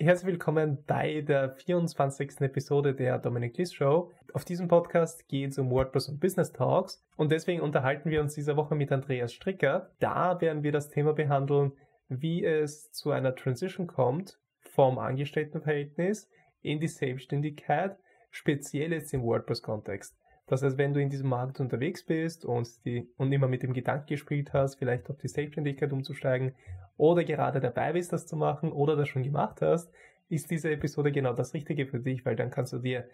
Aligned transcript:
Herzlich 0.00 0.34
willkommen 0.34 0.84
bei 0.86 1.22
der 1.22 1.50
24. 1.50 2.40
Episode 2.42 2.94
der 2.94 3.18
Dominic 3.18 3.58
Liss 3.58 3.74
Show. 3.74 4.12
Auf 4.32 4.44
diesem 4.44 4.68
Podcast 4.68 5.26
geht 5.26 5.50
es 5.50 5.58
um 5.58 5.72
WordPress 5.72 6.08
und 6.08 6.20
Business 6.20 6.52
Talks 6.52 7.04
und 7.16 7.32
deswegen 7.32 7.62
unterhalten 7.62 8.08
wir 8.08 8.20
uns 8.20 8.32
diese 8.34 8.56
Woche 8.56 8.76
mit 8.76 8.92
Andreas 8.92 9.32
Stricker. 9.32 9.90
Da 9.98 10.40
werden 10.40 10.62
wir 10.62 10.70
das 10.70 10.88
Thema 10.88 11.14
behandeln, 11.14 11.72
wie 12.08 12.44
es 12.44 12.92
zu 12.92 13.10
einer 13.10 13.34
Transition 13.34 13.88
kommt 13.88 14.38
vom 14.60 15.00
Angestelltenverhältnis 15.00 16.30
in 16.62 16.78
die 16.78 16.86
Selbstständigkeit, 16.86 17.98
speziell 18.30 18.92
jetzt 18.92 19.12
im 19.12 19.24
WordPress-Kontext. 19.24 20.16
Das 20.48 20.62
heißt, 20.62 20.78
wenn 20.78 20.94
du 20.94 21.00
in 21.00 21.10
diesem 21.10 21.28
Markt 21.28 21.60
unterwegs 21.60 22.02
bist 22.02 22.44
und, 22.44 22.84
die, 22.84 23.06
und 23.18 23.30
immer 23.32 23.48
mit 23.48 23.62
dem 23.62 23.74
Gedanken 23.74 24.06
gespielt 24.06 24.52
hast, 24.54 24.76
vielleicht 24.76 25.08
auf 25.10 25.18
die 25.18 25.28
Selbstständigkeit 25.28 25.92
umzusteigen 25.92 26.54
oder 26.96 27.22
gerade 27.22 27.60
dabei 27.60 27.92
bist, 27.92 28.12
das 28.12 28.26
zu 28.26 28.36
machen 28.36 28.72
oder 28.72 28.96
das 28.96 29.08
schon 29.08 29.22
gemacht 29.22 29.60
hast, 29.60 29.90
ist 30.30 30.50
diese 30.50 30.70
Episode 30.70 31.12
genau 31.12 31.34
das 31.34 31.54
Richtige 31.54 31.86
für 31.86 32.00
dich, 32.00 32.24
weil 32.24 32.34
dann 32.34 32.50
kannst 32.50 32.72
du 32.72 32.78
dir 32.78 33.08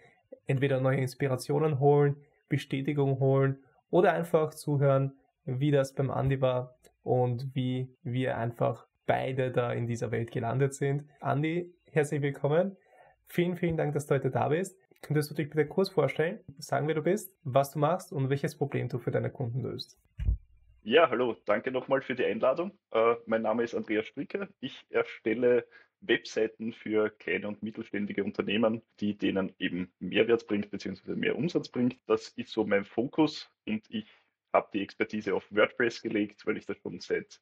entweder 0.47 0.79
neue 0.79 0.97
Inspirationen 0.97 1.79
holen, 1.79 2.15
Bestätigung 2.47 3.19
holen 3.19 3.57
oder 3.89 4.13
einfach 4.13 4.53
zuhören, 4.53 5.13
wie 5.45 5.71
das 5.71 5.93
beim 5.93 6.11
Andi 6.11 6.41
war 6.41 6.75
und 7.03 7.53
wie 7.53 7.89
wir 8.03 8.37
einfach 8.37 8.87
beide 9.05 9.51
da 9.51 9.71
in 9.73 9.87
dieser 9.87 10.11
Welt 10.11 10.31
gelandet 10.31 10.73
sind. 10.73 11.03
Andi, 11.19 11.73
herzlich 11.91 12.21
willkommen. 12.21 12.77
Vielen, 13.27 13.57
vielen 13.57 13.77
Dank, 13.77 13.93
dass 13.93 14.07
du 14.07 14.15
heute 14.15 14.31
da 14.31 14.49
bist. 14.49 14.77
Könntest 15.05 15.29
du 15.29 15.35
dich 15.35 15.51
bitte 15.51 15.67
kurz 15.67 15.89
vorstellen, 15.89 16.39
sagen, 16.57 16.87
wer 16.87 16.95
du 16.95 17.03
bist, 17.03 17.31
was 17.43 17.69
du 17.69 17.77
machst 17.77 18.11
und 18.11 18.31
welches 18.31 18.57
Problem 18.57 18.89
du 18.89 18.97
für 18.97 19.11
deine 19.11 19.29
Kunden 19.29 19.61
löst? 19.61 19.99
Ja, 20.81 21.11
hallo, 21.11 21.35
danke 21.45 21.69
nochmal 21.69 22.01
für 22.01 22.15
die 22.15 22.25
Einladung. 22.25 22.71
Äh, 22.89 23.13
mein 23.27 23.43
Name 23.43 23.61
ist 23.61 23.75
Andreas 23.75 24.07
Stricker. 24.07 24.47
Ich 24.61 24.83
erstelle 24.89 25.67
Webseiten 26.01 26.73
für 26.73 27.11
kleine 27.11 27.47
und 27.49 27.61
mittelständige 27.61 28.23
Unternehmen, 28.23 28.81
die 28.99 29.15
denen 29.15 29.53
eben 29.59 29.93
Mehrwert 29.99 30.47
bringt 30.47 30.71
bzw. 30.71 31.13
mehr 31.13 31.35
Umsatz 31.35 31.69
bringt. 31.69 31.97
Das 32.07 32.29
ist 32.29 32.49
so 32.49 32.65
mein 32.65 32.83
Fokus 32.83 33.47
und 33.67 33.85
ich 33.89 34.07
habe 34.53 34.69
die 34.73 34.81
Expertise 34.81 35.35
auf 35.35 35.45
WordPress 35.51 36.01
gelegt, 36.01 36.47
weil 36.47 36.57
ich 36.57 36.65
das 36.65 36.77
schon 36.79 36.99
seit 36.99 37.39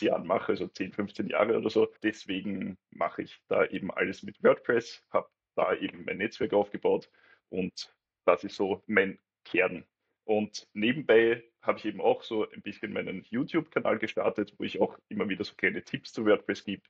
Jahren 0.00 0.26
mache, 0.26 0.52
also 0.52 0.66
10, 0.66 0.92
15 0.92 1.28
Jahre 1.28 1.56
oder 1.56 1.70
so. 1.70 1.86
Deswegen 2.02 2.76
mache 2.90 3.22
ich 3.22 3.40
da 3.46 3.64
eben 3.64 3.92
alles 3.92 4.24
mit 4.24 4.42
WordPress, 4.42 5.04
habe 5.12 5.28
da 5.56 5.74
eben 5.74 6.04
mein 6.04 6.18
Netzwerk 6.18 6.52
aufgebaut 6.52 7.10
und 7.48 7.94
das 8.24 8.44
ist 8.44 8.56
so 8.56 8.82
mein 8.86 9.18
Kern 9.44 9.84
und 10.26 10.68
nebenbei 10.72 11.44
habe 11.62 11.78
ich 11.78 11.84
eben 11.84 12.00
auch 12.00 12.22
so 12.22 12.50
ein 12.50 12.60
bisschen 12.60 12.92
meinen 12.92 13.24
YouTube-Kanal 13.30 13.98
gestartet, 13.98 14.54
wo 14.58 14.64
ich 14.64 14.80
auch 14.80 14.98
immer 15.08 15.28
wieder 15.28 15.44
so 15.44 15.54
kleine 15.54 15.82
Tipps 15.82 16.12
zu 16.12 16.26
WordPress 16.26 16.64
gebe. 16.64 16.82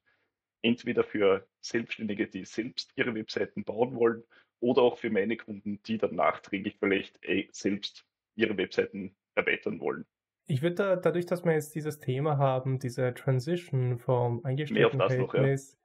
Entweder 0.62 1.04
für 1.04 1.46
Selbstständige, 1.60 2.26
die 2.26 2.46
selbst 2.46 2.92
ihre 2.96 3.14
Webseiten 3.14 3.62
bauen 3.62 3.94
wollen, 3.94 4.24
oder 4.60 4.82
auch 4.82 4.96
für 4.96 5.10
meine 5.10 5.36
Kunden, 5.36 5.80
die 5.82 5.98
dann 5.98 6.14
nachträglich 6.14 6.76
vielleicht 6.80 7.20
selbst 7.52 8.06
ihre 8.36 8.56
Webseiten 8.56 9.14
erweitern 9.34 9.80
wollen. 9.80 10.06
Ich 10.46 10.62
würde 10.62 10.76
da, 10.76 10.96
dadurch, 10.96 11.26
dass 11.26 11.44
wir 11.44 11.52
jetzt 11.52 11.74
dieses 11.74 11.98
Thema 11.98 12.38
haben, 12.38 12.78
diese 12.78 13.12
Transition 13.12 13.98
vom 13.98 14.42
Angestelltenverhältnis. 14.44 15.78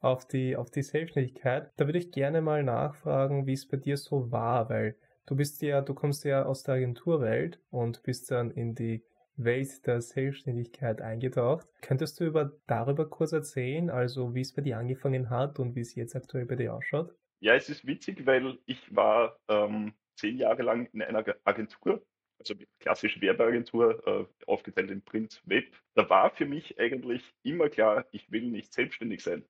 Auf 0.00 0.26
die, 0.26 0.56
auf 0.56 0.70
die 0.70 0.82
Selbstständigkeit, 0.82 1.72
da 1.76 1.86
würde 1.86 1.98
ich 1.98 2.12
gerne 2.12 2.40
mal 2.40 2.62
nachfragen, 2.62 3.46
wie 3.46 3.54
es 3.54 3.66
bei 3.66 3.76
dir 3.76 3.96
so 3.96 4.30
war, 4.30 4.68
weil 4.68 4.96
Du 5.28 5.34
bist 5.34 5.60
ja, 5.60 5.80
du 5.80 5.92
kommst 5.92 6.24
ja 6.24 6.44
aus 6.44 6.62
der 6.62 6.76
Agenturwelt 6.76 7.60
und 7.70 8.04
bist 8.04 8.30
dann 8.30 8.52
in 8.52 8.76
die 8.76 9.02
Welt 9.36 9.84
der 9.84 10.00
Selbstständigkeit 10.00 11.02
eingetaucht. 11.02 11.66
Könntest 11.82 12.20
du 12.20 12.24
über, 12.24 12.52
darüber 12.68 13.10
kurz 13.10 13.32
erzählen, 13.32 13.90
also 13.90 14.36
wie 14.36 14.42
es 14.42 14.54
bei 14.54 14.62
dir 14.62 14.78
angefangen 14.78 15.28
hat 15.28 15.58
und 15.58 15.74
wie 15.74 15.80
es 15.80 15.96
jetzt 15.96 16.14
aktuell 16.14 16.46
bei 16.46 16.54
dir 16.54 16.74
ausschaut? 16.74 17.12
Ja, 17.40 17.56
es 17.56 17.68
ist 17.68 17.84
witzig, 17.84 18.24
weil 18.24 18.56
ich 18.66 18.94
war 18.94 19.36
ähm, 19.48 19.94
zehn 20.14 20.38
Jahre 20.38 20.62
lang 20.62 20.88
in 20.92 21.02
einer 21.02 21.24
Agentur, 21.42 22.06
also 22.38 22.54
klassische 22.78 23.20
Werbeagentur, 23.20 24.06
äh, 24.06 24.26
aufgeteilt 24.46 24.92
in 24.92 25.02
Print, 25.02 25.42
Web. 25.44 25.66
Da 25.94 26.08
war 26.08 26.30
für 26.30 26.46
mich 26.46 26.78
eigentlich 26.78 27.34
immer 27.42 27.68
klar, 27.68 28.06
ich 28.12 28.30
will 28.30 28.46
nicht 28.46 28.72
selbstständig 28.72 29.24
sein. 29.24 29.44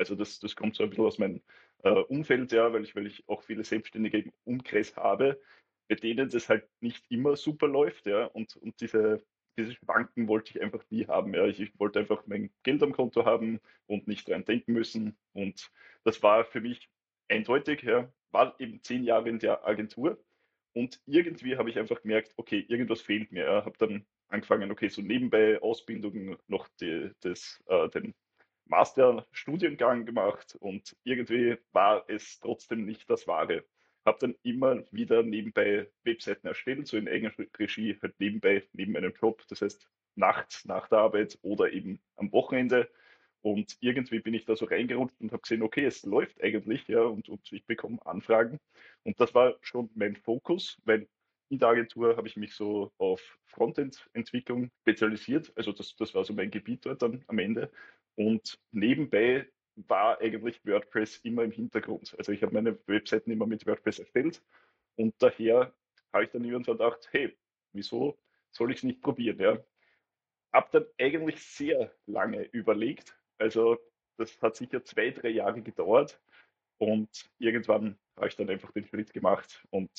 Also 0.00 0.14
das, 0.14 0.40
das 0.40 0.56
kommt 0.56 0.74
so 0.74 0.82
ein 0.82 0.90
bisschen 0.90 1.04
aus 1.04 1.18
meinem 1.18 1.42
äh, 1.84 1.90
Umfeld, 1.90 2.52
ja, 2.52 2.72
weil 2.72 2.84
ich, 2.84 2.96
weil 2.96 3.06
ich 3.06 3.22
auch 3.28 3.42
viele 3.42 3.64
Selbstständige 3.64 4.18
im 4.18 4.32
Umkreis 4.44 4.96
habe, 4.96 5.40
bei 5.88 5.94
denen 5.94 6.30
das 6.30 6.48
halt 6.48 6.66
nicht 6.80 7.04
immer 7.10 7.36
super 7.36 7.68
läuft, 7.68 8.06
ja, 8.06 8.24
und, 8.24 8.56
und 8.56 8.80
diese, 8.80 9.22
diese 9.58 9.74
Schwanken 9.74 10.26
wollte 10.26 10.52
ich 10.52 10.62
einfach 10.62 10.82
nie 10.88 11.06
haben. 11.06 11.34
Ja. 11.34 11.46
Ich, 11.46 11.60
ich, 11.60 11.78
wollte 11.78 11.98
einfach 11.98 12.26
mein 12.26 12.50
Geld 12.62 12.82
am 12.82 12.92
Konto 12.92 13.26
haben 13.26 13.60
und 13.86 14.08
nicht 14.08 14.28
dran 14.28 14.44
denken 14.44 14.72
müssen. 14.72 15.18
Und 15.34 15.70
das 16.04 16.22
war 16.22 16.44
für 16.44 16.62
mich 16.62 16.88
eindeutig, 17.28 17.82
ja, 17.82 18.10
war 18.30 18.58
eben 18.58 18.82
zehn 18.82 19.04
Jahre 19.04 19.28
in 19.28 19.38
der 19.38 19.66
Agentur. 19.66 20.18
Und 20.72 21.00
irgendwie 21.06 21.56
habe 21.56 21.68
ich 21.68 21.78
einfach 21.78 22.00
gemerkt, 22.02 22.32
okay, 22.36 22.64
irgendwas 22.68 23.02
fehlt 23.02 23.32
mir. 23.32 23.44
Ja. 23.44 23.64
Habe 23.64 23.76
dann 23.78 24.06
angefangen, 24.28 24.70
okay, 24.70 24.88
so 24.88 25.02
nebenbei 25.02 25.60
Ausbildungen 25.60 26.38
noch 26.46 26.68
die, 26.80 27.10
das, 27.20 27.62
äh, 27.66 27.88
den 27.90 28.14
Masterstudiengang 28.70 30.06
gemacht 30.06 30.56
und 30.60 30.96
irgendwie 31.04 31.58
war 31.72 32.04
es 32.08 32.40
trotzdem 32.40 32.84
nicht 32.86 33.10
das 33.10 33.26
Wahre. 33.26 33.64
Habe 34.06 34.18
dann 34.20 34.34
immer 34.42 34.82
wieder 34.92 35.22
nebenbei 35.22 35.90
Webseiten 36.04 36.46
erstellt, 36.46 36.86
so 36.86 36.96
in 36.96 37.08
eigener 37.08 37.32
Regie, 37.58 37.98
halt 38.02 38.18
nebenbei, 38.18 38.62
neben 38.72 38.92
meinem 38.92 39.12
Job, 39.20 39.42
das 39.48 39.60
heißt 39.60 39.88
nachts 40.14 40.64
nach 40.64 40.88
der 40.88 40.98
Arbeit 40.98 41.38
oder 41.42 41.72
eben 41.72 42.00
am 42.16 42.32
Wochenende. 42.32 42.90
Und 43.42 43.76
irgendwie 43.80 44.20
bin 44.20 44.34
ich 44.34 44.44
da 44.44 44.54
so 44.54 44.66
reingerutscht 44.66 45.20
und 45.20 45.32
habe 45.32 45.42
gesehen, 45.42 45.62
okay, 45.62 45.84
es 45.84 46.04
läuft 46.04 46.42
eigentlich, 46.42 46.86
ja, 46.88 47.02
und, 47.02 47.28
und 47.28 47.40
ich 47.52 47.64
bekomme 47.66 47.98
Anfragen. 48.04 48.58
Und 49.02 49.18
das 49.20 49.34
war 49.34 49.56
schon 49.62 49.90
mein 49.94 50.16
Fokus, 50.16 50.78
weil 50.84 51.08
in 51.48 51.58
der 51.58 51.68
Agentur 51.68 52.16
habe 52.16 52.28
ich 52.28 52.36
mich 52.36 52.54
so 52.54 52.92
auf 52.98 53.38
Frontend-Entwicklung 53.46 54.70
spezialisiert. 54.82 55.52
Also 55.56 55.72
das, 55.72 55.96
das 55.96 56.14
war 56.14 56.24
so 56.24 56.32
mein 56.32 56.50
Gebiet 56.50 56.86
dort 56.86 57.02
dann 57.02 57.24
am 57.26 57.38
Ende. 57.38 57.70
Und 58.16 58.58
nebenbei 58.72 59.50
war 59.76 60.20
eigentlich 60.20 60.64
WordPress 60.64 61.18
immer 61.18 61.42
im 61.44 61.52
Hintergrund. 61.52 62.14
Also 62.18 62.32
ich 62.32 62.42
habe 62.42 62.52
meine 62.52 62.78
Webseiten 62.86 63.30
immer 63.30 63.46
mit 63.46 63.66
WordPress 63.66 64.00
erstellt 64.00 64.42
und 64.96 65.14
daher 65.18 65.74
habe 66.12 66.24
ich 66.24 66.30
dann 66.30 66.44
irgendwann 66.44 66.76
gedacht, 66.76 67.08
hey, 67.12 67.36
wieso 67.72 68.18
soll 68.50 68.72
ich 68.72 68.78
es 68.78 68.82
nicht 68.82 69.00
probieren? 69.00 69.38
Ja? 69.38 69.58
Hab 70.52 70.70
dann 70.72 70.86
eigentlich 70.98 71.42
sehr 71.42 71.94
lange 72.06 72.42
überlegt. 72.52 73.16
Also 73.38 73.78
das 74.16 74.40
hat 74.42 74.56
sicher 74.56 74.84
zwei, 74.84 75.10
drei 75.10 75.30
Jahre 75.30 75.62
gedauert 75.62 76.20
und 76.78 77.08
irgendwann 77.38 77.98
habe 78.16 78.28
ich 78.28 78.36
dann 78.36 78.50
einfach 78.50 78.72
den 78.72 78.86
Schritt 78.86 79.12
gemacht 79.12 79.64
und 79.70 79.90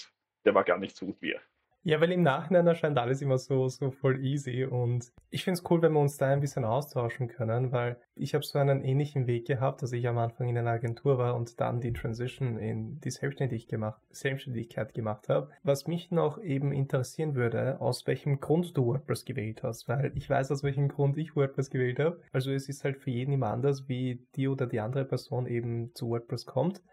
der 0.45 0.53
war 0.53 0.63
gar 0.63 0.77
nicht 0.77 0.95
so 0.95 1.15
schwer. 1.17 1.41
Ja, 1.83 1.99
weil 1.99 2.11
im 2.11 2.21
Nachhinein 2.21 2.67
erscheint 2.67 2.99
alles 2.99 3.23
immer 3.23 3.39
so, 3.39 3.67
so 3.67 3.89
voll 3.89 4.23
easy 4.23 4.65
und 4.65 5.11
ich 5.31 5.43
finde 5.43 5.59
es 5.59 5.71
cool, 5.71 5.81
wenn 5.81 5.93
wir 5.93 5.99
uns 5.99 6.17
da 6.17 6.27
ein 6.27 6.39
bisschen 6.39 6.63
austauschen 6.63 7.27
können, 7.27 7.71
weil 7.71 7.97
ich 8.13 8.35
habe 8.35 8.43
so 8.43 8.59
einen 8.59 8.83
ähnlichen 8.83 9.25
Weg 9.25 9.47
gehabt, 9.47 9.81
dass 9.81 9.91
ich 9.91 10.07
am 10.07 10.19
Anfang 10.19 10.47
in 10.47 10.59
einer 10.59 10.69
Agentur 10.69 11.17
war 11.17 11.33
und 11.33 11.59
dann 11.59 11.81
die 11.81 11.91
Transition 11.91 12.59
in 12.59 12.99
die 12.99 13.09
Selbstständig 13.09 13.67
gemacht, 13.67 13.99
Selbstständigkeit 14.11 14.93
gemacht 14.93 15.27
habe. 15.27 15.49
Was 15.63 15.87
mich 15.87 16.11
noch 16.11 16.39
eben 16.39 16.71
interessieren 16.71 17.33
würde, 17.33 17.81
aus 17.81 18.05
welchem 18.05 18.39
Grund 18.39 18.77
du 18.77 18.85
WordPress 18.85 19.25
gewählt 19.25 19.63
hast, 19.63 19.87
weil 19.87 20.11
ich 20.13 20.29
weiß, 20.29 20.51
aus 20.51 20.61
welchem 20.61 20.87
Grund 20.87 21.17
ich 21.17 21.35
WordPress 21.35 21.71
gewählt 21.71 21.99
habe. 21.99 22.21
Also 22.31 22.51
es 22.51 22.69
ist 22.69 22.83
halt 22.83 22.97
für 22.97 23.09
jeden 23.09 23.33
immer 23.33 23.47
anders, 23.47 23.89
wie 23.89 24.27
die 24.35 24.47
oder 24.47 24.67
die 24.67 24.81
andere 24.81 25.05
Person 25.05 25.47
eben 25.47 25.95
zu 25.95 26.09
WordPress 26.09 26.45
kommt. 26.45 26.83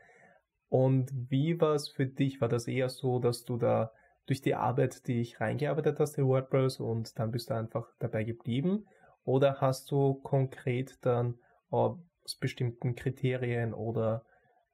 Und 0.70 1.10
wie 1.28 1.60
war 1.60 1.75
es 1.75 1.88
für 1.91 2.06
dich? 2.06 2.41
War 2.41 2.49
das 2.49 2.66
eher 2.69 2.88
so, 2.88 3.19
dass 3.19 3.44
du 3.44 3.59
da 3.59 3.93
durch 4.28 4.42
die 4.42 4.54
Arbeit, 4.54 5.06
die 5.06 5.20
ich 5.20 5.40
reingearbeitet 5.40 5.98
hast 5.98 6.18
in 6.18 6.26
WordPress 6.26 6.80
und 6.80 7.18
dann 7.18 7.30
bist 7.30 7.50
du 7.50 7.54
einfach 7.54 7.88
dabei 7.98 8.24
geblieben? 8.24 8.86
Oder 9.24 9.60
hast 9.60 9.90
du 9.90 10.14
konkret 10.14 10.98
dann 11.04 11.38
aus 11.70 11.98
bestimmten 12.38 12.94
Kriterien 12.94 13.74
oder 13.74 14.24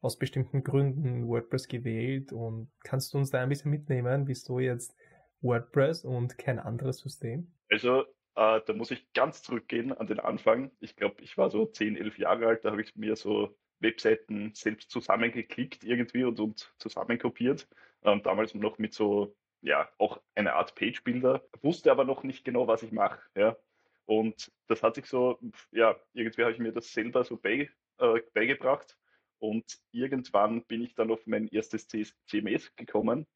aus 0.00 0.18
bestimmten 0.18 0.64
Gründen 0.64 1.26
WordPress 1.28 1.68
gewählt 1.68 2.32
und 2.32 2.70
kannst 2.82 3.14
du 3.14 3.18
uns 3.18 3.30
da 3.30 3.40
ein 3.40 3.48
bisschen 3.48 3.70
mitnehmen, 3.70 4.26
wieso 4.26 4.58
jetzt 4.58 4.96
WordPress 5.40 6.04
und 6.04 6.36
kein 6.36 6.58
anderes 6.58 6.98
System? 6.98 7.52
Also 7.70 8.02
äh, 8.34 8.60
da 8.66 8.72
muss 8.74 8.90
ich 8.90 9.12
ganz 9.12 9.42
zurückgehen 9.42 9.92
an 9.92 10.06
den 10.06 10.20
Anfang. 10.20 10.72
Ich 10.80 10.96
glaube, 10.96 11.22
ich 11.22 11.38
war 11.38 11.48
so 11.50 11.66
10, 11.66 11.96
11 11.96 12.18
Jahre 12.18 12.46
alt, 12.48 12.64
da 12.64 12.72
habe 12.72 12.82
ich 12.82 12.94
mir 12.96 13.16
so 13.16 13.56
Webseiten 13.80 14.52
selbst 14.54 14.90
zusammengeklickt 14.90 15.84
irgendwie 15.84 16.24
und, 16.24 16.40
und 16.40 16.74
zusammenkopiert. 16.78 17.68
Ähm, 18.02 18.22
damals 18.22 18.54
noch 18.54 18.78
mit 18.78 18.94
so, 18.94 19.34
ja, 19.64 19.88
auch 19.99 20.20
eine 20.34 20.55
Art 20.55 20.75
Page-Builder, 20.75 21.43
wusste 21.62 21.90
aber 21.90 22.05
noch 22.05 22.22
nicht 22.22 22.44
genau, 22.44 22.69
was 22.69 22.82
ich 22.82 22.93
mache. 22.93 23.20
Ja. 23.34 23.56
Und 24.05 24.52
das 24.69 24.82
hat 24.82 24.96
sich 24.96 25.06
so, 25.06 25.38
ja, 25.72 25.96
irgendwie 26.12 26.43
habe 26.43 26.52
ich 26.52 26.58
mir 26.58 26.72
das 26.72 26.93
selber 26.93 27.25
so 27.25 27.38
bei, 27.38 27.70
äh, 27.99 28.20
beigebracht. 28.34 28.96
Und 29.38 29.64
irgendwann 29.90 30.64
bin 30.64 30.82
ich 30.82 30.94
dann 30.94 31.11
auf 31.11 31.26
mein 31.26 31.49
erstes 31.49 31.88
CMS 31.88 32.76
gekommen. 32.76 33.26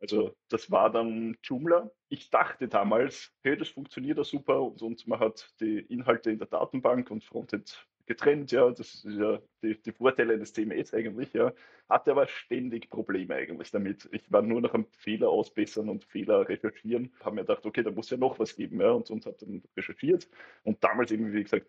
Also 0.00 0.36
das 0.48 0.70
war 0.70 0.90
dann 0.90 1.36
Joomla. 1.42 1.90
Ich 2.08 2.30
dachte 2.30 2.68
damals, 2.68 3.32
hey, 3.42 3.56
das 3.56 3.68
funktioniert 3.68 4.18
ja 4.18 4.24
super 4.24 4.62
und, 4.62 4.80
und 4.82 5.06
man 5.06 5.18
hat 5.18 5.54
die 5.60 5.78
Inhalte 5.78 6.30
in 6.30 6.38
der 6.38 6.48
Datenbank 6.48 7.10
und 7.10 7.24
Frontend 7.24 7.86
getrennt, 8.06 8.52
ja, 8.52 8.70
das 8.70 9.04
ist 9.04 9.18
ja 9.18 9.40
die, 9.62 9.80
die 9.80 9.92
Vorteile 9.92 10.38
des 10.38 10.52
CMS 10.52 10.92
eigentlich, 10.94 11.32
ja, 11.32 11.52
hatte 11.88 12.10
aber 12.12 12.26
ständig 12.26 12.90
Probleme 12.90 13.34
eigentlich 13.34 13.70
damit. 13.70 14.08
Ich 14.12 14.30
war 14.30 14.42
nur 14.42 14.60
noch 14.60 14.74
am 14.74 14.86
Fehler 14.98 15.28
ausbessern 15.28 15.88
und 15.88 16.04
Fehler 16.04 16.48
recherchieren, 16.48 17.12
habe 17.20 17.36
mir 17.36 17.42
gedacht, 17.42 17.64
okay, 17.64 17.82
da 17.82 17.90
muss 17.90 18.10
ja 18.10 18.16
noch 18.16 18.38
was 18.38 18.56
geben, 18.56 18.80
ja, 18.80 18.90
und, 18.90 19.10
und 19.10 19.26
habe 19.26 19.36
dann 19.40 19.62
recherchiert. 19.76 20.28
Und 20.62 20.82
damals 20.84 21.10
eben, 21.12 21.32
wie 21.32 21.42
gesagt, 21.42 21.66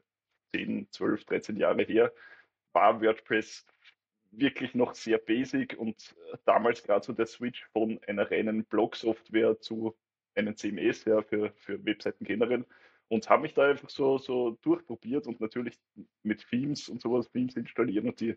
10, 0.56 0.88
12, 0.92 1.26
13 1.26 1.58
Jahre 1.58 1.84
her, 1.84 2.14
war 2.74 3.02
WordPress 3.02 3.66
wirklich 4.32 4.76
noch 4.76 4.94
sehr 4.94 5.18
basic 5.18 5.78
und 5.78 6.16
damals 6.46 6.84
gerade 6.84 7.06
so 7.06 7.14
der 7.14 7.26
Switch 7.26 7.66
von 7.72 8.00
einer 8.08 8.30
reinen 8.30 8.66
Blog-Software 8.66 9.60
zu 9.62 9.96
einem 10.36 10.56
CMS 10.58 11.06
ja, 11.06 11.22
für, 11.22 11.52
für 11.56 11.84
Webseiten 11.86 12.26
generell 12.26 12.66
und 13.07 13.30
habe 13.30 13.44
mich 13.44 13.54
da 13.54 13.69
einfach 13.69 13.90
so, 13.90 14.18
so 14.18 14.57
durchprobiert 14.62 15.28
und 15.28 15.40
natürlich 15.40 15.80
mit 16.24 16.48
Themes 16.50 16.90
und 16.90 17.02
sowas, 17.02 17.30
Themes 17.31 17.56
installieren 17.56 18.07
und 18.10 18.19
die 18.19 18.36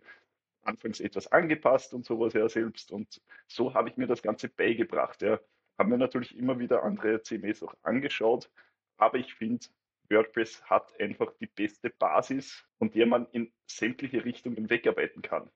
anfangs 0.62 1.00
etwas 1.00 1.26
angepasst 1.32 1.94
und 1.94 2.04
sowas 2.04 2.34
ja 2.34 2.48
selbst. 2.48 2.92
Und 2.92 3.20
so 3.46 3.74
habe 3.74 3.88
ich 3.88 3.96
mir 3.96 4.06
das 4.06 4.22
Ganze 4.22 4.48
beigebracht. 4.48 5.22
Ja. 5.22 5.40
Habe 5.78 5.90
mir 5.90 5.98
natürlich 5.98 6.36
immer 6.36 6.58
wieder 6.58 6.82
andere 6.82 7.22
CMS 7.22 7.62
auch 7.62 7.74
angeschaut, 7.82 8.50
aber 8.96 9.18
ich 9.18 9.34
finde, 9.34 9.66
WordPress 10.10 10.62
hat 10.64 10.98
einfach 11.00 11.32
die 11.40 11.46
beste 11.46 11.90
Basis, 11.90 12.66
von 12.78 12.90
der 12.90 13.06
man 13.06 13.26
in 13.32 13.52
sämtliche 13.66 14.24
Richtungen 14.24 14.70
wegarbeiten 14.70 15.22
kann. 15.22 15.50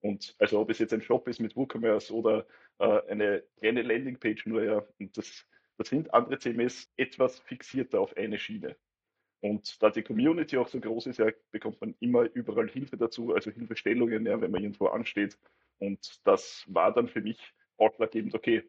Und 0.00 0.34
also 0.38 0.60
ob 0.60 0.70
es 0.70 0.78
jetzt 0.78 0.92
ein 0.92 1.02
Shop 1.02 1.28
ist 1.28 1.40
mit 1.40 1.54
WooCommerce 1.54 2.12
oder 2.12 2.46
äh, 2.78 3.02
eine 3.08 3.44
kleine 3.58 3.82
Landingpage 3.82 4.46
nur, 4.46 4.64
ja, 4.64 4.82
und 4.98 5.16
das 5.16 5.46
da 5.82 5.88
sind 5.88 6.14
andere 6.14 6.38
CMS 6.38 6.88
etwas 6.96 7.40
fixierter 7.40 8.00
auf 8.00 8.16
eine 8.16 8.38
Schiene. 8.38 8.76
Und 9.40 9.82
da 9.82 9.90
die 9.90 10.02
Community 10.02 10.56
auch 10.56 10.68
so 10.68 10.78
groß 10.78 11.08
ist, 11.08 11.18
ja, 11.18 11.26
bekommt 11.50 11.80
man 11.80 11.96
immer 11.98 12.22
überall 12.34 12.68
Hilfe 12.68 12.96
dazu, 12.96 13.34
also 13.34 13.50
Hilfestellungen, 13.50 14.24
ja, 14.24 14.40
wenn 14.40 14.52
man 14.52 14.62
irgendwo 14.62 14.86
ansteht. 14.86 15.36
Und 15.78 16.20
das 16.24 16.64
war 16.68 16.94
dann 16.94 17.08
für 17.08 17.20
mich 17.20 17.52
ausschlaggebend, 17.78 18.34
okay, 18.36 18.62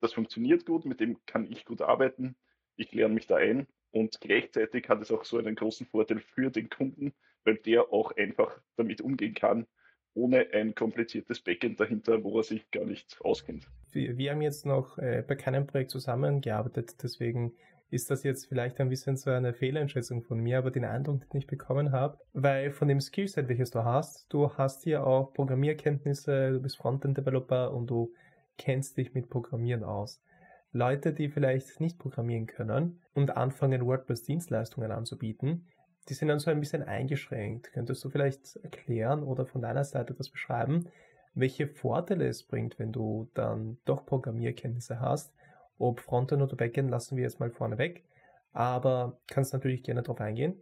das 0.00 0.12
funktioniert 0.12 0.64
gut, 0.64 0.84
mit 0.84 1.00
dem 1.00 1.18
kann 1.26 1.50
ich 1.50 1.64
gut 1.64 1.82
arbeiten, 1.82 2.36
ich 2.76 2.92
lerne 2.92 3.14
mich 3.14 3.26
da 3.26 3.36
ein 3.36 3.66
und 3.90 4.20
gleichzeitig 4.20 4.88
hat 4.88 5.02
es 5.02 5.10
auch 5.10 5.24
so 5.24 5.38
einen 5.38 5.56
großen 5.56 5.86
Vorteil 5.86 6.20
für 6.20 6.50
den 6.50 6.70
Kunden, 6.70 7.12
weil 7.42 7.56
der 7.56 7.92
auch 7.92 8.12
einfach 8.16 8.56
damit 8.76 9.00
umgehen 9.00 9.34
kann, 9.34 9.66
ohne 10.14 10.46
ein 10.52 10.74
kompliziertes 10.74 11.40
Backend 11.40 11.80
dahinter, 11.80 12.22
wo 12.24 12.38
er 12.38 12.44
sich 12.44 12.70
gar 12.70 12.84
nicht 12.84 13.18
auskennt. 13.20 13.66
Wir, 13.92 14.16
wir 14.16 14.30
haben 14.30 14.42
jetzt 14.42 14.66
noch 14.66 14.98
äh, 14.98 15.24
bei 15.26 15.36
keinem 15.36 15.66
Projekt 15.66 15.90
zusammengearbeitet, 15.90 17.02
deswegen 17.02 17.52
ist 17.90 18.10
das 18.10 18.22
jetzt 18.22 18.46
vielleicht 18.46 18.80
ein 18.80 18.88
bisschen 18.88 19.16
so 19.16 19.30
eine 19.30 19.52
Fehleinschätzung 19.52 20.22
von 20.22 20.38
mir, 20.38 20.58
aber 20.58 20.70
den 20.70 20.84
Eindruck, 20.84 21.28
den 21.28 21.38
ich 21.40 21.46
bekommen 21.46 21.90
habe, 21.90 22.18
weil 22.32 22.70
von 22.70 22.86
dem 22.86 23.00
Skillset, 23.00 23.48
welches 23.48 23.70
du 23.70 23.84
hast, 23.84 24.26
du 24.32 24.52
hast 24.56 24.84
hier 24.84 25.04
auch 25.04 25.32
Programmierkenntnisse, 25.32 26.52
du 26.52 26.60
bist 26.60 26.76
Frontend-Developer 26.76 27.72
und 27.74 27.88
du 27.88 28.12
kennst 28.58 28.96
dich 28.96 29.12
mit 29.14 29.28
Programmieren 29.28 29.82
aus. 29.82 30.22
Leute, 30.72 31.12
die 31.12 31.28
vielleicht 31.28 31.80
nicht 31.80 31.98
programmieren 31.98 32.46
können 32.46 33.00
und 33.12 33.36
anfangen, 33.36 33.84
WordPress-Dienstleistungen 33.84 34.92
anzubieten, 34.92 35.66
die 36.08 36.14
sind 36.14 36.28
dann 36.28 36.38
so 36.38 36.50
ein 36.50 36.60
bisschen 36.60 36.82
eingeschränkt. 36.82 37.72
Könntest 37.72 38.04
du 38.04 38.10
vielleicht 38.10 38.56
erklären 38.56 39.22
oder 39.22 39.46
von 39.46 39.62
deiner 39.62 39.84
Seite 39.84 40.14
das 40.14 40.30
beschreiben, 40.30 40.88
welche 41.34 41.68
Vorteile 41.68 42.26
es 42.26 42.42
bringt, 42.42 42.78
wenn 42.78 42.92
du 42.92 43.30
dann 43.34 43.78
doch 43.84 44.04
Programmierkenntnisse 44.04 45.00
hast? 45.00 45.32
Ob 45.78 46.00
Frontend 46.00 46.42
oder 46.42 46.56
Backend 46.56 46.90
lassen 46.90 47.16
wir 47.16 47.22
jetzt 47.22 47.40
mal 47.40 47.50
vorne 47.50 47.78
weg, 47.78 48.04
aber 48.52 49.18
kannst 49.28 49.52
natürlich 49.52 49.82
gerne 49.82 50.02
darauf 50.02 50.20
eingehen. 50.20 50.60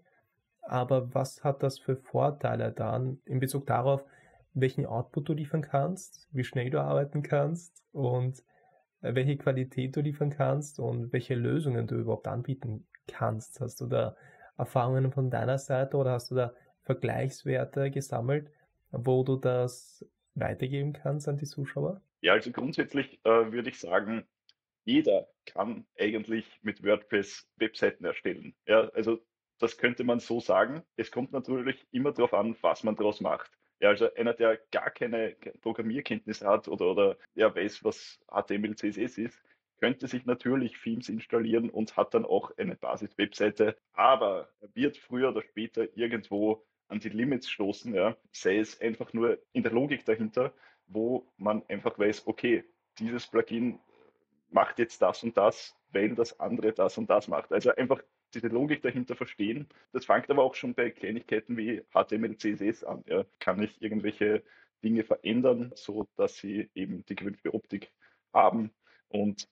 Aber 0.63 1.15
was 1.15 1.43
hat 1.43 1.63
das 1.63 1.79
für 1.79 1.97
Vorteile 1.97 2.73
dann 2.73 3.21
in 3.25 3.41
Bezug 3.41 3.67
darauf, 3.67 4.05
welchen 4.53 4.87
Output 4.87 5.29
du 5.29 5.33
liefern 5.33 5.63
kannst, 5.63 6.29
wie 6.33 6.45
schnell 6.45 6.71
du 6.71 6.81
arbeiten 6.81 7.23
kannst 7.23 7.83
und 7.93 8.43
äh, 9.01 9.15
welche 9.15 9.37
Qualität 9.37 9.97
du 9.97 10.01
liefern 10.01 10.31
kannst 10.31 10.79
und 10.79 11.13
welche 11.13 11.35
Lösungen 11.35 11.87
du 11.87 11.97
überhaupt 11.97 12.29
anbieten 12.29 12.87
kannst? 13.07 13.61
Hast 13.61 13.81
du 13.81 13.87
da 13.87 14.17
Erfahrungen 14.59 15.13
von 15.13 15.31
deiner 15.31 15.59
Seite 15.59 15.97
oder 15.97 16.13
hast 16.13 16.31
du 16.31 16.35
da 16.35 16.53
Vergleichswerte 16.83 17.91
gesammelt, 17.91 18.51
wo 18.91 19.23
du 19.23 19.37
das 19.37 20.05
weitergeben 20.35 20.93
kannst 20.93 21.29
an 21.29 21.37
die 21.37 21.47
Zuschauer? 21.47 22.03
Ja, 22.21 22.33
also 22.33 22.51
grundsätzlich 22.51 23.21
äh, 23.25 23.53
würde 23.53 23.71
ich 23.71 23.79
sagen, 23.79 24.27
jeder 24.85 25.29
kann 25.47 25.87
eigentlich 25.99 26.47
mit 26.63 26.83
WordPress 26.83 27.49
Webseiten 27.57 28.05
erstellen. 28.05 28.55
Ja, 28.67 28.89
also 28.95 29.19
das 29.59 29.77
könnte 29.77 30.05
man 30.05 30.21
so 30.21 30.41
sagen. 30.41 30.83
Es 30.97 31.11
kommt 31.11 31.33
natürlich 31.33 31.87
immer 31.91 32.13
darauf 32.13 32.33
an, 32.35 32.57
was 32.63 32.85
man 32.85 32.97
daraus 32.97 33.21
macht. 33.21 33.51
Ja, 33.81 33.91
also 33.91 34.13
einer, 34.15 34.35
der 34.35 34.59
gar 34.73 34.91
keine 34.91 35.37
Programmierkenntnisse 35.61 36.47
hat 36.47 36.69
oder, 36.69 36.91
oder 36.91 37.17
ja, 37.35 37.55
weiß, 37.55 37.85
was 37.85 38.19
HTML, 38.29 38.75
CSS 38.75 39.19
ist, 39.19 39.43
könnte 39.79 40.09
sich 40.09 40.27
natürlich 40.27 40.77
Themes 40.83 41.09
installieren 41.09 41.71
und 41.71 41.97
hat 41.97 42.15
dann 42.15 42.25
auch 42.25 42.57
eine 42.57 42.77
Basis-Webseite, 42.77 43.77
aber 43.93 44.51
er 44.61 44.69
wird 44.75 44.97
früher 44.97 45.31
oder 45.31 45.43
später 45.43 45.87
irgendwo 45.97 46.65
an 46.89 47.01
die 47.01 47.11
Limits 47.11 47.51
stoßen, 47.51 47.95
ja, 47.95 48.17
sei 48.33 48.59
es 48.59 48.81
einfach 48.81 49.13
nur 49.13 49.39
in 49.53 49.63
der 49.63 49.73
Logik 49.73 50.05
dahinter, 50.05 50.53
wo 50.87 51.31
man 51.37 51.63
einfach 51.69 51.99
weiß, 51.99 52.27
okay, 52.27 52.65
dieses 52.99 53.27
Plugin 53.27 53.79
macht 54.51 54.79
jetzt 54.79 55.03
das 55.03 55.23
und 55.23 55.37
das, 55.37 55.77
weil 55.93 56.15
das 56.15 56.41
andere 56.41 56.73
das 56.73 56.97
und 56.99 57.11
das 57.11 57.29
macht. 57.29 57.53
Also 57.53 57.75
einfach 57.75 58.03
diese 58.35 58.49
Logik 58.49 58.83
dahinter 58.83 59.15
verstehen. 59.15 59.69
Das 59.93 60.07
fängt 60.07 60.31
aber 60.31 60.43
auch 60.43 60.55
schon 60.55 60.75
bei 60.75 60.91
Kleinigkeiten 60.91 61.57
wie 61.57 61.83
HTML, 61.93 62.37
CSS 62.37 62.85
an. 62.85 63.05
Ja. 63.07 63.25
Kann 63.39 63.63
ich 63.63 63.81
irgendwelche 63.81 64.43
Dinge 64.83 65.05
verändern, 65.05 65.73
so 65.75 66.09
dass 66.17 66.37
sie 66.37 66.71
eben 66.75 67.05
die 67.07 67.17
gewünschte 67.17 67.53
Optik 67.55 67.91
haben. 68.33 68.71
Und 69.09 69.49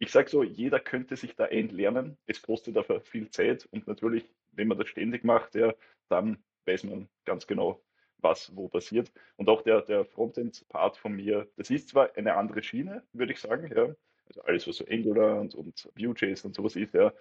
ich 0.00 0.10
sage 0.10 0.30
so, 0.30 0.42
jeder 0.42 0.80
könnte 0.80 1.14
sich 1.14 1.36
da 1.36 1.44
einlernen. 1.44 2.16
Es 2.26 2.40
kostet 2.40 2.74
dafür 2.74 3.02
viel 3.02 3.30
Zeit 3.30 3.68
und 3.70 3.86
natürlich, 3.86 4.24
wenn 4.52 4.66
man 4.66 4.78
das 4.78 4.88
ständig 4.88 5.24
macht, 5.24 5.54
ja, 5.54 5.74
dann 6.08 6.42
weiß 6.64 6.84
man 6.84 7.08
ganz 7.26 7.46
genau, 7.46 7.84
was 8.18 8.56
wo 8.56 8.68
passiert. 8.68 9.12
Und 9.36 9.50
auch 9.50 9.62
der, 9.62 9.82
der 9.82 10.06
Frontend-Part 10.06 10.96
von 10.96 11.12
mir, 11.12 11.48
das 11.56 11.70
ist 11.70 11.90
zwar 11.90 12.16
eine 12.16 12.34
andere 12.36 12.62
Schiene, 12.62 13.04
würde 13.12 13.32
ich 13.32 13.40
sagen, 13.40 13.70
ja. 13.74 13.94
Also 14.26 14.42
alles, 14.42 14.66
was 14.66 14.76
so 14.76 14.86
Angular 14.86 15.38
und, 15.40 15.54
und 15.54 15.90
Vue.js 15.96 16.44
und 16.46 16.54
sowas 16.54 16.76
ist, 16.76 16.94
ja. 16.94 17.12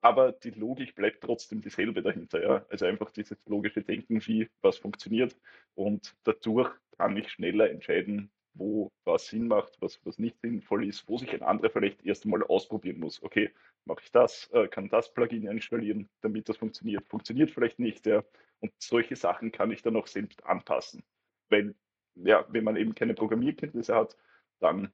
Aber 0.00 0.32
die 0.32 0.50
Logik 0.50 0.94
bleibt 0.94 1.22
trotzdem 1.22 1.60
dieselbe 1.60 2.02
dahinter, 2.02 2.42
ja. 2.42 2.66
Also 2.70 2.86
einfach 2.86 3.10
dieses 3.10 3.36
logische 3.46 3.82
Denken, 3.82 4.24
wie 4.26 4.48
was 4.62 4.78
funktioniert. 4.78 5.36
Und 5.74 6.16
dadurch 6.24 6.70
kann 6.96 7.16
ich 7.18 7.30
schneller 7.30 7.70
entscheiden, 7.70 8.30
wo 8.54 8.90
was 9.04 9.26
Sinn 9.26 9.48
macht, 9.48 9.76
was, 9.80 10.00
was 10.04 10.18
nicht 10.18 10.40
sinnvoll 10.40 10.86
ist, 10.86 11.08
wo 11.08 11.18
sich 11.18 11.32
ein 11.32 11.42
anderer 11.42 11.70
vielleicht 11.70 12.04
erst 12.04 12.24
einmal 12.24 12.42
ausprobieren 12.44 13.00
muss. 13.00 13.22
Okay, 13.22 13.50
mache 13.84 14.00
ich 14.02 14.12
das, 14.12 14.48
äh, 14.52 14.68
kann 14.68 14.88
das 14.88 15.12
Plugin 15.12 15.46
installieren, 15.46 16.08
damit 16.22 16.48
das 16.48 16.56
funktioniert. 16.56 17.06
Funktioniert 17.08 17.50
vielleicht 17.50 17.78
nicht, 17.78 18.06
ja. 18.06 18.24
Und 18.60 18.72
solche 18.78 19.16
Sachen 19.16 19.52
kann 19.52 19.70
ich 19.70 19.82
dann 19.82 19.96
auch 19.96 20.06
selbst 20.06 20.44
anpassen. 20.46 21.02
Weil, 21.50 21.74
ja, 22.14 22.46
wenn 22.48 22.64
man 22.64 22.76
eben 22.76 22.94
keine 22.94 23.14
Programmierkenntnisse 23.14 23.94
hat, 23.94 24.16
dann 24.60 24.92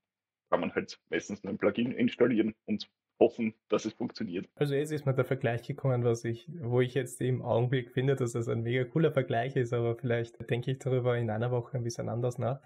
kann 0.50 0.60
man 0.60 0.74
halt 0.74 0.98
meistens 1.10 1.42
nur 1.44 1.52
ein 1.52 1.58
Plugin 1.58 1.92
installieren 1.92 2.54
und 2.66 2.90
hoffen, 3.20 3.54
dass 3.68 3.84
es 3.84 3.92
funktioniert. 3.92 4.48
Also 4.56 4.74
jetzt 4.74 4.90
ist 4.90 5.06
mir 5.06 5.14
der 5.14 5.26
Vergleich 5.26 5.62
gekommen, 5.62 6.02
was 6.02 6.24
ich, 6.24 6.48
wo 6.60 6.80
ich 6.80 6.94
jetzt 6.94 7.20
im 7.20 7.42
Augenblick 7.42 7.92
finde, 7.92 8.16
dass 8.16 8.32
das 8.32 8.48
ein 8.48 8.62
mega 8.62 8.84
cooler 8.84 9.12
Vergleich 9.12 9.54
ist, 9.56 9.72
aber 9.74 9.94
vielleicht 9.94 10.50
denke 10.50 10.72
ich 10.72 10.78
darüber 10.78 11.16
in 11.16 11.30
einer 11.30 11.50
Woche 11.50 11.76
ein 11.76 11.84
bisschen 11.84 12.08
anders 12.08 12.38
nach. 12.38 12.60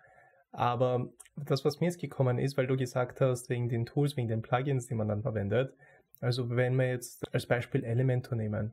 Aber 0.54 1.08
das, 1.37 1.64
was 1.64 1.80
mir 1.80 1.87
jetzt 1.87 2.00
gekommen 2.00 2.38
ist, 2.38 2.56
weil 2.56 2.68
du 2.68 2.76
gesagt 2.76 3.20
hast, 3.20 3.50
wegen 3.50 3.68
den 3.68 3.87
Tools, 3.87 4.16
wegen 4.16 4.28
den 4.28 4.40
Plugins, 4.40 4.87
die 4.87 4.94
man 4.94 5.08
dann 5.08 5.23
verwendet. 5.23 5.75
Also 6.20 6.49
wenn 6.49 6.76
wir 6.76 6.88
jetzt 6.88 7.32
als 7.34 7.46
Beispiel 7.46 7.82
Elementor 7.82 8.37
nehmen. 8.37 8.73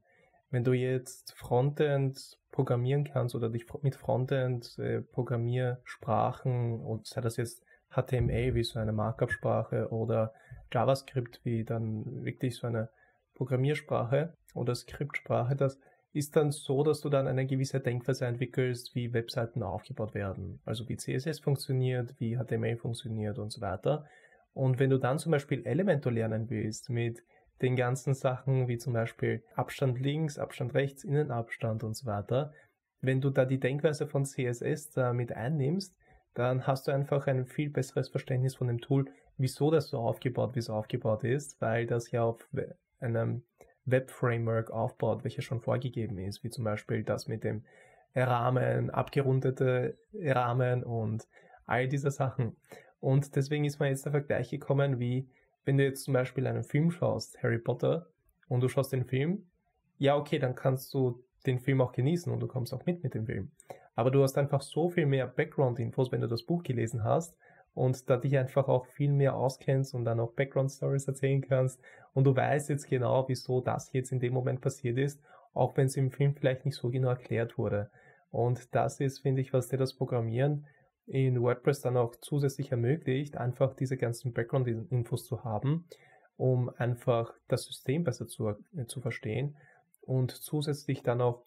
Wenn 0.52 0.64
du 0.64 0.74
jetzt 0.74 1.34
Frontend 1.34 2.38
programmieren 2.52 3.06
kannst 3.06 3.34
oder 3.34 3.50
dich 3.50 3.66
mit 3.82 3.96
Frontend 3.96 4.78
äh, 4.78 5.02
Programmiersprachen 5.02 6.82
und 6.82 7.08
sei 7.08 7.22
das 7.22 7.38
jetzt 7.38 7.64
HTML 7.90 8.54
wie 8.54 8.64
so 8.64 8.78
eine 8.78 8.92
Markup-Sprache 8.92 9.90
oder 9.90 10.34
JavaScript 10.72 11.44
wie 11.44 11.64
dann 11.64 12.24
wirklich 12.24 12.58
so 12.58 12.68
eine 12.68 12.90
Programmiersprache 13.34 14.34
oder 14.54 14.76
Skriptsprache, 14.76 15.56
das 15.56 15.80
ist 16.14 16.36
dann 16.36 16.52
so, 16.52 16.84
dass 16.84 17.02
du 17.02 17.10
dann 17.10 17.28
eine 17.28 17.46
gewisse 17.46 17.80
Denkweise 17.80 18.26
entwickelst, 18.26 18.96
wie 18.96 19.14
Webseiten 19.14 19.64
aufgebaut 19.64 20.14
werden. 20.14 20.60
Also 20.66 20.88
wie 20.90 20.98
CSS 20.98 21.40
funktioniert, 21.40 22.16
wie 22.20 22.38
HTML 22.38 22.78
funktioniert 22.78 23.40
und 23.40 23.52
so 23.52 23.62
weiter. 23.62 24.06
Und 24.54 24.80
wenn 24.80 24.90
du 24.90 24.98
dann 24.98 25.20
zum 25.20 25.32
Beispiel 25.32 25.66
Elementor 25.66 26.12
lernen 26.12 26.50
willst 26.50 26.90
mit 26.90 27.24
den 27.62 27.76
ganzen 27.76 28.14
Sachen 28.14 28.68
wie 28.68 28.78
zum 28.78 28.94
Beispiel 28.94 29.44
Abstand 29.56 30.00
links, 30.00 30.38
Abstand 30.38 30.74
rechts, 30.74 31.04
Innenabstand 31.04 31.84
und 31.84 31.96
so 31.96 32.06
weiter, 32.06 32.54
wenn 33.00 33.22
du 33.22 33.30
da 33.30 33.46
die 33.46 33.60
Denkweise 33.60 34.08
von 34.08 34.26
CSS 34.26 34.92
da 34.92 35.14
mit 35.14 35.32
einnimmst, 35.32 35.96
dann 36.34 36.68
hast 36.68 36.88
du 36.88 36.92
einfach 36.92 37.28
ein 37.28 37.46
viel 37.46 37.70
besseres 37.70 38.10
Verständnis 38.10 38.56
von 38.56 38.68
dem 38.68 38.80
Tool, 38.80 39.10
wieso 39.38 39.72
das 39.72 39.90
so 39.90 40.00
aufgebaut, 40.00 40.56
wie 40.56 40.60
es 40.60 40.70
aufgebaut 40.70 41.24
ist, 41.24 41.60
weil 41.62 41.88
das 41.88 42.12
ja 42.12 42.24
auf 42.24 42.48
einem 43.00 43.44
Web-Framework 43.92 44.72
aufbaut, 44.72 45.24
welches 45.24 45.46
schon 45.46 45.62
vorgegeben 45.62 46.18
ist, 46.18 46.44
wie 46.44 46.50
zum 46.50 46.64
Beispiel 46.64 47.04
das 47.04 47.28
mit 47.28 47.44
dem 47.44 47.64
Rahmen, 48.16 48.90
abgerundete 48.90 49.98
Rahmen 50.14 50.84
und 50.84 51.28
all 51.66 51.88
diese 51.88 52.12
Sachen. 52.12 52.56
Und 53.00 53.36
deswegen 53.36 53.66
ist 53.66 53.80
mir 53.80 53.90
jetzt 53.90 54.06
der 54.06 54.12
Vergleich 54.12 54.50
gekommen, 54.50 55.00
wie 55.00 55.28
wenn 55.66 55.78
du 55.78 55.84
jetzt 55.84 56.04
zum 56.04 56.14
Beispiel 56.14 56.48
einen 56.48 56.64
Film 56.64 56.92
schaust, 56.92 57.42
Harry 57.42 57.60
Potter, 57.60 58.08
und 58.48 58.62
du 58.62 58.68
schaust 58.68 58.92
den 58.92 59.06
Film, 59.06 59.46
ja, 59.98 60.18
okay, 60.18 60.40
dann 60.40 60.56
kannst 60.56 60.94
du 60.94 61.24
den 61.46 61.60
Film 61.60 61.80
auch 61.80 61.94
genießen 61.94 62.32
und 62.32 62.40
du 62.42 62.48
kommst 62.48 62.74
auch 62.74 62.86
mit 62.86 63.04
mit 63.04 63.14
dem 63.14 63.26
Film. 63.26 63.52
Aber 63.96 64.12
du 64.12 64.22
hast 64.24 64.38
einfach 64.38 64.62
so 64.62 64.90
viel 64.90 65.06
mehr 65.06 65.28
Background-Infos, 65.28 66.12
wenn 66.12 66.22
du 66.22 66.28
das 66.28 66.44
Buch 66.44 66.64
gelesen 66.64 67.04
hast 67.04 67.38
und 67.74 68.10
da 68.10 68.18
dich 68.18 68.38
einfach 68.38 68.68
auch 68.68 68.86
viel 68.86 69.12
mehr 69.12 69.36
auskennst 69.36 69.94
und 69.94 70.06
dann 70.06 70.20
auch 70.20 70.34
Background-Stories 70.34 71.08
erzählen 71.08 71.42
kannst 71.42 71.80
und 72.14 72.26
du 72.26 72.36
weißt 72.36 72.70
jetzt 72.70 72.90
genau, 72.90 73.28
wieso 73.28 73.62
das 73.62 73.92
jetzt 73.94 74.12
in 74.12 74.20
dem 74.20 74.34
Moment 74.34 74.62
passiert 74.62 74.98
ist, 74.98 75.22
auch 75.54 75.78
wenn 75.78 75.88
es 75.88 75.98
im 75.98 76.12
Film 76.12 76.36
vielleicht 76.36 76.66
nicht 76.66 76.76
so 76.76 76.90
genau 76.90 77.10
erklärt 77.10 77.58
wurde. 77.58 77.90
Und 78.30 78.74
das 78.76 79.00
ist, 79.00 79.20
finde 79.20 79.42
ich, 79.42 79.54
was 79.54 79.68
dir 79.68 79.78
das 79.78 79.94
Programmieren 79.94 80.66
in 81.06 81.42
WordPress 81.42 81.82
dann 81.82 81.98
auch 81.98 82.16
zusätzlich 82.22 82.72
ermöglicht, 82.72 83.38
einfach 83.38 83.76
diese 83.76 83.98
ganzen 83.98 84.34
Background-Infos 84.34 85.26
zu 85.26 85.44
haben, 85.44 85.86
um 86.38 86.70
einfach 86.78 87.34
das 87.48 87.66
System 87.66 88.04
besser 88.04 88.28
zu, 88.28 88.50
äh, 88.50 88.86
zu 88.88 89.02
verstehen 89.02 89.58
und 90.02 90.32
zusätzlich 90.32 91.04
dann 91.04 91.22
auch 91.22 91.44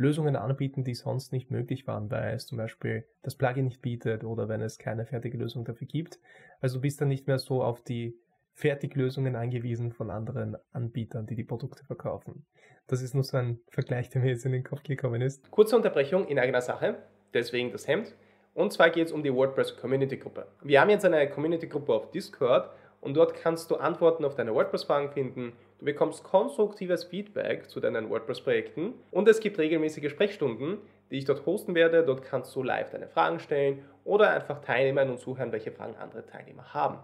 Lösungen 0.00 0.34
anbieten, 0.34 0.82
die 0.82 0.94
sonst 0.94 1.30
nicht 1.30 1.50
möglich 1.50 1.86
waren, 1.86 2.10
weil 2.10 2.34
es 2.34 2.46
zum 2.46 2.56
Beispiel 2.56 3.04
das 3.22 3.36
Plugin 3.36 3.66
nicht 3.66 3.82
bietet 3.82 4.24
oder 4.24 4.48
wenn 4.48 4.62
es 4.62 4.78
keine 4.78 5.04
fertige 5.04 5.36
Lösung 5.36 5.64
dafür 5.66 5.86
gibt. 5.86 6.18
Also 6.60 6.78
du 6.78 6.80
bist 6.80 7.00
dann 7.00 7.08
nicht 7.08 7.26
mehr 7.26 7.38
so 7.38 7.62
auf 7.62 7.82
die 7.82 8.18
Fertiglösungen 8.54 9.36
angewiesen 9.36 9.92
von 9.92 10.10
anderen 10.10 10.56
Anbietern, 10.72 11.26
die 11.26 11.36
die 11.36 11.44
Produkte 11.44 11.84
verkaufen. 11.84 12.46
Das 12.86 13.02
ist 13.02 13.14
nur 13.14 13.24
so 13.24 13.36
ein 13.36 13.60
Vergleich, 13.70 14.08
der 14.08 14.22
mir 14.22 14.30
jetzt 14.30 14.46
in 14.46 14.52
den 14.52 14.64
Kopf 14.64 14.82
gekommen 14.82 15.20
ist. 15.20 15.50
Kurze 15.50 15.76
Unterbrechung 15.76 16.26
in 16.28 16.38
eigener 16.38 16.62
Sache, 16.62 16.96
deswegen 17.34 17.70
das 17.70 17.86
Hemd. 17.86 18.14
Und 18.54 18.72
zwar 18.72 18.88
geht 18.88 19.06
es 19.06 19.12
um 19.12 19.22
die 19.22 19.32
WordPress 19.32 19.76
Community 19.76 20.16
Gruppe. 20.16 20.46
Wir 20.62 20.80
haben 20.80 20.90
jetzt 20.90 21.04
eine 21.04 21.28
Community 21.28 21.68
Gruppe 21.68 21.92
auf 21.92 22.10
Discord 22.10 22.70
und 23.00 23.14
dort 23.14 23.34
kannst 23.34 23.70
du 23.70 23.76
Antworten 23.76 24.24
auf 24.24 24.34
deine 24.34 24.54
WordPress-Fragen 24.54 25.10
finden. 25.10 25.52
Du 25.78 25.84
bekommst 25.84 26.22
konstruktives 26.22 27.04
Feedback 27.04 27.70
zu 27.70 27.80
deinen 27.80 28.10
WordPress-Projekten 28.10 28.94
und 29.10 29.28
es 29.28 29.40
gibt 29.40 29.58
regelmäßige 29.58 30.10
Sprechstunden, 30.10 30.78
die 31.10 31.18
ich 31.18 31.24
dort 31.24 31.46
hosten 31.46 31.74
werde. 31.74 32.04
Dort 32.04 32.22
kannst 32.22 32.54
du 32.54 32.62
live 32.62 32.90
deine 32.90 33.08
Fragen 33.08 33.40
stellen 33.40 33.84
oder 34.04 34.30
einfach 34.30 34.60
teilnehmen 34.60 35.10
und 35.10 35.18
zuhören, 35.18 35.52
welche 35.52 35.72
Fragen 35.72 35.96
andere 35.96 36.26
Teilnehmer 36.26 36.74
haben. 36.74 36.98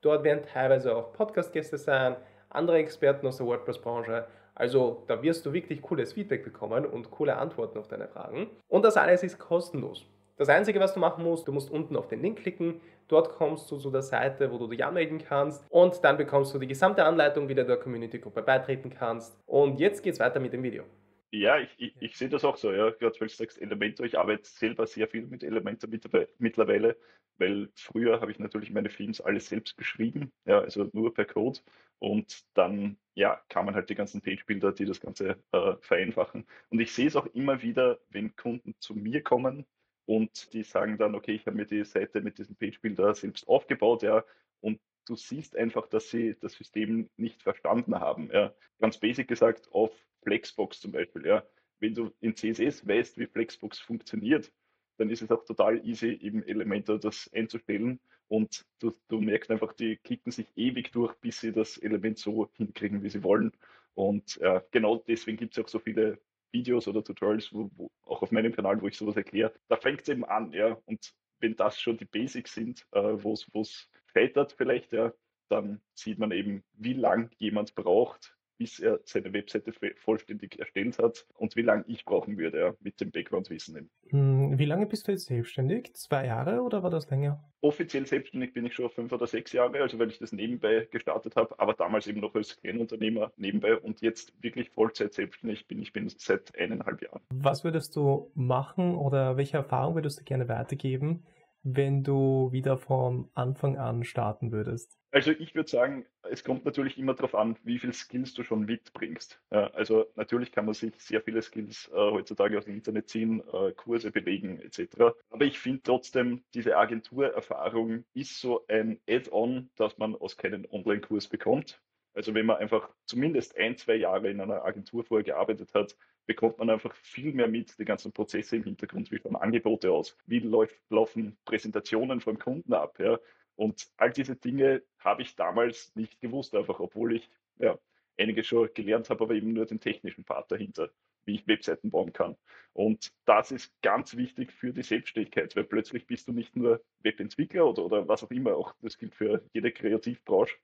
Dort 0.00 0.24
werden 0.24 0.42
teilweise 0.42 0.94
auch 0.94 1.12
Podcast-Gäste 1.12 1.78
sein, 1.78 2.16
andere 2.50 2.78
Experten 2.78 3.26
aus 3.26 3.38
der 3.38 3.46
WordPress-Branche. 3.46 4.26
Also 4.54 5.02
da 5.08 5.22
wirst 5.22 5.44
du 5.46 5.52
wirklich 5.52 5.82
cooles 5.82 6.12
Feedback 6.12 6.44
bekommen 6.44 6.86
und 6.86 7.10
coole 7.10 7.36
Antworten 7.36 7.78
auf 7.78 7.88
deine 7.88 8.08
Fragen. 8.08 8.48
Und 8.68 8.84
das 8.84 8.96
alles 8.96 9.22
ist 9.22 9.38
kostenlos. 9.38 10.06
Das 10.36 10.48
Einzige, 10.48 10.80
was 10.80 10.94
du 10.94 11.00
machen 11.00 11.22
musst, 11.22 11.46
du 11.46 11.52
musst 11.52 11.70
unten 11.70 11.96
auf 11.96 12.08
den 12.08 12.20
Link 12.20 12.40
klicken. 12.40 12.80
Dort 13.06 13.30
kommst 13.30 13.70
du 13.70 13.76
zu 13.76 13.90
der 13.90 14.02
Seite, 14.02 14.50
wo 14.50 14.58
du 14.58 14.66
dich 14.66 14.84
anmelden 14.84 15.18
kannst. 15.18 15.64
Und 15.70 16.02
dann 16.02 16.16
bekommst 16.16 16.52
du 16.52 16.58
die 16.58 16.66
gesamte 16.66 17.04
Anleitung, 17.04 17.48
wie 17.48 17.54
du 17.54 17.64
der 17.64 17.76
Community-Gruppe 17.76 18.42
beitreten 18.42 18.90
kannst. 18.90 19.38
Und 19.46 19.78
jetzt 19.78 20.02
geht's 20.02 20.18
weiter 20.18 20.40
mit 20.40 20.52
dem 20.52 20.64
Video. 20.64 20.84
Ja, 21.30 21.58
ich, 21.58 21.70
ich, 21.78 21.94
ich 22.00 22.16
sehe 22.16 22.28
das 22.28 22.44
auch 22.44 22.56
so, 22.56 22.72
ja. 22.72 22.90
Gerade 22.90 23.20
weil 23.20 23.28
du 23.28 23.34
sagst 23.34 23.60
Elementor, 23.60 24.06
ich 24.06 24.18
arbeite 24.18 24.48
selber 24.48 24.86
sehr 24.86 25.06
viel 25.06 25.26
mit 25.26 25.44
Elementor 25.44 25.90
mittlerweile, 26.38 26.96
weil 27.38 27.70
früher 27.74 28.20
habe 28.20 28.30
ich 28.30 28.38
natürlich 28.38 28.70
meine 28.70 28.88
Themes 28.88 29.20
alles 29.20 29.48
selbst 29.48 29.76
geschrieben, 29.76 30.32
ja, 30.46 30.60
also 30.60 30.88
nur 30.92 31.14
per 31.14 31.24
Code. 31.26 31.60
Und 31.98 32.44
dann, 32.54 32.98
ja, 33.14 33.40
kamen 33.48 33.74
halt 33.74 33.88
die 33.90 33.94
ganzen 33.94 34.20
Page-Builder, 34.20 34.72
die 34.72 34.84
das 34.84 35.00
Ganze 35.00 35.36
äh, 35.52 35.74
vereinfachen. 35.80 36.46
Und 36.70 36.80
ich 36.80 36.92
sehe 36.92 37.06
es 37.06 37.16
auch 37.16 37.26
immer 37.26 37.62
wieder, 37.62 37.98
wenn 38.10 38.34
Kunden 38.36 38.74
zu 38.78 38.94
mir 38.94 39.22
kommen 39.22 39.66
und 40.06 40.52
die 40.52 40.62
sagen 40.62 40.98
dann, 40.98 41.14
okay, 41.14 41.32
ich 41.32 41.46
habe 41.46 41.56
mir 41.56 41.66
die 41.66 41.84
Seite 41.84 42.20
mit 42.20 42.38
diesem 42.38 42.56
Page-Builder 42.56 43.14
selbst 43.14 43.48
aufgebaut, 43.48 44.02
ja, 44.02 44.24
und 44.60 44.80
du 45.06 45.16
siehst 45.16 45.56
einfach, 45.56 45.86
dass 45.88 46.10
sie 46.10 46.36
das 46.40 46.54
System 46.54 47.08
nicht 47.16 47.42
verstanden 47.42 48.00
haben. 48.00 48.30
Ja. 48.32 48.54
Ganz 48.78 48.98
basic 48.98 49.28
gesagt, 49.28 49.68
auf 49.72 49.92
Flexbox 50.22 50.80
zum 50.80 50.92
Beispiel, 50.92 51.26
ja. 51.26 51.44
Wenn 51.80 51.94
du 51.94 52.12
in 52.20 52.34
CSS 52.34 52.86
weißt, 52.86 53.18
wie 53.18 53.26
Flexbox 53.26 53.78
funktioniert, 53.80 54.50
dann 54.96 55.10
ist 55.10 55.22
es 55.22 55.30
auch 55.30 55.44
total 55.44 55.84
easy, 55.86 56.18
eben 56.22 56.42
Elementor 56.44 56.98
das 56.98 57.28
einzustellen. 57.34 58.00
Und 58.28 58.64
du, 58.78 58.92
du 59.08 59.20
merkst 59.20 59.50
einfach, 59.50 59.72
die 59.72 59.96
klicken 59.96 60.32
sich 60.32 60.46
ewig 60.56 60.92
durch, 60.92 61.14
bis 61.16 61.40
sie 61.40 61.52
das 61.52 61.76
Element 61.78 62.18
so 62.18 62.48
hinkriegen, 62.56 63.02
wie 63.02 63.10
sie 63.10 63.22
wollen. 63.22 63.52
Und 63.94 64.40
äh, 64.40 64.60
genau 64.70 65.02
deswegen 65.06 65.36
gibt 65.36 65.56
es 65.56 65.64
auch 65.64 65.68
so 65.68 65.78
viele 65.78 66.18
Videos 66.54 66.88
oder 66.88 67.04
Tutorials, 67.04 67.52
wo, 67.52 67.70
wo, 67.74 67.90
auch 68.04 68.22
auf 68.22 68.30
meinem 68.30 68.54
Kanal, 68.54 68.80
wo 68.80 68.88
ich 68.88 68.96
sowas 68.96 69.16
erkläre, 69.16 69.52
da 69.68 69.76
fängt 69.76 70.00
es 70.02 70.08
eben 70.08 70.24
an, 70.24 70.52
ja. 70.52 70.78
Und 70.86 71.12
wenn 71.40 71.56
das 71.56 71.78
schon 71.78 71.98
die 71.98 72.06
Basics 72.06 72.54
sind, 72.54 72.86
äh, 72.92 73.22
wo 73.22 73.34
es 73.34 73.90
scheitert 74.14 74.52
vielleicht, 74.52 74.92
ja, 74.92 75.12
dann 75.50 75.82
sieht 75.92 76.18
man 76.18 76.30
eben, 76.30 76.64
wie 76.72 76.94
lang 76.94 77.30
jemand 77.36 77.74
braucht, 77.74 78.33
bis 78.58 78.78
er 78.78 79.00
seine 79.04 79.32
Webseite 79.32 79.72
vollständig 79.96 80.58
erstellt 80.58 80.98
hat 80.98 81.26
und 81.34 81.56
wie 81.56 81.62
lange 81.62 81.84
ich 81.86 82.04
brauchen 82.04 82.38
würde 82.38 82.58
ja, 82.58 82.74
mit 82.80 83.00
dem 83.00 83.10
Background-Wissen. 83.10 83.90
Hm, 84.08 84.58
wie 84.58 84.64
lange 84.64 84.86
bist 84.86 85.08
du 85.08 85.12
jetzt 85.12 85.26
selbstständig? 85.26 85.94
Zwei 85.94 86.26
Jahre 86.26 86.62
oder 86.62 86.82
war 86.82 86.90
das 86.90 87.10
länger? 87.10 87.42
Offiziell 87.60 88.06
selbstständig 88.06 88.52
bin 88.52 88.66
ich 88.66 88.74
schon 88.74 88.90
fünf 88.90 89.12
oder 89.12 89.26
sechs 89.26 89.52
Jahre, 89.52 89.80
also 89.80 89.98
weil 89.98 90.10
ich 90.10 90.18
das 90.18 90.32
nebenbei 90.32 90.86
gestartet 90.90 91.36
habe, 91.36 91.58
aber 91.58 91.74
damals 91.74 92.06
eben 92.06 92.20
noch 92.20 92.34
als 92.34 92.60
Kleinunternehmer 92.60 93.32
nebenbei 93.36 93.76
und 93.76 94.00
jetzt 94.02 94.32
wirklich 94.42 94.70
Vollzeit 94.70 95.14
selbstständig 95.14 95.66
bin 95.66 95.80
ich 95.80 95.92
bin 95.92 96.08
seit 96.08 96.56
eineinhalb 96.58 97.02
Jahren. 97.02 97.20
Was 97.30 97.64
würdest 97.64 97.96
du 97.96 98.30
machen 98.34 98.94
oder 98.94 99.36
welche 99.36 99.56
Erfahrung 99.56 99.94
würdest 99.94 100.20
du 100.20 100.24
gerne 100.24 100.48
weitergeben, 100.48 101.24
wenn 101.64 102.04
du 102.04 102.52
wieder 102.52 102.76
vom 102.76 103.30
Anfang 103.34 103.78
an 103.78 104.04
starten 104.04 104.52
würdest? 104.52 104.98
Also 105.10 105.30
ich 105.30 105.54
würde 105.54 105.70
sagen, 105.70 106.06
es 106.22 106.44
kommt 106.44 106.64
natürlich 106.64 106.98
immer 106.98 107.14
darauf 107.14 107.34
an, 107.34 107.56
wie 107.62 107.78
viele 107.78 107.92
Skills 107.92 108.34
du 108.34 108.42
schon 108.42 108.66
mitbringst. 108.66 109.40
Also 109.50 110.06
natürlich 110.14 110.52
kann 110.52 110.66
man 110.66 110.74
sich 110.74 110.92
sehr 110.98 111.22
viele 111.22 111.40
Skills 111.40 111.90
äh, 111.92 111.96
heutzutage 111.96 112.58
aus 112.58 112.64
dem 112.64 112.74
Internet 112.74 113.08
ziehen, 113.08 113.42
äh, 113.52 113.72
Kurse 113.72 114.10
belegen 114.10 114.60
etc. 114.60 115.14
Aber 115.30 115.44
ich 115.44 115.58
finde 115.58 115.82
trotzdem, 115.82 116.44
diese 116.52 116.76
Agenturerfahrung 116.76 118.04
ist 118.12 118.40
so 118.40 118.66
ein 118.66 119.00
Add-on, 119.08 119.70
das 119.76 119.96
man 119.98 120.14
aus 120.16 120.36
keinem 120.36 120.66
Online-Kurs 120.70 121.28
bekommt. 121.28 121.80
Also 122.12 122.34
wenn 122.34 122.46
man 122.46 122.58
einfach 122.58 122.90
zumindest 123.06 123.56
ein, 123.56 123.76
zwei 123.76 123.96
Jahre 123.96 124.30
in 124.30 124.40
einer 124.40 124.64
Agentur 124.64 125.04
vorher 125.04 125.24
gearbeitet 125.24 125.74
hat, 125.74 125.96
bekommt 126.26 126.58
man 126.58 126.70
einfach 126.70 126.94
viel 126.94 127.32
mehr 127.32 127.48
mit, 127.48 127.78
die 127.78 127.84
ganzen 127.84 128.12
Prozesse 128.12 128.56
im 128.56 128.64
Hintergrund, 128.64 129.10
wie 129.10 129.18
schauen 129.18 129.36
Angebote 129.36 129.90
aus, 129.90 130.16
wie 130.26 130.40
läuft, 130.40 130.76
laufen 130.90 131.36
Präsentationen 131.44 132.20
vom 132.20 132.38
Kunden 132.38 132.72
ab. 132.72 132.98
Ja. 132.98 133.18
Und 133.56 133.88
all 133.96 134.10
diese 134.10 134.36
Dinge 134.36 134.82
habe 134.98 135.22
ich 135.22 135.36
damals 135.36 135.94
nicht 135.94 136.20
gewusst, 136.20 136.54
einfach 136.54 136.80
obwohl 136.80 137.16
ich 137.16 137.30
ja, 137.58 137.78
einiges 138.18 138.46
schon 138.46 138.68
gelernt 138.74 139.10
habe, 139.10 139.24
aber 139.24 139.34
eben 139.34 139.52
nur 139.52 139.66
den 139.66 139.80
technischen 139.80 140.24
Part 140.24 140.50
dahinter, 140.50 140.90
wie 141.24 141.36
ich 141.36 141.46
Webseiten 141.46 141.90
bauen 141.90 142.12
kann. 142.12 142.36
Und 142.72 143.12
das 143.24 143.52
ist 143.52 143.72
ganz 143.82 144.16
wichtig 144.16 144.52
für 144.52 144.72
die 144.72 144.82
Selbstständigkeit, 144.82 145.54
weil 145.56 145.64
plötzlich 145.64 146.06
bist 146.06 146.28
du 146.28 146.32
nicht 146.32 146.56
nur 146.56 146.82
Webentwickler 147.00 147.66
oder, 147.66 147.84
oder 147.84 148.08
was 148.08 148.24
auch 148.24 148.30
immer, 148.30 148.56
auch 148.56 148.74
das 148.80 148.98
gilt 148.98 149.14
für 149.14 149.44
jede 149.52 149.72
Kreativbranche, 149.72 150.56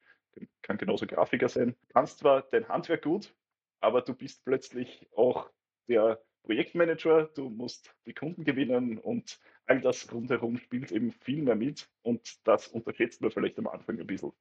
kann 0.63 0.79
genauso 0.79 1.07
Grafiker 1.07 1.49
sein. 1.49 1.77
Du 1.89 1.93
kannst 1.95 2.19
zwar 2.19 2.43
dein 2.43 2.69
Handwerk 2.69 3.03
gut, 3.03 3.35
aber 3.81 4.03
du 4.03 4.15
bist 4.15 4.45
plötzlich 4.45 5.09
auch 5.15 5.51
der 5.89 6.23
Projektmanager, 6.43 7.31
du 7.35 7.51
musst 7.51 7.95
die 8.07 8.15
Kunden 8.15 8.45
gewinnen 8.45 8.99
und 8.99 9.41
all 9.67 9.81
das 9.81 10.13
rundherum 10.13 10.59
spielt 10.59 10.91
eben 10.91 11.13
viel 11.13 11.43
mehr 11.43 11.57
mit 11.57 11.89
und 12.03 12.39
das 12.47 12.69
unterschätzt 12.69 13.21
man 13.21 13.31
vielleicht 13.31 13.59
am 13.59 13.67
Anfang 13.67 14.01
ein 14.01 14.07
bisschen. 14.07 14.33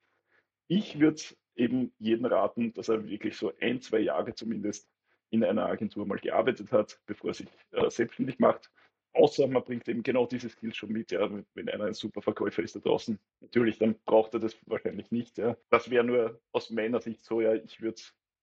Ich 0.67 0.99
würde 0.99 1.21
eben 1.55 1.91
jeden 1.97 2.25
raten, 2.25 2.73
dass 2.73 2.89
er 2.89 3.07
wirklich 3.07 3.35
so 3.35 3.51
ein, 3.59 3.81
zwei 3.81 3.99
Jahre 3.99 4.33
zumindest 4.33 4.89
in 5.29 5.43
einer 5.43 5.65
Agentur 5.65 6.05
mal 6.05 6.19
gearbeitet 6.19 6.71
hat, 6.71 6.99
bevor 7.05 7.31
er 7.31 7.33
sich 7.33 7.47
äh, 7.71 7.89
selbstständig 7.89 8.39
macht. 8.39 8.71
Außer 9.13 9.47
man 9.47 9.63
bringt 9.63 9.87
eben 9.87 10.03
genau 10.03 10.25
diese 10.25 10.49
Skills 10.49 10.77
schon 10.77 10.91
mit, 10.91 11.11
ja, 11.11 11.29
wenn 11.55 11.69
einer 11.69 11.85
ein 11.85 11.93
super 11.93 12.21
Verkäufer 12.21 12.61
ist 12.63 12.75
da 12.75 12.79
draußen. 12.79 13.19
Natürlich, 13.41 13.79
dann 13.79 13.95
braucht 14.05 14.33
er 14.35 14.39
das 14.39 14.55
wahrscheinlich 14.67 15.11
nicht. 15.11 15.37
Ja. 15.37 15.57
Das 15.69 15.89
wäre 15.89 16.03
nur 16.03 16.39
aus 16.51 16.69
meiner 16.69 17.01
Sicht 17.01 17.25
so, 17.25 17.41
ja, 17.41 17.53
ich 17.55 17.81
würde 17.81 18.01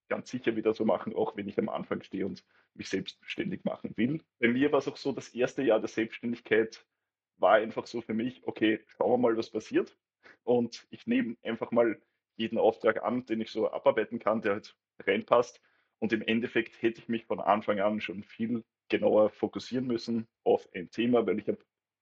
ganz 0.08 0.30
sicher 0.30 0.56
wieder 0.56 0.74
so 0.74 0.84
machen, 0.84 1.14
auch 1.14 1.36
wenn 1.36 1.48
ich 1.48 1.58
am 1.58 1.68
Anfang 1.68 2.02
stehe 2.02 2.26
und 2.26 2.44
mich 2.74 2.88
selbstständig 2.88 3.64
machen 3.64 3.92
will. 3.96 4.22
Bei 4.38 4.48
mir 4.48 4.72
war 4.72 4.78
es 4.78 4.88
auch 4.88 4.96
so, 4.96 5.12
das 5.12 5.28
erste 5.30 5.62
Jahr 5.62 5.80
der 5.80 5.88
Selbstständigkeit 5.88 6.84
war 7.38 7.54
einfach 7.54 7.86
so 7.86 8.00
für 8.00 8.14
mich, 8.14 8.42
okay, 8.46 8.80
schauen 8.86 9.12
wir 9.12 9.18
mal, 9.18 9.36
was 9.36 9.50
passiert. 9.50 9.96
Und 10.44 10.86
ich 10.90 11.06
nehme 11.06 11.36
einfach 11.42 11.70
mal 11.70 12.00
jeden 12.36 12.58
Auftrag 12.58 13.02
an, 13.02 13.26
den 13.26 13.40
ich 13.40 13.50
so 13.50 13.70
abarbeiten 13.70 14.18
kann, 14.18 14.42
der 14.42 14.54
halt 14.54 14.76
reinpasst. 15.00 15.60
Und 15.98 16.12
im 16.12 16.22
Endeffekt 16.22 16.80
hätte 16.82 17.00
ich 17.00 17.08
mich 17.08 17.24
von 17.24 17.40
Anfang 17.40 17.80
an 17.80 18.00
schon 18.00 18.22
viel 18.22 18.64
genauer 18.88 19.30
fokussieren 19.30 19.86
müssen 19.86 20.28
auf 20.44 20.68
ein 20.74 20.90
Thema, 20.90 21.26
weil 21.26 21.38
ich 21.38 21.48
habe 21.48 21.58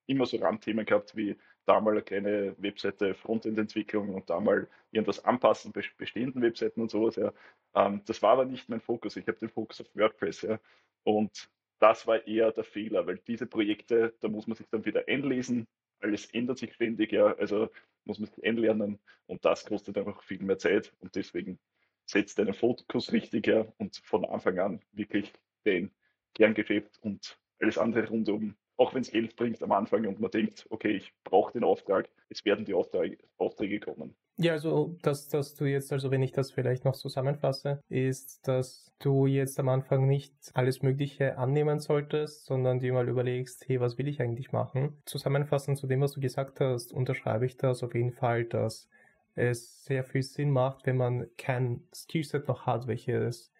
immer 0.07 0.27
so 0.27 0.37
Randthemen 0.37 0.85
gehabt 0.85 1.17
wie 1.17 1.37
da 1.67 1.81
mal 1.81 1.93
eine 1.93 2.03
kleine 2.03 2.55
Webseite 2.59 3.15
Frontend-Entwicklung 3.15 4.15
und 4.15 4.29
da 4.31 4.41
mal 4.41 4.69
irgendwas 4.91 5.25
anpassen 5.25 5.73
bei 5.73 5.83
bestehenden 5.97 6.43
Webseiten 6.43 6.81
und 6.81 6.91
sowas. 6.91 7.17
Ja. 7.17 7.33
Ähm, 7.75 8.03
das 8.07 8.23
war 8.23 8.33
aber 8.33 8.45
nicht 8.45 8.69
mein 8.69 8.81
Fokus. 8.81 9.17
Ich 9.17 9.27
habe 9.27 9.39
den 9.39 9.49
Fokus 9.49 9.81
auf 9.81 9.87
WordPress. 9.95 10.43
Ja. 10.43 10.61
Und 11.05 11.49
das 11.79 12.07
war 12.07 12.27
eher 12.27 12.53
der 12.53 12.65
Fehler, 12.65 13.07
weil 13.07 13.19
diese 13.27 13.47
Projekte, 13.47 14.15
da 14.21 14.29
muss 14.29 14.47
man 14.47 14.57
sich 14.57 14.67
dann 14.71 14.85
wieder 14.85 15.05
einlesen, 15.09 15.67
alles 16.01 16.27
ändert 16.27 16.59
sich 16.59 16.75
ständig, 16.75 17.13
ja, 17.13 17.35
also 17.37 17.71
muss 18.05 18.19
man 18.19 18.29
sich 18.29 18.45
einlernen 18.45 18.99
und 19.27 19.45
das 19.45 19.65
kostet 19.65 19.97
einfach 19.97 20.23
viel 20.23 20.43
mehr 20.43 20.59
Zeit 20.59 20.93
und 21.01 21.15
deswegen 21.15 21.59
setzt 22.07 22.39
deinen 22.39 22.55
Fokus 22.55 23.13
richtig 23.13 23.47
her 23.47 23.73
und 23.79 23.97
von 24.05 24.25
Anfang 24.25 24.59
an 24.59 24.81
wirklich 24.93 25.33
dein 25.65 25.91
Kerngeschäft 26.35 26.99
und 27.03 27.39
alles 27.61 27.79
andere 27.79 28.09
rundum 28.09 28.55
auch 28.77 28.95
wenn 28.95 29.03
es 29.03 29.11
Geld 29.11 29.37
bringt 29.37 29.63
am 29.63 29.73
Anfang 29.73 30.07
und 30.07 30.21
man 30.21 30.31
denkt, 30.31 30.67
okay, 30.71 30.97
ich 30.97 31.13
brauche 31.23 31.53
den 31.53 31.65
Auftrag, 31.65 32.09
es 32.29 32.45
werden 32.45 32.65
die 32.65 32.75
Aufträge, 32.75 33.19
Aufträge 33.39 33.79
kommen. 33.79 34.15
Ja, 34.37 34.53
also 34.53 34.97
dass, 35.03 35.29
dass 35.29 35.55
du 35.55 35.65
jetzt, 35.65 35.93
also 35.93 36.11
wenn 36.11 36.23
ich 36.23 36.33
das 36.33 36.51
vielleicht 36.51 36.85
noch 36.85 36.97
zusammenfasse, 36.97 37.81
ist, 37.89 38.49
dass 38.49 38.93
du 38.99 39.27
jetzt 39.27 39.61
am 39.61 39.69
Anfang 39.69 40.09
nicht 40.09 40.35
alles 40.55 40.83
Mögliche 40.83 41.39
annehmen 41.39 41.79
solltest, 41.79 42.47
sondern 42.47 42.81
dir 42.81 42.93
mal 42.93 43.09
überlegst, 43.09 43.69
hey, 43.69 43.81
was 43.81 43.97
will 43.97 44.09
ich 44.09 44.21
eigentlich 44.21 44.51
machen? 44.51 45.01
Zusammenfassend 45.07 45.79
zu 45.79 45.87
dem, 45.87 46.01
was 46.01 46.13
du 46.13 46.21
gesagt 46.21 46.59
hast, 46.59 46.93
unterschreibe 46.93 47.47
ich 47.47 47.57
das 47.57 47.85
auf 47.85 47.95
jeden 47.95 48.13
Fall, 48.13 48.45
dass 48.45 48.89
es 49.37 49.85
sehr 49.85 50.03
viel 50.03 50.23
Sinn 50.23 50.51
macht, 50.51 50.87
wenn 50.87 50.97
man 50.97 51.29
kein 51.39 51.85
Skillset 51.95 52.49
noch 52.49 52.67
hat, 52.67 52.89
welches 52.89 53.53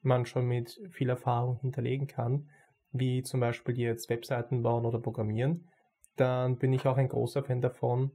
man 0.00 0.24
schon 0.24 0.46
mit 0.46 0.80
viel 0.90 1.10
Erfahrung 1.10 1.58
hinterlegen 1.60 2.06
kann 2.06 2.48
wie 2.92 3.22
zum 3.22 3.40
Beispiel 3.40 3.78
jetzt 3.78 4.10
Webseiten 4.10 4.62
bauen 4.62 4.86
oder 4.86 5.00
programmieren, 5.00 5.68
dann 6.16 6.58
bin 6.58 6.72
ich 6.72 6.86
auch 6.86 6.96
ein 6.96 7.08
großer 7.08 7.42
Fan 7.42 7.60
davon, 7.60 8.12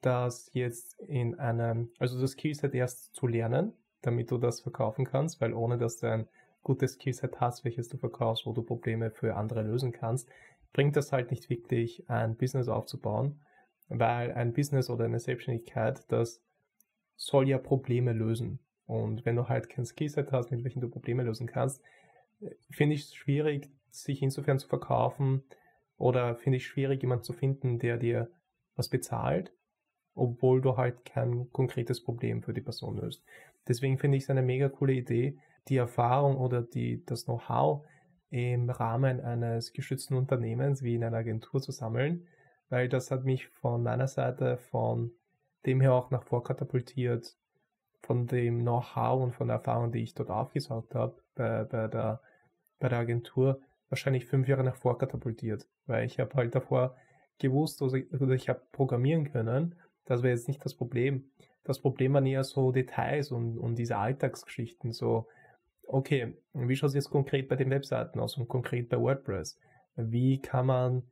das 0.00 0.50
jetzt 0.52 0.98
in 1.00 1.38
einem, 1.38 1.90
also 1.98 2.20
das 2.20 2.32
Skillset 2.32 2.74
erst 2.74 3.14
zu 3.14 3.26
lernen, 3.26 3.72
damit 4.02 4.30
du 4.30 4.38
das 4.38 4.60
verkaufen 4.60 5.04
kannst, 5.04 5.40
weil 5.40 5.52
ohne 5.52 5.78
dass 5.78 5.98
du 5.98 6.10
ein 6.10 6.28
gutes 6.62 6.94
Skillset 6.94 7.40
hast, 7.40 7.64
welches 7.64 7.88
du 7.88 7.96
verkaufst, 7.96 8.46
wo 8.46 8.52
du 8.52 8.62
Probleme 8.62 9.10
für 9.10 9.36
andere 9.36 9.62
lösen 9.62 9.92
kannst, 9.92 10.28
bringt 10.72 10.96
das 10.96 11.12
halt 11.12 11.30
nicht 11.30 11.50
wirklich 11.50 12.08
ein 12.08 12.36
Business 12.36 12.68
aufzubauen, 12.68 13.40
weil 13.88 14.32
ein 14.32 14.52
Business 14.52 14.88
oder 14.88 15.04
eine 15.04 15.20
Selbstständigkeit, 15.20 16.04
das 16.12 16.42
soll 17.16 17.48
ja 17.48 17.58
Probleme 17.58 18.12
lösen. 18.12 18.60
Und 18.86 19.24
wenn 19.24 19.36
du 19.36 19.48
halt 19.48 19.68
kein 19.68 19.84
Skillset 19.84 20.32
hast, 20.32 20.50
mit 20.50 20.64
welchem 20.64 20.80
du 20.80 20.88
Probleme 20.88 21.22
lösen 21.22 21.46
kannst, 21.46 21.82
finde 22.70 22.94
ich 22.94 23.02
es 23.02 23.14
schwierig, 23.14 23.68
sich 23.90 24.22
insofern 24.22 24.58
zu 24.58 24.68
verkaufen 24.68 25.44
oder 25.96 26.34
finde 26.36 26.56
ich 26.56 26.66
schwierig, 26.66 27.02
jemanden 27.02 27.24
zu 27.24 27.32
finden, 27.32 27.78
der 27.78 27.96
dir 27.98 28.30
was 28.74 28.88
bezahlt, 28.88 29.52
obwohl 30.14 30.60
du 30.60 30.76
halt 30.76 31.04
kein 31.04 31.50
konkretes 31.52 32.02
Problem 32.02 32.42
für 32.42 32.54
die 32.54 32.62
Person 32.62 32.96
löst. 32.96 33.22
Deswegen 33.68 33.98
finde 33.98 34.16
ich 34.16 34.24
es 34.24 34.30
eine 34.30 34.42
mega 34.42 34.68
coole 34.68 34.94
Idee, 34.94 35.38
die 35.68 35.76
Erfahrung 35.76 36.36
oder 36.38 36.62
die, 36.62 37.04
das 37.04 37.24
Know-how 37.24 37.84
im 38.30 38.70
Rahmen 38.70 39.20
eines 39.20 39.72
geschützten 39.72 40.14
Unternehmens 40.14 40.82
wie 40.82 40.94
in 40.94 41.04
einer 41.04 41.18
Agentur 41.18 41.60
zu 41.60 41.72
sammeln, 41.72 42.26
weil 42.68 42.88
das 42.88 43.10
hat 43.10 43.24
mich 43.24 43.48
von 43.48 43.82
meiner 43.82 44.08
Seite 44.08 44.56
von 44.56 45.12
dem 45.66 45.80
her 45.80 45.92
auch 45.92 46.10
nach 46.10 46.22
vorkatapultiert, 46.22 47.36
von 48.02 48.26
dem 48.26 48.60
Know-how 48.60 49.22
und 49.22 49.34
von 49.34 49.48
der 49.48 49.56
Erfahrung, 49.56 49.92
die 49.92 50.02
ich 50.02 50.14
dort 50.14 50.30
aufgesaugt 50.30 50.94
habe 50.94 51.20
bei, 51.34 51.64
bei, 51.64 51.88
der, 51.88 52.22
bei 52.78 52.88
der 52.88 52.98
Agentur, 52.98 53.60
wahrscheinlich 53.90 54.24
fünf 54.24 54.48
Jahre 54.48 54.64
nach 54.64 54.76
vor 54.76 54.96
katapultiert, 54.96 55.66
weil 55.86 56.06
ich 56.06 56.18
habe 56.18 56.34
halt 56.34 56.54
davor 56.54 56.96
gewusst 57.38 57.82
oder 57.82 58.34
ich 58.34 58.48
habe 58.48 58.62
programmieren 58.72 59.30
können. 59.30 59.74
Das 60.06 60.22
wäre 60.22 60.34
jetzt 60.34 60.48
nicht 60.48 60.64
das 60.64 60.74
Problem. 60.74 61.30
Das 61.64 61.80
Problem 61.80 62.14
waren 62.14 62.26
eher 62.26 62.44
so 62.44 62.72
Details 62.72 63.30
und, 63.30 63.58
und 63.58 63.76
diese 63.76 63.96
Alltagsgeschichten. 63.96 64.92
So, 64.92 65.26
okay, 65.86 66.34
wie 66.54 66.76
schaut 66.76 66.88
es 66.88 66.94
jetzt 66.94 67.10
konkret 67.10 67.48
bei 67.48 67.56
den 67.56 67.70
Webseiten 67.70 68.20
aus 68.20 68.36
und 68.36 68.48
konkret 68.48 68.88
bei 68.88 68.98
WordPress? 68.98 69.58
Wie 69.96 70.40
kann 70.40 70.66
man 70.66 71.02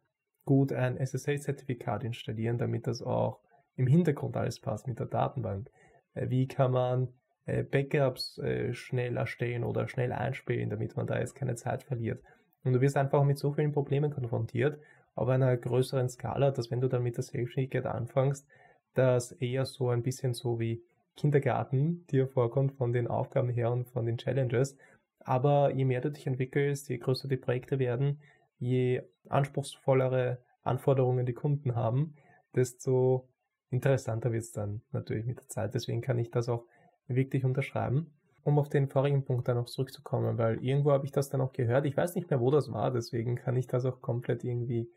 gut 0.44 0.72
ein 0.72 0.96
SSL-Zertifikat 0.96 2.04
installieren, 2.04 2.58
damit 2.58 2.86
das 2.86 3.02
auch 3.02 3.40
im 3.76 3.86
Hintergrund 3.86 4.36
alles 4.36 4.60
passt 4.60 4.86
mit 4.86 4.98
der 4.98 5.06
Datenbank? 5.06 5.70
Wie 6.14 6.48
kann 6.48 6.72
man 6.72 7.08
äh, 7.44 7.62
Backups 7.62 8.38
äh, 8.38 8.72
schnell 8.72 9.16
erstellen 9.16 9.64
oder 9.64 9.88
schnell 9.88 10.12
einspielen, 10.12 10.70
damit 10.70 10.96
man 10.96 11.06
da 11.06 11.18
jetzt 11.18 11.34
keine 11.34 11.54
Zeit 11.54 11.82
verliert? 11.82 12.22
Und 12.68 12.74
du 12.74 12.80
wirst 12.82 12.98
einfach 12.98 13.24
mit 13.24 13.38
so 13.38 13.54
vielen 13.54 13.72
Problemen 13.72 14.10
konfrontiert, 14.10 14.78
auf 15.14 15.26
einer 15.28 15.56
größeren 15.56 16.10
Skala, 16.10 16.50
dass 16.50 16.70
wenn 16.70 16.82
du 16.82 16.88
dann 16.88 17.02
mit 17.02 17.16
der 17.16 17.24
Selbstständigkeit 17.24 17.86
anfängst, 17.86 18.46
das 18.92 19.32
eher 19.32 19.64
so 19.64 19.88
ein 19.88 20.02
bisschen 20.02 20.34
so 20.34 20.60
wie 20.60 20.82
Kindergarten 21.16 22.06
dir 22.08 22.28
vorkommt 22.28 22.74
von 22.74 22.92
den 22.92 23.08
Aufgaben 23.08 23.48
her 23.48 23.72
und 23.72 23.88
von 23.88 24.04
den 24.04 24.18
Challenges. 24.18 24.76
Aber 25.20 25.72
je 25.72 25.86
mehr 25.86 26.02
du 26.02 26.10
dich 26.10 26.26
entwickelst, 26.26 26.90
je 26.90 26.98
größer 26.98 27.26
die 27.26 27.38
Projekte 27.38 27.78
werden, 27.78 28.20
je 28.58 29.00
anspruchsvollere 29.30 30.42
Anforderungen 30.62 31.24
die 31.24 31.32
Kunden 31.32 31.74
haben, 31.74 32.16
desto 32.54 33.30
interessanter 33.70 34.30
wird 34.30 34.42
es 34.42 34.52
dann 34.52 34.82
natürlich 34.92 35.24
mit 35.24 35.38
der 35.38 35.48
Zeit. 35.48 35.72
Deswegen 35.72 36.02
kann 36.02 36.18
ich 36.18 36.30
das 36.30 36.50
auch 36.50 36.66
wirklich 37.06 37.46
unterschreiben 37.46 38.12
um 38.44 38.58
auf 38.58 38.68
den 38.68 38.88
vorigen 38.88 39.24
Punkt 39.24 39.48
dann 39.48 39.56
noch 39.56 39.66
zurückzukommen, 39.66 40.38
weil 40.38 40.62
irgendwo 40.64 40.92
habe 40.92 41.04
ich 41.04 41.12
das 41.12 41.28
dann 41.28 41.40
auch 41.40 41.52
gehört. 41.52 41.86
Ich 41.86 41.96
weiß 41.96 42.14
nicht 42.14 42.30
mehr, 42.30 42.40
wo 42.40 42.50
das 42.50 42.72
war, 42.72 42.90
deswegen 42.90 43.36
kann 43.36 43.56
ich 43.56 43.66
das 43.66 43.84
auch 43.84 44.00
komplett 44.00 44.44
irgendwie 44.44 44.90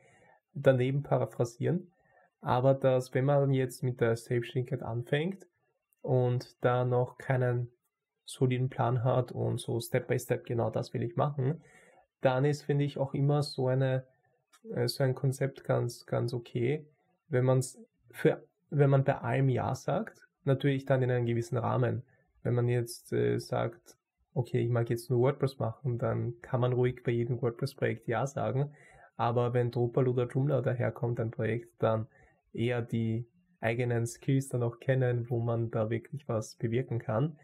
daneben 0.54 1.04
paraphrasieren. 1.04 1.92
Aber 2.42 2.74
dass, 2.74 3.14
wenn 3.14 3.26
man 3.26 3.54
jetzt 3.54 3.84
mit 3.84 4.02
der 4.02 4.16
Selbstständigkeit 4.16 4.84
anfängt 4.84 5.46
und 6.02 6.64
da 6.64 6.86
noch 6.86 7.18
keinen 7.18 7.72
soliden 8.26 8.70
Plan 8.70 9.04
hat 9.04 9.32
und 9.32 9.60
so 9.60 9.80
Step 9.80 10.08
by 10.08 10.18
Step 10.18 10.46
genau 10.46 10.70
das 10.70 10.94
will 10.94 11.04
ich 11.04 11.16
machen, 11.16 11.62
dann 12.22 12.46
ist, 12.46 12.64
finde 12.64 12.86
ich, 12.86 12.98
auch 12.98 13.14
immer 13.14 13.44
so 13.44 13.68
eine, 13.68 14.06
äh, 14.74 14.88
so 14.88 15.04
ein 15.04 15.16
Konzept 15.16 15.64
ganz, 15.64 16.06
ganz 16.06 16.34
okay, 16.34 16.86
wenn 17.28 17.46
man 17.46 17.60
es 17.60 17.80
für, 18.12 18.44
wenn 18.70 18.90
man 18.90 19.04
bei 19.04 19.18
allem 19.18 19.50
Ja 19.50 19.76
sagt, 19.76 20.28
natürlich 20.44 20.86
dann 20.86 21.02
in 21.02 21.12
einem 21.12 21.26
gewissen 21.26 21.58
Rahmen. 21.58 22.04
Wenn 22.44 22.56
man 22.56 22.68
jetzt 22.68 23.14
äh, 23.14 23.40
sagt, 23.40 23.98
okay, 24.34 24.60
ich 24.60 24.70
mag 24.70 24.90
jetzt 24.90 25.10
nur 25.10 25.20
WordPress 25.20 25.60
machen, 25.60 25.98
dann 25.98 26.40
kann 26.42 26.62
man 26.62 26.74
ruhig 26.74 27.04
bei 27.04 27.12
jedem 27.12 27.42
WordPress-Projekt 27.42 28.08
Ja 28.08 28.26
sagen. 28.28 28.72
Aber 29.18 29.54
wenn 29.54 29.72
Drupal 29.72 30.08
oder 30.08 30.28
Joomla 30.28 30.62
daherkommt, 30.62 31.20
ein 31.20 31.32
Projekt, 31.32 31.70
dann 31.80 32.08
eher 32.54 32.82
die 32.82 33.28
eigenen 33.60 34.08
Skills 34.08 34.50
dann 34.50 34.64
auch 34.64 34.80
kennen, 34.80 35.30
wo 35.30 35.40
man 35.40 35.70
da 35.70 35.90
wirklich 35.90 36.28
was 36.28 36.56
bewirken 36.56 37.00
kann. 37.00 37.38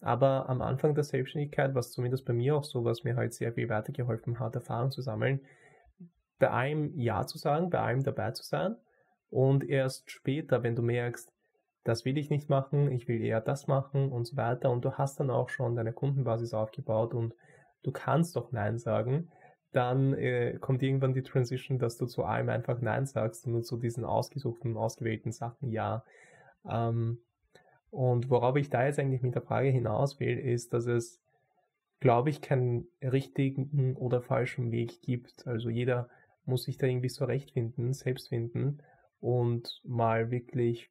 Aber 0.00 0.48
am 0.48 0.60
Anfang 0.62 0.94
der 0.94 1.04
Selbstständigkeit, 1.04 1.74
was 1.74 1.90
zumindest 1.90 2.24
bei 2.24 2.32
mir 2.32 2.56
auch 2.56 2.64
so, 2.64 2.84
was 2.84 3.04
mir 3.04 3.16
halt 3.16 3.32
sehr 3.32 3.52
viel 3.54 3.68
weitergeholfen 3.68 4.38
hat, 4.38 4.54
Erfahrung 4.54 4.90
zu 4.90 5.02
sammeln, 5.02 5.40
bei 6.38 6.50
allem 6.50 6.92
Ja 6.94 7.26
zu 7.26 7.38
sagen, 7.38 7.70
bei 7.70 7.80
allem 7.80 8.02
dabei 8.02 8.32
zu 8.32 8.44
sein 8.44 8.76
und 9.30 9.68
erst 9.68 10.10
später, 10.10 10.62
wenn 10.62 10.76
du 10.76 10.82
merkst, 10.82 11.32
das 11.84 12.04
will 12.06 12.16
ich 12.16 12.30
nicht 12.30 12.48
machen, 12.48 12.90
ich 12.90 13.08
will 13.08 13.22
eher 13.22 13.40
das 13.40 13.66
machen 13.66 14.10
und 14.10 14.24
so 14.24 14.36
weiter. 14.36 14.70
Und 14.70 14.84
du 14.84 14.92
hast 14.92 15.20
dann 15.20 15.30
auch 15.30 15.50
schon 15.50 15.76
deine 15.76 15.92
Kundenbasis 15.92 16.54
aufgebaut 16.54 17.14
und 17.14 17.34
du 17.82 17.92
kannst 17.92 18.36
doch 18.36 18.52
Nein 18.52 18.78
sagen. 18.78 19.30
Dann 19.72 20.14
äh, 20.14 20.56
kommt 20.60 20.82
irgendwann 20.82 21.12
die 21.12 21.22
Transition, 21.22 21.78
dass 21.78 21.98
du 21.98 22.06
zu 22.06 22.24
allem 22.24 22.48
einfach 22.48 22.80
Nein 22.80 23.06
sagst 23.06 23.46
und 23.46 23.52
nur 23.52 23.62
zu 23.62 23.76
diesen 23.76 24.04
ausgesuchten, 24.04 24.76
ausgewählten 24.76 25.32
Sachen 25.32 25.70
Ja. 25.70 26.04
Ähm, 26.68 27.18
und 27.90 28.28
worauf 28.30 28.56
ich 28.56 28.70
da 28.70 28.86
jetzt 28.86 28.98
eigentlich 28.98 29.22
mit 29.22 29.34
der 29.34 29.42
Frage 29.42 29.68
hinaus 29.68 30.18
will, 30.18 30.38
ist, 30.38 30.72
dass 30.72 30.86
es, 30.86 31.20
glaube 32.00 32.30
ich, 32.30 32.40
keinen 32.40 32.88
richtigen 33.02 33.94
oder 33.96 34.20
falschen 34.20 34.72
Weg 34.72 35.00
gibt. 35.02 35.46
Also 35.46 35.68
jeder 35.70 36.08
muss 36.44 36.64
sich 36.64 36.78
da 36.78 36.86
irgendwie 36.86 37.08
so 37.08 37.24
rechtfinden, 37.24 37.92
selbst 37.92 38.30
finden 38.30 38.78
und 39.20 39.80
mal 39.84 40.30
wirklich 40.30 40.90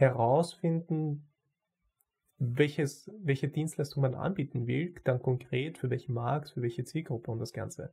herausfinden, 0.00 1.28
welches, 2.38 3.10
welche 3.22 3.48
Dienstleistung 3.48 4.02
man 4.02 4.14
anbieten 4.14 4.66
will, 4.66 4.94
dann 5.04 5.20
konkret 5.22 5.78
für 5.78 5.90
welchen 5.90 6.14
Markt, 6.14 6.50
für 6.50 6.62
welche 6.62 6.84
Zielgruppe 6.84 7.30
und 7.30 7.38
das 7.38 7.52
Ganze. 7.52 7.92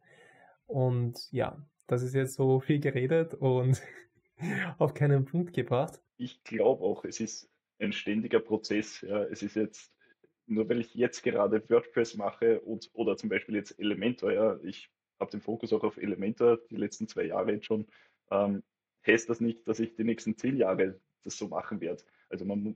Und 0.65 1.31
ja, 1.31 1.61
das 1.87 2.01
ist 2.01 2.15
jetzt 2.15 2.35
so 2.35 2.59
viel 2.59 2.79
geredet 2.79 3.33
und 3.33 3.81
auf 4.77 4.93
keinen 4.93 5.25
Punkt 5.25 5.53
gebracht. 5.53 6.01
Ich 6.17 6.43
glaube 6.43 6.83
auch, 6.83 7.03
es 7.03 7.19
ist 7.19 7.49
ein 7.79 7.93
ständiger 7.93 8.39
Prozess. 8.39 9.01
Ja. 9.01 9.23
Es 9.23 9.43
ist 9.43 9.55
jetzt, 9.55 9.91
nur 10.45 10.67
weil 10.69 10.79
ich 10.79 10.95
jetzt 10.95 11.23
gerade 11.23 11.69
WordPress 11.69 12.15
mache 12.15 12.61
und, 12.61 12.89
oder 12.93 13.17
zum 13.17 13.29
Beispiel 13.29 13.55
jetzt 13.55 13.77
Elementor, 13.79 14.31
ja, 14.31 14.59
ich 14.63 14.89
habe 15.19 15.31
den 15.31 15.41
Fokus 15.41 15.73
auch 15.73 15.83
auf 15.83 15.97
Elementor 15.97 16.59
die 16.69 16.77
letzten 16.77 17.07
zwei 17.07 17.23
Jahre 17.23 17.51
jetzt 17.53 17.65
schon, 17.65 17.87
ähm, 18.31 18.63
heißt 19.05 19.29
das 19.29 19.41
nicht, 19.41 19.67
dass 19.67 19.79
ich 19.79 19.95
die 19.95 20.03
nächsten 20.03 20.37
zehn 20.37 20.57
Jahre 20.57 20.99
das 21.27 21.37
so 21.37 21.47
machen 21.47 21.79
werde. 21.81 22.03
Also 22.29 22.45
man, 22.45 22.75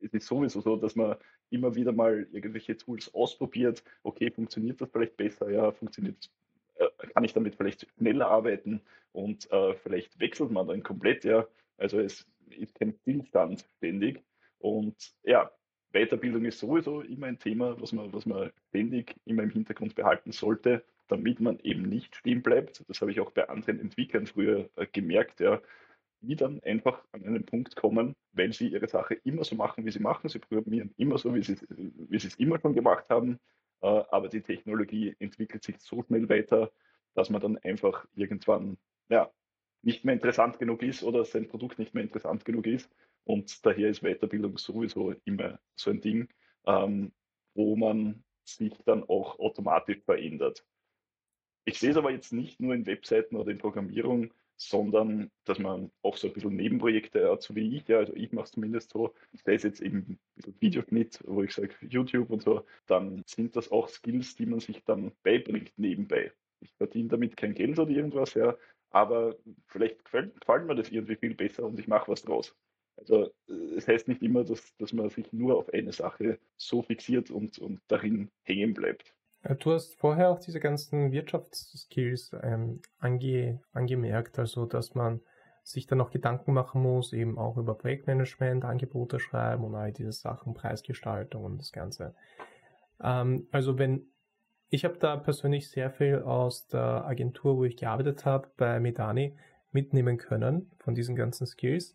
es 0.00 0.12
ist 0.12 0.26
sowieso 0.26 0.60
so, 0.60 0.76
dass 0.76 0.96
man 0.96 1.16
immer 1.50 1.74
wieder 1.74 1.92
mal 1.92 2.26
irgendwelche 2.32 2.76
Tools 2.76 3.12
ausprobiert. 3.14 3.84
Okay, 4.02 4.30
funktioniert 4.30 4.80
das 4.80 4.90
vielleicht 4.90 5.16
besser? 5.16 5.50
Ja, 5.50 5.70
funktioniert, 5.72 6.30
äh, 6.76 6.88
kann 7.12 7.24
ich 7.24 7.32
damit 7.32 7.54
vielleicht 7.54 7.86
schneller 7.98 8.28
arbeiten? 8.28 8.80
Und 9.12 9.50
äh, 9.52 9.74
vielleicht 9.74 10.18
wechselt 10.18 10.50
man 10.50 10.66
dann 10.66 10.82
komplett. 10.82 11.24
Ja, 11.24 11.46
also 11.76 12.00
es 12.00 12.26
ist 12.48 12.74
kein 12.74 12.94
Stillstand 13.02 13.66
ständig. 13.76 14.22
Und 14.58 15.14
ja, 15.24 15.50
Weiterbildung 15.92 16.44
ist 16.44 16.58
sowieso 16.58 17.02
immer 17.02 17.26
ein 17.26 17.38
Thema, 17.38 17.78
was 17.80 17.92
man, 17.92 18.12
was 18.12 18.24
man 18.24 18.50
ständig 18.68 19.14
immer 19.26 19.42
im 19.42 19.50
Hintergrund 19.50 19.94
behalten 19.94 20.32
sollte, 20.32 20.82
damit 21.08 21.40
man 21.40 21.58
eben 21.60 21.82
nicht 21.82 22.16
stehen 22.16 22.42
bleibt. 22.42 22.82
Das 22.88 23.00
habe 23.00 23.10
ich 23.10 23.20
auch 23.20 23.30
bei 23.30 23.48
anderen 23.48 23.78
Entwicklern 23.78 24.26
früher 24.26 24.70
äh, 24.76 24.86
gemerkt, 24.90 25.40
ja, 25.40 25.60
die 26.22 26.36
dann 26.36 26.60
einfach 26.62 27.04
an 27.12 27.24
einen 27.24 27.44
Punkt 27.44 27.76
kommen, 27.76 28.14
weil 28.32 28.52
sie 28.52 28.68
ihre 28.68 28.88
Sache 28.88 29.14
immer 29.24 29.44
so 29.44 29.56
machen, 29.56 29.84
wie 29.84 29.90
sie 29.90 30.00
machen. 30.00 30.28
Sie 30.28 30.38
programmieren 30.38 30.94
immer 30.96 31.18
so, 31.18 31.34
wie 31.34 31.42
sie, 31.42 31.56
wie 31.68 32.16
es 32.16 32.34
immer 32.36 32.60
schon 32.60 32.74
gemacht 32.74 33.08
haben. 33.10 33.38
Äh, 33.82 33.86
aber 33.86 34.28
die 34.28 34.40
Technologie 34.40 35.14
entwickelt 35.18 35.64
sich 35.64 35.78
so 35.80 36.02
schnell 36.04 36.28
weiter, 36.28 36.70
dass 37.14 37.28
man 37.28 37.40
dann 37.40 37.58
einfach 37.58 38.06
irgendwann 38.14 38.78
ja, 39.08 39.30
nicht 39.82 40.04
mehr 40.04 40.14
interessant 40.14 40.58
genug 40.58 40.82
ist 40.82 41.02
oder 41.02 41.24
sein 41.24 41.48
Produkt 41.48 41.78
nicht 41.78 41.92
mehr 41.92 42.04
interessant 42.04 42.44
genug 42.44 42.66
ist. 42.66 42.90
Und 43.24 43.64
daher 43.66 43.90
ist 43.90 44.02
Weiterbildung 44.02 44.58
sowieso 44.58 45.14
immer 45.24 45.60
so 45.74 45.90
ein 45.90 46.00
Ding, 46.00 46.28
ähm, 46.66 47.12
wo 47.54 47.76
man 47.76 48.24
sich 48.44 48.72
dann 48.84 49.02
auch 49.04 49.38
automatisch 49.38 50.00
verändert. 50.04 50.64
Ich 51.64 51.78
sehe 51.78 51.90
es 51.90 51.96
aber 51.96 52.10
jetzt 52.10 52.32
nicht 52.32 52.60
nur 52.60 52.74
in 52.74 52.86
Webseiten 52.86 53.36
oder 53.36 53.50
in 53.50 53.58
Programmierung, 53.58 54.32
sondern 54.68 55.30
dass 55.44 55.58
man 55.58 55.90
auch 56.02 56.16
so 56.16 56.28
ein 56.28 56.34
bisschen 56.34 56.56
Nebenprojekte 56.56 57.30
hat, 57.30 57.42
so 57.42 57.54
wie 57.54 57.76
ich, 57.76 57.88
ja, 57.88 57.98
also 57.98 58.14
ich 58.14 58.32
mache 58.32 58.44
es 58.44 58.52
zumindest 58.52 58.90
so, 58.90 59.14
sei 59.44 59.54
es 59.54 59.62
jetzt 59.62 59.80
eben 59.80 59.98
ein 59.98 60.18
bisschen 60.36 60.56
Videoschnitt, 60.60 61.20
wo 61.26 61.42
ich 61.42 61.52
sage 61.52 61.74
YouTube 61.80 62.30
und 62.30 62.42
so, 62.42 62.64
dann 62.86 63.22
sind 63.26 63.56
das 63.56 63.70
auch 63.70 63.88
Skills, 63.88 64.36
die 64.36 64.46
man 64.46 64.60
sich 64.60 64.82
dann 64.84 65.12
beibringt 65.22 65.72
nebenbei. 65.76 66.32
Ich 66.60 66.72
verdiene 66.74 67.08
damit 67.08 67.36
kein 67.36 67.54
Geld 67.54 67.78
oder 67.78 67.90
irgendwas, 67.90 68.34
ja, 68.34 68.56
aber 68.90 69.36
vielleicht 69.66 70.04
gefällt, 70.04 70.38
gefällt 70.40 70.66
mir 70.66 70.74
das 70.74 70.90
irgendwie 70.90 71.16
viel 71.16 71.34
besser 71.34 71.64
und 71.64 71.78
ich 71.78 71.88
mache 71.88 72.10
was 72.10 72.22
draus. 72.22 72.54
Also 72.96 73.32
es 73.76 73.88
heißt 73.88 74.06
nicht 74.06 74.22
immer, 74.22 74.44
dass, 74.44 74.76
dass 74.76 74.92
man 74.92 75.08
sich 75.08 75.32
nur 75.32 75.56
auf 75.56 75.72
eine 75.72 75.92
Sache 75.92 76.38
so 76.56 76.82
fixiert 76.82 77.30
und, 77.30 77.58
und 77.58 77.80
darin 77.88 78.30
hängen 78.44 78.74
bleibt. 78.74 79.14
Äh, 79.42 79.56
du 79.56 79.72
hast 79.72 79.94
vorher 79.98 80.30
auch 80.30 80.38
diese 80.38 80.60
ganzen 80.60 81.12
Wirtschaftsskills 81.12 82.32
ähm, 82.42 82.80
ange, 82.98 83.60
angemerkt, 83.72 84.38
also 84.38 84.66
dass 84.66 84.94
man 84.94 85.20
sich 85.64 85.86
dann 85.86 85.98
noch 85.98 86.10
Gedanken 86.10 86.52
machen 86.52 86.82
muss, 86.82 87.12
eben 87.12 87.38
auch 87.38 87.56
über 87.56 87.74
Projektmanagement, 87.74 88.64
Angebote 88.64 89.20
schreiben 89.20 89.64
und 89.64 89.74
all 89.74 89.92
diese 89.92 90.12
Sachen, 90.12 90.54
Preisgestaltung 90.54 91.44
und 91.44 91.58
das 91.58 91.72
Ganze. 91.72 92.14
Ähm, 93.02 93.46
also 93.50 93.78
wenn 93.78 94.06
ich 94.74 94.86
habe 94.86 94.96
da 94.98 95.18
persönlich 95.18 95.68
sehr 95.68 95.90
viel 95.90 96.22
aus 96.22 96.66
der 96.66 97.04
Agentur, 97.04 97.58
wo 97.58 97.64
ich 97.64 97.76
gearbeitet 97.76 98.24
habe, 98.24 98.48
bei 98.56 98.80
Medani 98.80 99.36
mitnehmen 99.70 100.16
können 100.16 100.70
von 100.78 100.94
diesen 100.94 101.14
ganzen 101.14 101.46
Skills. 101.46 101.94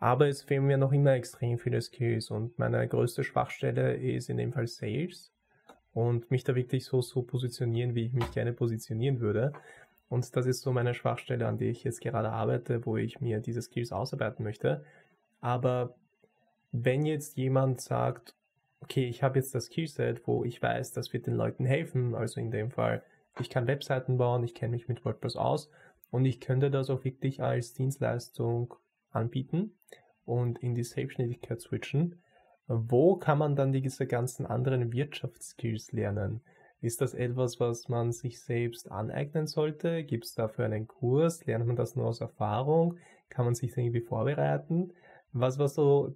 Aber 0.00 0.26
es 0.26 0.42
fehlen 0.42 0.66
mir 0.66 0.76
noch 0.76 0.92
immer 0.92 1.12
extrem 1.12 1.56
viele 1.58 1.80
Skills 1.80 2.32
und 2.32 2.58
meine 2.58 2.86
größte 2.88 3.22
Schwachstelle 3.22 3.94
ist 3.94 4.28
in 4.28 4.38
dem 4.38 4.52
Fall 4.52 4.66
Sales 4.66 5.35
und 5.96 6.30
mich 6.30 6.44
da 6.44 6.54
wirklich 6.54 6.84
so, 6.84 7.00
so 7.00 7.22
positionieren, 7.22 7.94
wie 7.94 8.04
ich 8.04 8.12
mich 8.12 8.30
gerne 8.32 8.52
positionieren 8.52 9.20
würde. 9.20 9.54
Und 10.10 10.36
das 10.36 10.44
ist 10.44 10.60
so 10.60 10.70
meine 10.70 10.92
Schwachstelle, 10.92 11.46
an 11.46 11.56
der 11.56 11.70
ich 11.70 11.84
jetzt 11.84 12.02
gerade 12.02 12.28
arbeite, 12.28 12.84
wo 12.84 12.98
ich 12.98 13.22
mir 13.22 13.40
diese 13.40 13.62
Skills 13.62 13.92
ausarbeiten 13.92 14.44
möchte. 14.44 14.84
Aber 15.40 15.94
wenn 16.70 17.06
jetzt 17.06 17.38
jemand 17.38 17.80
sagt, 17.80 18.34
okay, 18.80 19.08
ich 19.08 19.22
habe 19.22 19.38
jetzt 19.38 19.54
das 19.54 19.66
Skillset, 19.66 20.26
wo 20.26 20.44
ich 20.44 20.60
weiß, 20.60 20.92
das 20.92 21.14
wird 21.14 21.26
den 21.26 21.34
Leuten 21.34 21.64
helfen, 21.64 22.14
also 22.14 22.40
in 22.40 22.50
dem 22.50 22.70
Fall, 22.70 23.02
ich 23.40 23.48
kann 23.48 23.66
Webseiten 23.66 24.18
bauen, 24.18 24.44
ich 24.44 24.54
kenne 24.54 24.72
mich 24.72 24.88
mit 24.88 25.02
WordPress 25.02 25.36
aus 25.36 25.70
und 26.10 26.26
ich 26.26 26.40
könnte 26.40 26.70
das 26.70 26.90
auch 26.90 27.04
wirklich 27.04 27.42
als 27.42 27.72
Dienstleistung 27.72 28.74
anbieten 29.12 29.72
und 30.26 30.58
in 30.58 30.74
die 30.74 30.84
Selbstständigkeit 30.84 31.62
switchen, 31.62 32.20
wo 32.68 33.16
kann 33.16 33.38
man 33.38 33.56
dann 33.56 33.72
diese 33.72 34.06
ganzen 34.06 34.46
anderen 34.46 34.92
Wirtschaftsskills 34.92 35.92
lernen? 35.92 36.40
Ist 36.80 37.00
das 37.00 37.14
etwas, 37.14 37.58
was 37.58 37.88
man 37.88 38.12
sich 38.12 38.40
selbst 38.40 38.90
aneignen 38.90 39.46
sollte? 39.46 40.04
Gibt 40.04 40.24
es 40.24 40.34
dafür 40.34 40.66
einen 40.66 40.86
Kurs? 40.86 41.46
Lernt 41.46 41.66
man 41.66 41.76
das 41.76 41.96
nur 41.96 42.06
aus 42.06 42.20
Erfahrung? 42.20 42.98
Kann 43.28 43.44
man 43.44 43.54
sich 43.54 43.76
irgendwie 43.76 44.00
vorbereiten? 44.00 44.92
Was 45.32 45.58
war 45.58 45.68
so 45.68 46.14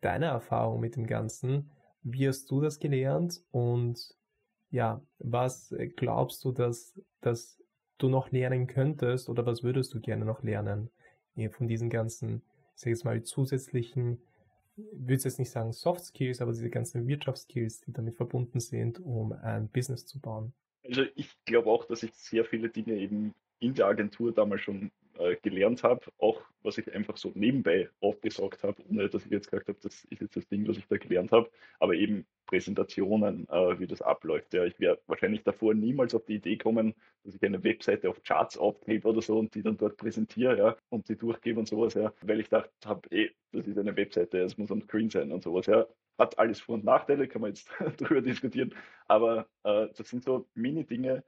deine 0.00 0.26
Erfahrung 0.26 0.80
mit 0.80 0.96
dem 0.96 1.06
Ganzen? 1.06 1.70
Wie 2.02 2.26
hast 2.26 2.50
du 2.50 2.60
das 2.60 2.78
gelernt? 2.78 3.42
Und 3.52 4.14
ja, 4.70 5.00
was 5.18 5.74
glaubst 5.96 6.44
du, 6.44 6.52
dass, 6.52 6.98
dass 7.20 7.62
du 7.98 8.08
noch 8.08 8.30
lernen 8.32 8.66
könntest 8.66 9.28
oder 9.28 9.46
was 9.46 9.62
würdest 9.62 9.94
du 9.94 10.00
gerne 10.00 10.24
noch 10.24 10.42
lernen 10.42 10.90
von 11.50 11.68
diesen 11.68 11.88
ganzen, 11.88 12.42
sag 12.74 12.88
ich 12.88 12.96
jetzt 12.96 13.04
mal, 13.04 13.22
zusätzlichen 13.22 14.20
würde 14.76 15.22
jetzt 15.22 15.38
nicht 15.38 15.50
sagen 15.50 15.72
Soft 15.72 16.04
Skills, 16.04 16.40
aber 16.40 16.52
diese 16.52 16.70
ganzen 16.70 17.06
Wirtschaftsskills, 17.06 17.80
die 17.80 17.92
damit 17.92 18.16
verbunden 18.16 18.60
sind, 18.60 19.00
um 19.00 19.32
ein 19.32 19.68
Business 19.68 20.06
zu 20.06 20.20
bauen. 20.20 20.52
Also 20.84 21.04
ich 21.14 21.30
glaube 21.44 21.70
auch, 21.70 21.84
dass 21.84 22.02
ich 22.02 22.12
sehr 22.14 22.44
viele 22.44 22.68
Dinge 22.68 22.94
eben 22.94 23.34
in 23.60 23.74
der 23.74 23.86
Agentur 23.86 24.32
damals 24.32 24.62
schon 24.62 24.90
äh, 25.22 25.36
gelernt 25.42 25.82
habe, 25.82 26.00
auch 26.18 26.40
was 26.62 26.78
ich 26.78 26.92
einfach 26.92 27.16
so 27.16 27.32
nebenbei 27.34 27.88
aufgesaugt 28.00 28.62
habe, 28.62 28.82
ohne 28.88 29.08
dass 29.08 29.24
ich 29.24 29.30
jetzt 29.30 29.50
gesagt 29.50 29.68
habe, 29.68 29.78
das 29.82 30.04
ist 30.04 30.20
jetzt 30.20 30.36
das 30.36 30.46
Ding, 30.48 30.66
was 30.68 30.78
ich 30.78 30.86
da 30.86 30.96
gelernt 30.96 31.32
habe, 31.32 31.50
aber 31.78 31.94
eben 31.94 32.26
Präsentationen, 32.46 33.48
äh, 33.48 33.78
wie 33.78 33.86
das 33.86 34.02
abläuft. 34.02 34.52
Ja, 34.52 34.64
ich 34.64 34.78
wäre 34.78 35.00
wahrscheinlich 35.06 35.42
davor 35.42 35.74
niemals 35.74 36.14
auf 36.14 36.24
die 36.24 36.34
Idee 36.34 36.56
kommen, 36.56 36.94
dass 37.24 37.34
ich 37.34 37.42
eine 37.42 37.62
Webseite 37.64 38.08
auf 38.10 38.22
Charts 38.22 38.58
aufklebe 38.58 39.08
oder 39.08 39.22
so 39.22 39.38
und 39.38 39.54
die 39.54 39.62
dann 39.62 39.76
dort 39.76 39.96
präsentiere 39.96 40.58
ja, 40.58 40.76
und 40.90 41.08
die 41.08 41.16
durchgebe 41.16 41.58
und 41.60 41.68
sowas, 41.68 41.94
ja, 41.94 42.12
weil 42.22 42.40
ich 42.40 42.48
dachte 42.48 42.70
habe, 42.84 43.08
eh, 43.10 43.30
das 43.52 43.66
ist 43.66 43.78
eine 43.78 43.96
Webseite, 43.96 44.38
es 44.38 44.58
muss 44.58 44.72
am 44.72 44.82
Screen 44.82 45.10
sein 45.10 45.32
und 45.32 45.42
sowas. 45.42 45.66
Ja. 45.66 45.86
Hat 46.18 46.38
alles 46.38 46.60
Vor- 46.60 46.74
und 46.74 46.84
Nachteile, 46.84 47.26
kann 47.26 47.40
man 47.40 47.50
jetzt 47.50 47.70
darüber 47.98 48.20
diskutieren, 48.20 48.74
aber 49.08 49.46
äh, 49.64 49.88
das 49.96 50.08
sind 50.08 50.24
so 50.24 50.46
Mini-Dinge, 50.54 51.24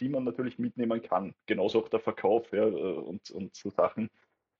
die 0.00 0.08
man 0.08 0.24
natürlich 0.24 0.58
mitnehmen 0.58 1.02
kann. 1.02 1.34
Genauso 1.46 1.80
auch 1.82 1.88
der 1.88 2.00
Verkauf 2.00 2.52
ja, 2.52 2.66
äh, 2.66 2.70
und, 2.70 3.30
und 3.30 3.54
so 3.54 3.70
Sachen. 3.70 4.10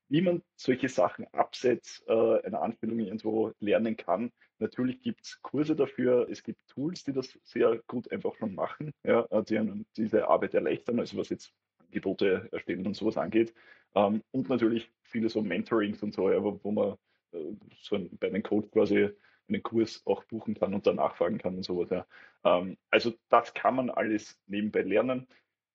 Wie 0.09 0.21
man 0.21 0.43
solche 0.57 0.89
Sachen 0.89 1.27
abseits 1.33 2.05
äh, 2.07 2.43
einer 2.45 2.63
Anstellung 2.63 2.99
irgendwo 2.99 3.53
lernen 3.59 3.97
kann. 3.97 4.31
Natürlich 4.59 5.01
gibt 5.01 5.23
es 5.25 5.41
Kurse 5.43 5.75
dafür, 5.75 6.29
es 6.31 6.43
gibt 6.43 6.59
Tools, 6.69 7.05
die 7.05 7.13
das 7.13 7.39
sehr 7.43 7.81
gut 7.87 8.11
einfach 8.13 8.35
schon 8.37 8.55
machen, 8.55 8.93
ja, 9.03 9.27
die 9.43 9.59
einem 9.59 9.87
diese 9.97 10.29
Arbeit 10.29 10.55
erleichtern, 10.55 11.01
also 11.01 11.17
was 11.17 11.31
jetzt 11.31 11.53
Angebote 11.95 12.49
erstellen 12.53 12.87
und 12.87 12.97
sowas 12.97 13.17
angeht. 13.17 13.55
Ähm, 13.95 14.23
und 14.33 14.49
natürlich 14.49 14.91
viele 15.03 15.29
so 15.29 15.43
Mentorings 15.43 16.03
und 16.03 16.13
so, 16.15 16.31
ja, 16.31 16.43
wo, 16.43 16.59
wo 16.63 16.73
man 16.73 16.97
äh, 17.33 17.55
so 17.81 17.99
bei 18.19 18.29
einem 18.29 18.43
Code 18.43 18.69
quasi 18.69 19.11
einen 19.49 19.63
Kurs 19.63 20.03
auch 20.07 20.25
buchen 20.25 20.55
kann 20.55 20.75
und 20.75 20.87
dann 20.87 20.97
nachfragen 20.97 21.39
kann 21.39 21.57
und 21.57 21.65
sowas. 21.65 21.91
Ja. 21.91 22.07
Ähm, 22.45 22.77
also 22.91 23.13
das 23.29 23.55
kann 23.55 23.77
man 23.77 23.91
alles 23.91 24.41
nebenbei 24.47 24.83
lernen. 24.83 25.27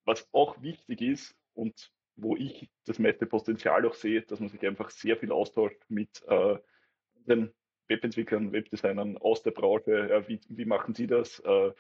Was 0.06 0.28
auch 0.32 0.62
wichtig 0.62 1.02
ist 1.02 1.36
und 1.54 1.92
wo 2.16 2.36
ich 2.36 2.70
das 2.86 3.00
meiste 3.00 3.26
Potenzial 3.26 3.86
auch 3.86 3.94
sehe, 3.94 4.22
dass 4.22 4.40
man 4.40 4.50
sich 4.50 4.66
einfach 4.66 4.90
sehr 4.90 5.18
viel 5.18 5.32
austauscht 5.32 5.82
mit 5.88 6.24
äh, 6.28 6.58
den 7.28 7.54
Webentwicklern, 7.88 8.52
Webdesignern 8.52 9.18
aus 9.18 9.44
der 9.44 9.52
Branche. 9.52 10.08
Ja, 10.10 10.28
wie, 10.28 10.40
wie 10.50 10.66
machen 10.66 10.94
sie 10.94 11.08
das? 11.08 11.40
Äh, 11.40 11.72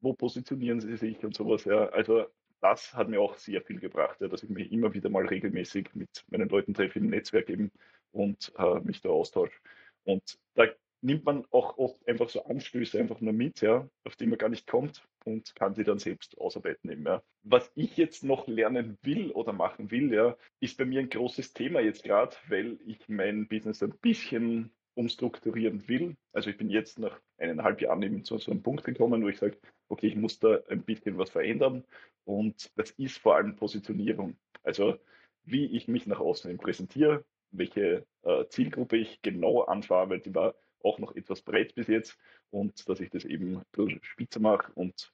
wo 0.00 0.12
positionieren 0.14 0.80
sie 0.80 0.96
sich 0.96 1.24
und 1.24 1.34
sowas? 1.34 1.64
Ja. 1.64 1.88
Also 1.88 2.26
das 2.60 2.94
hat 2.94 3.08
mir 3.08 3.20
auch 3.20 3.36
sehr 3.36 3.62
viel 3.62 3.78
gebracht, 3.78 4.20
ja, 4.20 4.28
dass 4.28 4.42
ich 4.42 4.50
mich 4.50 4.72
immer 4.72 4.92
wieder 4.94 5.08
mal 5.10 5.26
regelmäßig 5.26 5.94
mit 5.94 6.24
meinen 6.28 6.48
Leuten 6.48 6.74
treffe 6.74 6.98
im 6.98 7.08
Netzwerk 7.08 7.48
eben 7.50 7.70
und 8.12 8.52
äh, 8.58 8.80
mich 8.80 9.00
da 9.00 9.10
austausche. 9.10 9.58
Und 10.04 10.38
da 10.54 10.66
nimmt 11.00 11.24
man 11.24 11.44
auch 11.50 11.78
oft 11.78 12.06
einfach 12.08 12.28
so 12.28 12.44
Anstöße 12.44 12.98
einfach 12.98 13.20
nur 13.20 13.32
mit, 13.32 13.60
ja, 13.60 13.88
auf 14.04 14.16
die 14.16 14.26
man 14.26 14.38
gar 14.38 14.48
nicht 14.48 14.66
kommt 14.66 15.06
und 15.24 15.54
kann 15.54 15.74
die 15.74 15.84
dann 15.84 15.98
selbst 15.98 16.38
ausarbeiten 16.38 16.90
eben, 16.90 17.06
ja. 17.06 17.22
Was 17.42 17.70
ich 17.74 17.96
jetzt 17.96 18.24
noch 18.24 18.46
lernen 18.48 18.98
will 19.02 19.30
oder 19.30 19.52
machen 19.52 19.90
will, 19.90 20.12
ja, 20.12 20.36
ist 20.60 20.76
bei 20.78 20.84
mir 20.84 21.00
ein 21.00 21.10
großes 21.10 21.52
Thema 21.52 21.80
jetzt 21.80 22.04
gerade, 22.04 22.36
weil 22.48 22.78
ich 22.86 23.08
mein 23.08 23.48
Business 23.48 23.82
ein 23.82 23.96
bisschen 24.00 24.72
umstrukturieren 24.94 25.88
will. 25.88 26.16
Also 26.32 26.50
ich 26.50 26.56
bin 26.56 26.70
jetzt 26.70 26.98
nach 26.98 27.20
eineinhalb 27.38 27.80
Jahren 27.80 28.02
eben 28.02 28.24
zu 28.24 28.36
so 28.38 28.50
einem 28.50 28.62
Punkt 28.62 28.82
gekommen, 28.82 29.22
wo 29.22 29.28
ich 29.28 29.38
sage, 29.38 29.56
okay, 29.88 30.08
ich 30.08 30.16
muss 30.16 30.40
da 30.40 30.58
ein 30.68 30.82
bisschen 30.82 31.16
was 31.18 31.30
verändern 31.30 31.84
und 32.24 32.72
das 32.76 32.90
ist 32.92 33.18
vor 33.18 33.36
allem 33.36 33.54
Positionierung. 33.54 34.36
Also 34.64 34.98
wie 35.44 35.66
ich 35.66 35.86
mich 35.86 36.06
nach 36.06 36.18
außen 36.18 36.58
präsentiere, 36.58 37.24
welche 37.52 38.06
äh, 38.22 38.46
Zielgruppe 38.48 38.96
ich 38.96 39.22
genau 39.22 39.62
anschaue, 39.62 40.10
weil 40.10 40.20
die 40.20 40.34
war 40.34 40.54
auch 40.82 40.98
noch 40.98 41.14
etwas 41.14 41.42
breit 41.42 41.74
bis 41.74 41.88
jetzt 41.88 42.18
und 42.50 42.88
dass 42.88 43.00
ich 43.00 43.10
das 43.10 43.24
eben 43.24 43.62
spitzer 44.02 44.40
mache 44.40 44.72
und 44.74 45.12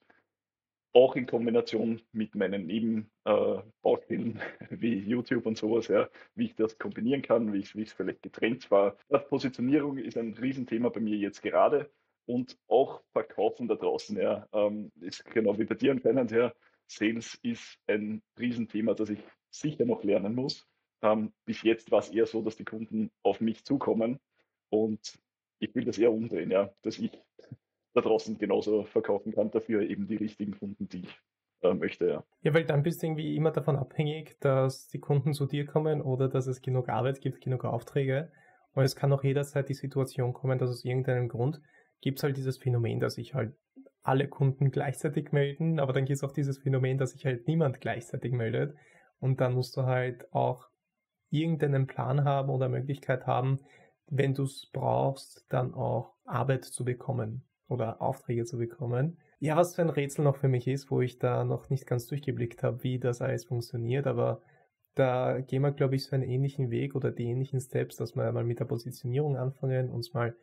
auch 0.95 1.17
in 1.17 1.25
Kombination 1.25 2.01
mit 2.13 2.35
meinen 2.35 2.67
Nebenbaustellen 2.67 4.39
äh, 4.39 4.67
wie 4.69 4.97
YouTube 4.97 5.45
und 5.45 5.57
sowas, 5.57 5.89
ja, 5.89 6.09
wie 6.35 6.45
ich 6.45 6.55
das 6.55 6.77
kombinieren 6.77 7.21
kann, 7.21 7.51
wie 7.51 7.59
ich 7.59 7.75
es 7.75 7.91
vielleicht 7.91 8.21
getrennt 8.21 8.71
war. 8.71 8.95
Positionierung 9.29 9.97
ist 9.97 10.17
ein 10.17 10.33
Riesenthema 10.33 10.89
bei 10.89 11.01
mir 11.01 11.17
jetzt 11.17 11.41
gerade 11.41 11.91
und 12.25 12.57
auch 12.67 13.01
Verkaufen 13.11 13.67
da 13.67 13.75
draußen, 13.75 14.17
ja, 14.17 14.47
ähm, 14.53 14.91
ist 15.01 15.25
genau 15.25 15.57
wie 15.59 15.65
bei 15.65 15.75
dir 15.75 15.91
anscheinend, 15.91 16.31
ja, 16.31 16.53
Sales 16.87 17.37
ist 17.41 17.77
ein 17.87 18.21
Riesenthema, 18.39 18.93
das 18.93 19.09
ich 19.09 19.19
sicher 19.49 19.85
noch 19.85 20.03
lernen 20.03 20.33
muss. 20.33 20.65
Ähm, 21.01 21.33
bis 21.45 21.61
jetzt 21.63 21.91
war 21.91 21.99
es 21.99 22.09
eher 22.09 22.25
so, 22.25 22.41
dass 22.41 22.55
die 22.55 22.65
Kunden 22.65 23.11
auf 23.21 23.41
mich 23.41 23.65
zukommen 23.65 24.19
und 24.69 25.19
ich 25.59 25.73
will 25.75 25.85
das 25.85 25.97
eher 25.97 26.11
umdrehen, 26.11 26.51
ja, 26.51 26.73
dass 26.81 26.99
ich 26.99 27.11
da 27.93 28.01
draußen 28.01 28.37
genauso 28.37 28.83
verkaufen 28.83 29.33
kann, 29.33 29.51
dafür 29.51 29.81
eben 29.81 30.07
die 30.07 30.17
richtigen 30.17 30.57
Kunden, 30.57 30.87
die 30.89 31.01
ich 31.01 31.21
äh, 31.61 31.73
möchte, 31.73 32.07
ja. 32.07 32.23
Ja, 32.41 32.53
weil 32.53 32.65
dann 32.65 32.83
bist 32.83 33.01
du 33.01 33.07
irgendwie 33.07 33.35
immer 33.35 33.51
davon 33.51 33.77
abhängig, 33.77 34.37
dass 34.39 34.87
die 34.87 34.99
Kunden 34.99 35.33
zu 35.33 35.45
dir 35.45 35.65
kommen 35.65 36.01
oder 36.01 36.27
dass 36.27 36.47
es 36.47 36.61
genug 36.61 36.89
Arbeit 36.89 37.21
gibt, 37.21 37.41
genug 37.41 37.65
Aufträge. 37.65 38.31
Und 38.73 38.83
es 38.83 38.95
kann 38.95 39.13
auch 39.13 39.23
jederzeit 39.23 39.69
die 39.69 39.73
Situation 39.73 40.33
kommen, 40.33 40.59
dass 40.59 40.69
aus 40.69 40.83
irgendeinem 40.83 41.29
Grund 41.29 41.61
gibt 42.01 42.19
es 42.19 42.23
halt 42.23 42.37
dieses 42.37 42.57
Phänomen, 42.57 42.99
dass 42.99 43.15
sich 43.15 43.33
halt 43.33 43.55
alle 44.03 44.27
Kunden 44.27 44.69
gleichzeitig 44.69 45.31
melden, 45.31 45.79
aber 45.79 45.93
dann 45.93 46.05
gibt 46.05 46.17
es 46.17 46.23
auch 46.23 46.31
dieses 46.31 46.59
Phänomen, 46.59 46.97
dass 46.97 47.11
sich 47.11 47.25
halt 47.25 47.47
niemand 47.47 47.81
gleichzeitig 47.81 48.33
meldet. 48.33 48.75
Und 49.19 49.41
dann 49.41 49.53
musst 49.53 49.75
du 49.77 49.83
halt 49.83 50.31
auch 50.33 50.67
irgendeinen 51.31 51.87
Plan 51.87 52.23
haben 52.23 52.49
oder 52.49 52.69
Möglichkeit 52.69 53.25
haben, 53.25 53.59
wenn 54.07 54.33
du 54.33 54.43
es 54.43 54.69
brauchst, 54.71 55.45
dann 55.49 55.73
auch 55.73 56.13
Arbeit 56.25 56.65
zu 56.65 56.85
bekommen 56.85 57.43
oder 57.67 58.01
Aufträge 58.01 58.45
zu 58.45 58.57
bekommen. 58.57 59.17
Ja, 59.39 59.55
was 59.55 59.75
für 59.75 59.81
ein 59.81 59.89
Rätsel 59.89 60.23
noch 60.23 60.37
für 60.37 60.47
mich 60.47 60.67
ist, 60.67 60.91
wo 60.91 61.01
ich 61.01 61.19
da 61.19 61.43
noch 61.43 61.69
nicht 61.69 61.87
ganz 61.87 62.07
durchgeblickt 62.07 62.63
habe, 62.63 62.83
wie 62.83 62.99
das 62.99 63.21
alles 63.21 63.45
funktioniert, 63.45 64.07
aber 64.07 64.41
da 64.95 65.41
gehen 65.41 65.61
wir, 65.61 65.71
glaube 65.71 65.95
ich, 65.95 66.05
so 66.05 66.15
einen 66.15 66.23
ähnlichen 66.23 66.71
Weg 66.71 66.95
oder 66.95 67.11
die 67.11 67.25
ähnlichen 67.25 67.59
Steps, 67.59 67.97
dass 67.97 68.15
wir 68.15 68.31
mal 68.31 68.45
mit 68.45 68.59
der 68.59 68.65
Positionierung 68.65 69.35
anfangen, 69.35 69.89
uns 69.89 70.13
mal 70.13 70.35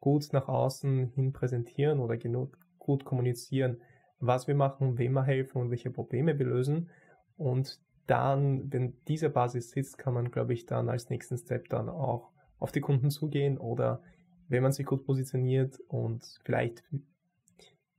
gut 0.00 0.28
nach 0.32 0.48
außen 0.48 1.12
hin 1.14 1.32
präsentieren 1.32 2.00
oder 2.00 2.16
genug 2.16 2.58
gut 2.78 3.04
kommunizieren, 3.04 3.80
was 4.18 4.48
wir 4.48 4.56
machen, 4.56 4.98
wem 4.98 5.12
wir 5.12 5.24
helfen 5.24 5.58
und 5.58 5.70
welche 5.70 5.90
Probleme 5.90 6.38
wir 6.38 6.46
lösen. 6.46 6.90
Und 7.36 7.80
dann, 8.06 8.72
wenn 8.72 8.96
diese 9.06 9.30
Basis 9.30 9.70
sitzt, 9.70 9.96
kann 9.96 10.14
man, 10.14 10.32
glaube 10.32 10.54
ich, 10.54 10.66
dann 10.66 10.88
als 10.88 11.08
nächsten 11.10 11.38
Step 11.38 11.68
dann 11.68 11.88
auch 11.88 12.32
auf 12.60 12.70
die 12.72 12.80
Kunden 12.80 13.10
zugehen 13.10 13.58
oder 13.58 14.02
wenn 14.48 14.62
man 14.62 14.72
sich 14.72 14.86
gut 14.86 15.04
positioniert 15.04 15.80
und 15.88 16.24
vielleicht 16.44 16.84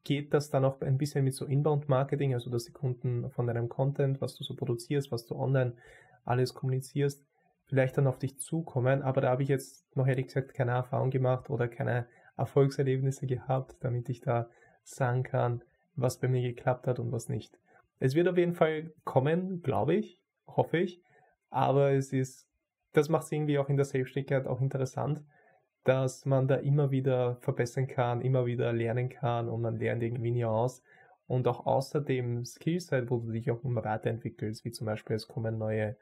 geht 0.04 0.34
das 0.34 0.50
dann 0.50 0.65
auch 0.65 0.82
ein 0.82 0.97
bisschen 0.97 1.24
mit 1.24 1.34
so 1.34 1.45
Inbound-Marketing, 1.45 2.34
also 2.34 2.50
dass 2.50 2.65
die 2.65 2.71
Kunden 2.71 3.30
von 3.30 3.47
deinem 3.47 3.69
Content, 3.69 4.21
was 4.21 4.36
du 4.36 4.43
so 4.43 4.56
produzierst, 4.56 5.12
was 5.12 5.26
du 5.26 5.36
online 5.36 5.74
alles 6.26 6.54
kommunizierst, 6.54 7.26
vielleicht 7.65 7.97
dann 7.97 8.08
auf 8.08 8.17
dich 8.17 8.39
zukommen. 8.39 9.02
Aber 9.02 9.21
da 9.21 9.30
habe 9.30 9.43
ich 9.43 9.50
jetzt 9.50 9.95
noch 9.95 10.08
ehrlich 10.08 10.28
gesagt 10.28 10.54
keine 10.54 10.71
Erfahrung 10.71 11.10
gemacht 11.10 11.50
oder 11.50 11.67
keine 11.67 12.08
Erfolgserlebnisse 12.38 13.28
gehabt, 13.28 13.76
damit 13.82 14.10
ich 14.10 14.21
da 14.21 14.50
sagen 14.84 15.24
kann, 15.24 15.63
was 15.95 16.19
bei 16.19 16.28
mir 16.28 16.41
geklappt 16.41 16.88
hat 16.88 17.00
und 17.00 17.12
was 17.12 17.30
nicht. 17.30 17.60
Es 18.00 18.15
wird 18.15 18.28
auf 18.28 18.38
jeden 18.38 18.56
Fall 18.56 18.91
kommen, 19.04 19.62
glaube 19.62 19.95
ich, 19.95 20.19
hoffe 20.47 20.78
ich. 20.80 21.02
Aber 21.50 21.91
es 21.91 22.12
ist, 22.13 22.47
das 22.93 23.10
macht 23.10 23.23
es 23.23 23.32
irgendwie 23.32 23.60
auch 23.60 23.69
in 23.69 23.77
der 23.77 23.86
Selbstständigkeit 23.86 24.47
auch 24.47 24.62
interessant, 24.62 25.21
dass 25.84 26.25
man 26.25 26.47
da 26.47 26.56
immer 26.56 26.91
wieder 26.91 27.38
verbessern 27.38 27.88
kann, 27.88 28.21
immer 28.21 28.45
wieder 28.45 28.71
lernen 28.73 29.10
kann 29.10 29.49
und 29.49 29.62
man 29.62 29.77
lernt 29.77 30.04
irgendwie 30.04 30.32
nie 30.32 30.45
aus. 30.45 30.84
Und 31.27 31.47
auch 31.47 31.65
außer 31.65 32.01
dem 32.01 32.45
Skillset, 32.45 33.10
wo 33.10 33.17
du 33.17 33.32
dich 33.32 33.49
auch 33.51 33.63
immer 33.63 33.84
weiterentwickelst, 33.86 34.65
wie 34.65 34.71
zum 34.71 34.86
Beispiel 34.86 35.15
es 35.15 35.27
kommen 35.27 35.58
neue 35.58 35.95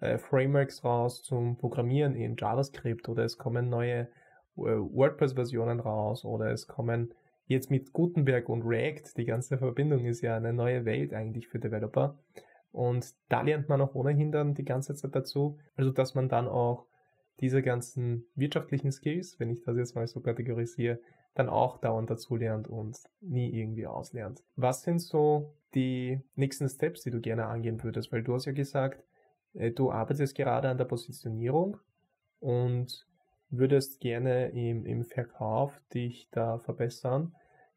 äh, 0.00 0.18
Frameworks 0.18 0.84
raus 0.84 1.22
zum 1.22 1.56
Programmieren 1.56 2.16
in 2.16 2.36
JavaScript 2.36 3.08
oder 3.08 3.24
es 3.24 3.38
kommen 3.38 3.68
neue 3.70 4.08
äh, 4.56 4.60
WordPress-Versionen 4.60 5.80
raus 5.80 6.24
oder 6.24 6.50
es 6.50 6.66
kommen 6.66 7.14
jetzt 7.46 7.70
mit 7.70 7.92
Gutenberg 7.92 8.48
und 8.48 8.62
React, 8.62 9.16
die 9.16 9.24
ganze 9.24 9.58
Verbindung 9.58 10.04
ist 10.04 10.20
ja 10.20 10.36
eine 10.36 10.52
neue 10.52 10.84
Welt 10.84 11.14
eigentlich 11.14 11.48
für 11.48 11.58
Developer. 11.58 12.18
Und 12.72 13.14
da 13.28 13.42
lernt 13.42 13.68
man 13.68 13.80
auch 13.80 13.94
ohnehin 13.94 14.32
dann 14.32 14.54
die 14.54 14.64
ganze 14.64 14.94
Zeit 14.94 15.14
dazu, 15.14 15.58
also 15.76 15.90
dass 15.90 16.14
man 16.14 16.28
dann 16.28 16.48
auch 16.48 16.86
diese 17.40 17.62
ganzen 17.62 18.26
wirtschaftlichen 18.34 18.92
Skills, 18.92 19.38
wenn 19.38 19.50
ich 19.50 19.62
das 19.62 19.76
jetzt 19.76 19.94
mal 19.94 20.06
so 20.06 20.20
kategorisiere, 20.20 20.98
dann 21.34 21.48
auch 21.48 21.78
dauernd 21.78 22.10
dazu 22.10 22.36
lernt 22.36 22.68
und 22.68 22.98
nie 23.20 23.50
irgendwie 23.50 23.86
auslernt. 23.86 24.42
Was 24.56 24.82
sind 24.82 25.00
so 25.00 25.54
die 25.74 26.20
nächsten 26.34 26.68
Steps, 26.68 27.02
die 27.02 27.10
du 27.10 27.20
gerne 27.20 27.46
angehen 27.46 27.82
würdest? 27.82 28.12
Weil 28.12 28.22
du 28.22 28.34
hast 28.34 28.44
ja 28.44 28.52
gesagt, 28.52 29.02
äh, 29.54 29.70
du 29.70 29.90
arbeitest 29.90 30.34
gerade 30.34 30.68
an 30.68 30.78
der 30.78 30.84
Positionierung 30.84 31.78
und 32.40 33.06
würdest 33.50 34.00
gerne 34.00 34.48
im, 34.50 34.86
im 34.86 35.04
Verkauf 35.04 35.80
dich 35.92 36.28
da 36.30 36.58
verbessern. 36.58 37.34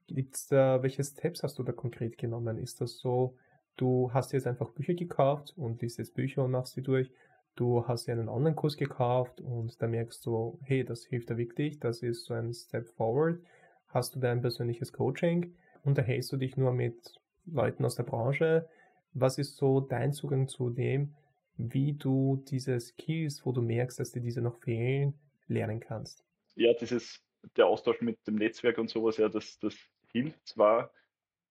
Gibt 0.07 0.35
es 0.35 0.47
da, 0.47 0.83
welche 0.83 1.03
Steps 1.03 1.43
hast 1.43 1.57
du 1.57 1.63
da 1.63 1.71
konkret 1.71 2.17
genommen? 2.17 2.57
Ist 2.57 2.81
das 2.81 2.97
so, 2.99 3.35
du 3.77 4.11
hast 4.13 4.31
jetzt 4.33 4.47
einfach 4.47 4.69
Bücher 4.71 4.93
gekauft 4.93 5.53
und 5.57 5.81
liest 5.81 5.97
jetzt 5.97 6.13
Bücher 6.13 6.43
und 6.43 6.51
machst 6.51 6.73
sie 6.73 6.81
durch 6.81 7.11
du 7.55 7.87
hast 7.87 8.07
dir 8.07 8.11
einen 8.11 8.29
Online-Kurs 8.29 8.77
gekauft 8.77 9.41
und 9.41 9.81
da 9.81 9.87
merkst 9.87 10.25
du, 10.25 10.59
hey, 10.63 10.83
das 10.83 11.05
hilft 11.05 11.29
dir 11.29 11.37
wirklich, 11.37 11.79
das 11.79 12.01
ist 12.01 12.25
so 12.25 12.33
ein 12.33 12.53
Step 12.53 12.87
forward. 12.89 13.41
Hast 13.87 14.15
du 14.15 14.19
dein 14.19 14.41
persönliches 14.41 14.91
Coaching? 14.91 15.55
Unterhältst 15.83 16.31
du 16.31 16.37
dich 16.37 16.57
nur 16.57 16.73
mit 16.73 17.19
Leuten 17.45 17.85
aus 17.85 17.95
der 17.95 18.03
Branche? 18.03 18.67
Was 19.13 19.37
ist 19.37 19.55
so 19.55 19.79
dein 19.79 20.11
Zugang 20.11 20.47
zu 20.49 20.69
dem, 20.69 21.15
wie 21.57 21.93
du 21.93 22.43
diese 22.49 22.79
Skills, 22.79 23.45
wo 23.45 23.53
du 23.53 23.61
merkst, 23.61 23.99
dass 23.99 24.11
dir 24.11 24.21
diese 24.21 24.41
noch 24.41 24.57
fehlen, 24.57 25.13
lernen 25.47 25.79
kannst? 25.79 26.25
Ja, 26.55 26.73
dieses, 26.73 27.23
der 27.55 27.67
Austausch 27.67 28.01
mit 28.01 28.17
dem 28.27 28.35
Netzwerk 28.35 28.77
und 28.77 28.89
sowas, 28.89 29.17
ja, 29.17 29.29
das, 29.29 29.57
das 29.59 29.75
hilft 30.11 30.45
zwar. 30.45 30.91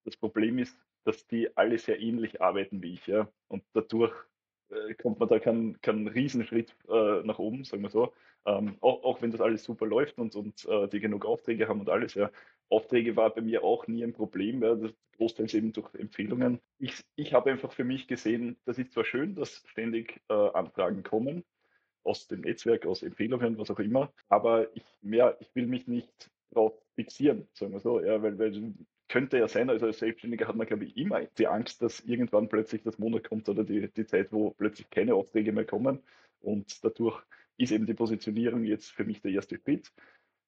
Das 0.04 0.16
Problem 0.16 0.58
ist, 0.58 0.76
dass 1.04 1.26
die 1.26 1.56
alle 1.56 1.78
sehr 1.78 2.00
ähnlich 2.00 2.40
arbeiten 2.40 2.82
wie 2.82 2.94
ich, 2.94 3.06
ja. 3.06 3.28
Und 3.48 3.62
dadurch 3.72 4.14
äh, 4.70 4.94
kommt 4.94 5.20
man 5.20 5.28
da 5.28 5.38
keinen, 5.38 5.80
keinen 5.80 6.08
Riesenschritt 6.08 6.74
äh, 6.88 7.22
nach 7.22 7.38
oben, 7.38 7.64
sagen 7.64 7.82
wir 7.82 7.90
so. 7.90 8.12
Ähm, 8.46 8.76
auch, 8.80 9.04
auch, 9.04 9.22
wenn 9.22 9.30
das 9.30 9.40
alles 9.40 9.64
super 9.64 9.86
läuft 9.86 10.18
und, 10.18 10.34
und 10.36 10.66
äh, 10.66 10.88
die 10.88 11.00
genug 11.00 11.24
Aufträge 11.24 11.68
haben 11.68 11.80
und 11.80 11.88
alles, 11.88 12.14
ja. 12.14 12.30
Aufträge 12.68 13.16
war 13.16 13.30
bei 13.30 13.42
mir 13.42 13.62
auch 13.62 13.86
nie 13.86 14.02
ein 14.02 14.12
Problem, 14.12 14.62
ja, 14.62 14.74
das 14.74 14.92
großteils 15.16 15.54
eben 15.54 15.72
durch 15.72 15.94
Empfehlungen. 15.94 16.60
Ich, 16.78 17.04
ich 17.14 17.34
habe 17.34 17.50
einfach 17.50 17.72
für 17.72 17.84
mich 17.84 18.08
gesehen, 18.08 18.56
das 18.64 18.78
ist 18.78 18.92
zwar 18.92 19.04
schön, 19.04 19.34
dass 19.34 19.62
ständig 19.66 20.20
äh, 20.28 20.34
Anfragen 20.34 21.02
kommen, 21.02 21.44
aus 22.02 22.26
dem 22.26 22.40
Netzwerk, 22.40 22.86
aus 22.86 23.02
Empfehlungen, 23.02 23.58
was 23.58 23.70
auch 23.70 23.78
immer, 23.78 24.12
aber 24.28 24.74
ich, 24.76 24.84
mehr, 25.02 25.36
ich 25.40 25.54
will 25.54 25.66
mich 25.66 25.86
nicht 25.86 26.30
darauf 26.50 26.74
fixieren, 26.94 27.48
sagen 27.52 27.72
wir 27.72 27.80
so, 27.80 28.00
ja, 28.00 28.22
weil, 28.22 28.38
weil 28.38 28.74
könnte 29.08 29.38
ja 29.38 29.48
sein, 29.48 29.70
also 29.70 29.86
als 29.86 29.98
Selbstständiger 29.98 30.48
hat 30.48 30.56
man, 30.56 30.66
glaube 30.66 30.84
ich, 30.84 30.96
immer 30.96 31.24
die 31.38 31.46
Angst, 31.46 31.82
dass 31.82 32.00
irgendwann 32.00 32.48
plötzlich 32.48 32.82
das 32.82 32.98
Monat 32.98 33.24
kommt 33.24 33.48
oder 33.48 33.64
die, 33.64 33.88
die 33.88 34.06
Zeit, 34.06 34.32
wo 34.32 34.50
plötzlich 34.50 34.88
keine 34.90 35.14
Aufträge 35.14 35.52
mehr 35.52 35.64
kommen. 35.64 36.02
Und 36.40 36.84
dadurch 36.84 37.22
ist 37.56 37.72
eben 37.72 37.86
die 37.86 37.94
Positionierung 37.94 38.64
jetzt 38.64 38.90
für 38.90 39.04
mich 39.04 39.20
der 39.20 39.32
erste 39.32 39.58
Schritt. 39.58 39.92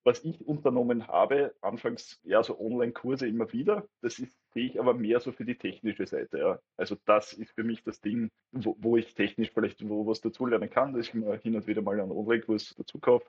Was 0.04 0.24
ich 0.24 0.46
unternommen 0.46 1.08
habe, 1.08 1.54
anfangs 1.60 2.20
ja 2.22 2.40
so 2.42 2.60
Online-Kurse 2.60 3.26
immer 3.26 3.52
wieder, 3.52 3.88
das 4.02 4.20
ist, 4.20 4.38
sehe 4.52 4.66
ich 4.66 4.78
aber 4.78 4.94
mehr 4.94 5.18
so 5.18 5.32
für 5.32 5.44
die 5.44 5.58
technische 5.58 6.06
Seite. 6.06 6.38
Ja. 6.38 6.60
Also 6.76 6.96
das 7.06 7.32
ist 7.32 7.50
für 7.52 7.64
mich 7.64 7.82
das 7.82 8.00
Ding, 8.00 8.30
wo, 8.52 8.76
wo 8.78 8.96
ich 8.96 9.14
technisch 9.14 9.50
vielleicht 9.52 9.86
wo 9.88 10.06
was 10.06 10.20
dazulernen 10.20 10.70
kann, 10.70 10.92
dass 10.92 11.08
ich 11.08 11.14
mir 11.14 11.36
hin 11.38 11.56
und 11.56 11.66
wieder 11.66 11.82
mal 11.82 12.00
einen 12.00 12.12
Online-Kurs 12.12 12.76
dazu 12.76 13.00
kaufe 13.00 13.26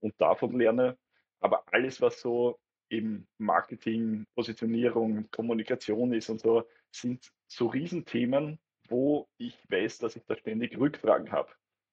und 0.00 0.20
davon 0.20 0.58
lerne. 0.58 0.98
Aber 1.40 1.62
alles, 1.72 2.00
was 2.00 2.20
so 2.20 2.58
eben 2.92 3.26
Marketing, 3.38 4.26
Positionierung, 4.34 5.30
Kommunikation 5.30 6.12
ist 6.12 6.28
und 6.28 6.40
so, 6.40 6.64
sind 6.90 7.32
so 7.48 7.66
Riesenthemen, 7.66 8.58
wo 8.88 9.28
ich 9.38 9.58
weiß, 9.70 9.98
dass 9.98 10.16
ich 10.16 10.24
da 10.26 10.36
ständig 10.36 10.78
Rückfragen 10.78 11.32
habe. 11.32 11.50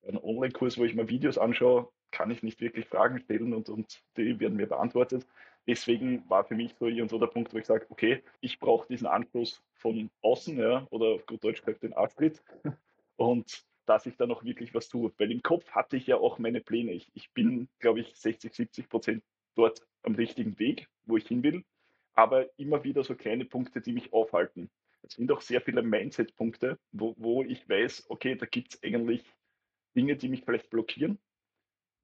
Ein 0.07 0.17
Online-Kurs, 0.17 0.77
wo 0.77 0.85
ich 0.85 0.95
mir 0.95 1.09
Videos 1.09 1.38
anschaue, 1.38 1.89
kann 2.12 2.31
ich 2.31 2.43
nicht 2.43 2.62
wirklich 2.62 2.85
Fragen 2.85 3.19
stellen 3.19 3.53
und, 3.53 3.69
und 3.69 4.01
die 4.17 4.39
werden 4.39 4.57
mir 4.57 4.67
beantwortet. 4.67 5.25
Deswegen 5.67 6.27
war 6.29 6.43
für 6.43 6.55
mich 6.55 6.75
so 6.79 6.85
und 6.85 7.09
so 7.09 7.19
der 7.19 7.27
Punkt, 7.27 7.53
wo 7.53 7.57
ich 7.57 7.65
sage, 7.65 7.85
okay, 7.89 8.23
ich 8.41 8.59
brauche 8.59 8.88
diesen 8.88 9.07
Anschluss 9.07 9.62
von 9.73 10.09
außen, 10.21 10.57
ja, 10.57 10.88
oder 10.89 11.07
auf 11.07 11.25
gut 11.25 11.43
Deutsch 11.43 11.62
gesagt 11.62 11.83
den 11.83 11.93
Arschtritt. 11.93 12.43
Und 13.17 13.63
dass 13.85 14.05
ich 14.05 14.15
da 14.15 14.25
noch 14.25 14.43
wirklich 14.43 14.73
was 14.73 14.88
tue. 14.88 15.12
Weil 15.17 15.31
im 15.31 15.43
Kopf 15.43 15.69
hatte 15.71 15.97
ich 15.97 16.07
ja 16.07 16.15
auch 16.15 16.39
meine 16.39 16.62
Pläne. 16.62 16.93
Ich, 16.93 17.12
ich 17.13 17.31
bin, 17.33 17.67
glaube 17.79 17.99
ich, 17.99 18.15
60, 18.15 18.53
70 18.53 18.88
Prozent 18.88 19.23
dort 19.59 19.85
am 20.03 20.15
richtigen 20.15 20.57
Weg, 20.57 20.87
wo 21.05 21.17
ich 21.17 21.27
hin 21.27 21.43
will, 21.43 21.63
aber 22.13 22.47
immer 22.57 22.83
wieder 22.83 23.03
so 23.03 23.15
kleine 23.15 23.45
Punkte, 23.45 23.81
die 23.81 23.91
mich 23.91 24.13
aufhalten. 24.13 24.69
Es 25.01 25.13
sind 25.13 25.31
auch 25.31 25.41
sehr 25.41 25.61
viele 25.61 25.81
Mindset-Punkte, 25.81 26.79
wo, 26.91 27.13
wo 27.17 27.43
ich 27.43 27.67
weiß, 27.67 28.05
okay, 28.09 28.35
da 28.35 28.45
gibt 28.45 28.73
es 28.73 28.83
eigentlich 28.83 29.23
Dinge, 29.95 30.15
die 30.15 30.29
mich 30.29 30.43
vielleicht 30.43 30.69
blockieren, 30.69 31.19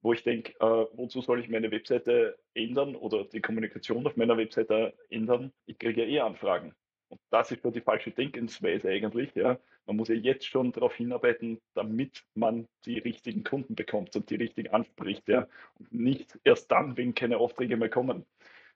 wo 0.02 0.12
ich 0.12 0.22
denke, 0.22 0.52
äh, 0.60 0.86
wozu 0.92 1.20
soll 1.20 1.40
ich 1.40 1.48
meine 1.48 1.70
Webseite 1.70 2.38
ändern 2.54 2.94
oder 2.94 3.24
die 3.24 3.40
Kommunikation 3.40 4.06
auf 4.06 4.16
meiner 4.16 4.36
Webseite 4.36 4.94
ändern? 5.08 5.52
Ich 5.66 5.78
kriege 5.78 6.04
ja 6.04 6.08
eh 6.08 6.20
Anfragen. 6.20 6.74
Und 7.08 7.20
das 7.30 7.50
ist 7.52 7.62
schon 7.62 7.72
die 7.72 7.80
falsche 7.80 8.10
Denkensweise 8.10 8.88
eigentlich. 8.88 9.34
Ja. 9.34 9.58
Man 9.86 9.96
muss 9.96 10.08
ja 10.08 10.14
jetzt 10.14 10.46
schon 10.46 10.72
darauf 10.72 10.94
hinarbeiten, 10.94 11.60
damit 11.74 12.24
man 12.34 12.66
die 12.84 12.98
richtigen 12.98 13.44
Kunden 13.44 13.74
bekommt 13.74 14.16
und 14.16 14.28
die 14.30 14.36
richtig 14.36 14.72
anspricht. 14.72 15.28
Ja. 15.28 15.46
Und 15.78 15.92
nicht 15.92 16.38
erst 16.44 16.70
dann, 16.70 16.96
wenn 16.96 17.14
keine 17.14 17.38
Aufträge 17.38 17.76
mehr 17.76 17.90
kommen. 17.90 18.26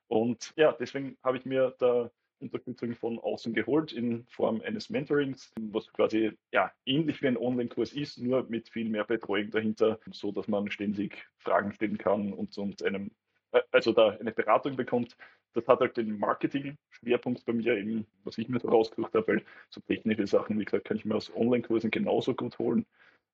Und 0.09 0.53
ja, 0.57 0.73
deswegen 0.73 1.17
habe 1.23 1.39
ich 1.39 1.45
mir 1.45 1.75
da 1.79 2.11
Unterstützung 2.41 2.95
von 2.95 3.19
außen 3.19 3.53
geholt 3.53 3.93
in 3.93 4.25
Form 4.29 4.61
eines 4.63 4.91
Mentorings, 4.91 5.53
was 5.61 5.93
quasi 5.93 6.33
ja 6.53 6.73
ähnlich 6.87 7.21
wie 7.23 7.29
ein 7.29 7.37
Online-Kurs 7.37 7.93
ist, 7.93 8.19
nur 8.19 8.45
mit 8.49 8.69
viel 8.69 8.89
mehr 8.89 9.05
Betreuung 9.05 9.51
dahinter, 9.51 10.01
so 10.11 10.33
dass 10.33 10.49
man 10.49 10.71
ständig 10.71 11.27
Fragen 11.37 11.73
stellen 11.73 11.99
kann 11.99 12.33
und, 12.33 12.57
und 12.57 12.83
einem 12.83 13.11
äh, 13.53 13.61
also 13.71 13.93
da 13.93 14.11
eine 14.11 14.33
Beratung 14.33 14.77
bekommt. 14.77 15.17
Das 15.55 15.67
hat 15.67 15.81
halt 15.81 15.97
den 15.97 16.19
Marketing-Schwerpunkt 16.19 17.45
bei 17.45 17.53
mir 17.53 17.77
eben, 17.77 18.07
was 18.25 18.39
ich 18.39 18.49
mir 18.49 18.61
so 18.61 18.69
rausgesucht 18.69 19.15
habe, 19.15 19.27
weil 19.27 19.45
so 19.69 19.81
technische 19.81 20.27
Sachen, 20.27 20.59
wie 20.59 20.65
gesagt, 20.65 20.85
kann 20.85 20.97
ich 20.97 21.05
mir 21.05 21.17
aus 21.17 21.35
Online-Kursen 21.35 21.91
genauso 21.91 22.35
gut 22.35 22.59
holen. 22.59 22.87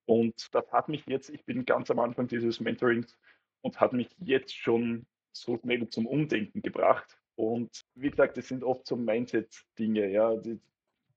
Und 0.05 0.53
das 0.55 0.71
hat 0.71 0.89
mich 0.89 1.05
jetzt, 1.05 1.29
ich 1.29 1.43
bin 1.45 1.65
ganz 1.65 1.91
am 1.91 1.99
Anfang 1.99 2.27
dieses 2.27 2.59
Mentorings 2.59 3.17
und 3.61 3.79
hat 3.79 3.93
mich 3.93 4.09
jetzt 4.19 4.55
schon 4.55 5.05
so 5.33 5.57
schnell 5.57 5.87
zum 5.89 6.07
Umdenken 6.07 6.61
gebracht. 6.61 7.19
Und 7.35 7.85
wie 7.95 8.09
gesagt, 8.09 8.37
das 8.37 8.47
sind 8.47 8.63
oft 8.63 8.87
so 8.87 8.95
Mindset-Dinge, 8.95 10.09
ja, 10.09 10.35
die, 10.35 10.59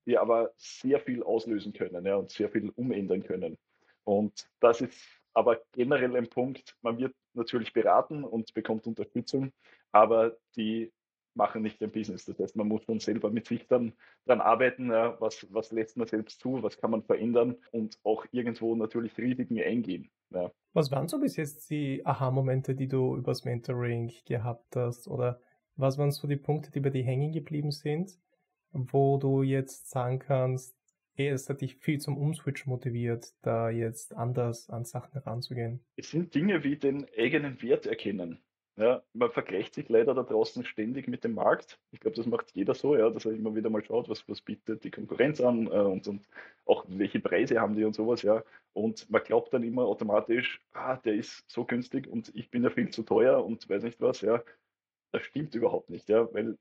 die 0.07 0.19
aber 0.19 0.53
sehr 0.57 1.01
viel 1.01 1.23
auslösen 1.23 1.73
können 1.73 2.05
ja, 2.05 2.17
und 2.17 2.31
sehr 2.31 2.51
viel 2.51 2.71
umändern 2.71 3.23
können. 3.23 3.57
Und 4.05 4.51
das 4.61 4.81
ist 4.81 5.20
aber 5.35 5.61
generell 5.73 6.17
ein 6.17 6.29
Punkt, 6.29 6.77
man 6.83 6.99
wird 6.99 7.15
natürlich 7.35 7.73
beraten 7.73 8.25
und 8.25 8.53
bekommt 8.55 8.87
Unterstützung, 8.87 9.53
aber 9.93 10.37
die 10.57 10.93
machen 11.35 11.63
nicht 11.63 11.81
ein 11.83 11.93
Business. 11.93 12.25
Das 12.25 12.39
heißt, 12.39 12.57
man 12.57 12.67
muss 12.67 12.85
dann 12.87 12.99
selber 12.99 13.31
mit 13.31 13.47
sich 13.47 13.67
dann 13.69 13.93
daran 14.25 14.41
arbeiten, 14.41 14.91
was, 14.91 15.47
was 15.51 15.71
lässt 15.71 15.97
man 15.97 16.09
selbst 16.09 16.41
zu, 16.41 16.63
was 16.63 16.77
kann 16.77 16.91
man 16.91 17.05
verändern 17.05 17.57
und 17.71 17.99
auch 18.03 18.27
irgendwo 18.33 18.75
natürlich 18.75 19.17
Risiken 19.17 19.61
eingehen. 19.61 20.11
Ja. 20.31 20.51
Was 20.73 20.91
waren 20.91 21.09
so 21.09 21.21
bis 21.21 21.37
jetzt 21.37 21.71
die 21.71 22.05
Aha-Momente, 22.05 22.75
die 22.75 22.89
du 22.89 23.17
übers 23.17 23.45
Mentoring 23.45 24.13
gehabt 24.27 24.75
hast? 24.77 25.09
Oder 25.09 25.41
was 25.77 25.99
waren 25.99 26.11
so 26.11 26.27
die 26.27 26.37
Punkte, 26.37 26.71
die 26.71 26.81
bei 26.81 26.91
dir 26.91 27.05
hängen 27.05 27.33
geblieben 27.33 27.71
sind, 27.71 28.19
wo 28.73 29.17
du 29.19 29.43
jetzt 29.43 29.91
sagen 29.91 30.19
kannst, 30.19 30.77
es 31.29 31.49
hat 31.49 31.61
dich 31.61 31.77
viel 31.77 32.01
zum 32.01 32.17
Umswitch 32.17 32.67
motiviert, 32.67 33.33
da 33.43 33.71
jetzt 33.71 34.15
anders 34.15 34.71
an 34.71 34.85
Sachen 34.85 35.13
heranzugehen? 35.13 35.81
Es 35.97 36.11
sind 36.11 36.35
Dinge 36.35 36.65
wie 36.65 36.77
den 36.77 37.07
eigenen 37.17 37.61
Wert 37.63 37.87
erkennen. 37.87 38.41
Ja, 38.77 39.03
man 39.13 39.31
vergleicht 39.31 39.75
sich 39.75 39.91
leider 39.91 40.15
da 40.15 40.23
draußen 40.23 40.65
ständig 40.65 41.07
mit 41.07 41.23
dem 41.23 41.35
Markt. 41.35 41.79
Ich 41.91 42.01
glaube, 42.01 42.17
das 42.17 42.25
macht 42.25 42.53
jeder 42.53 42.73
so, 42.75 42.97
ja, 42.97 43.11
dass 43.11 43.27
er 43.27 43.33
immer 43.33 43.55
wieder 43.55 43.69
mal 43.69 43.85
schaut, 43.85 44.09
was, 44.09 44.27
was 44.27 44.41
bietet 44.41 44.85
die 44.85 44.91
Konkurrenz 44.91 45.41
an 45.43 45.67
äh, 45.67 45.71
und, 45.71 46.09
und 46.09 46.27
auch 46.65 46.87
welche 46.89 47.21
Preise 47.21 47.61
haben 47.61 47.77
die 47.77 47.85
und 47.85 47.95
sowas, 47.95 48.23
ja. 48.23 48.43
Und 48.73 49.11
man 49.11 49.23
glaubt 49.23 49.53
dann 49.53 49.65
immer 49.65 49.83
automatisch, 49.83 50.63
ah, 50.73 50.97
der 50.97 51.15
ist 51.15 51.45
so 51.51 51.67
günstig 51.67 52.07
und 52.07 52.33
ich 52.35 52.51
bin 52.51 52.63
ja 52.65 52.71
viel 52.71 52.89
zu 52.89 53.03
teuer 53.03 53.45
und 53.45 53.69
weiß 53.69 53.83
nicht 53.83 54.01
was, 54.01 54.23
ja. 54.23 54.43
Das 55.13 55.25
stimmt 55.25 55.55
überhaupt 55.55 55.91
nicht, 55.91 56.09
ja, 56.09 56.33
weil 56.33 56.57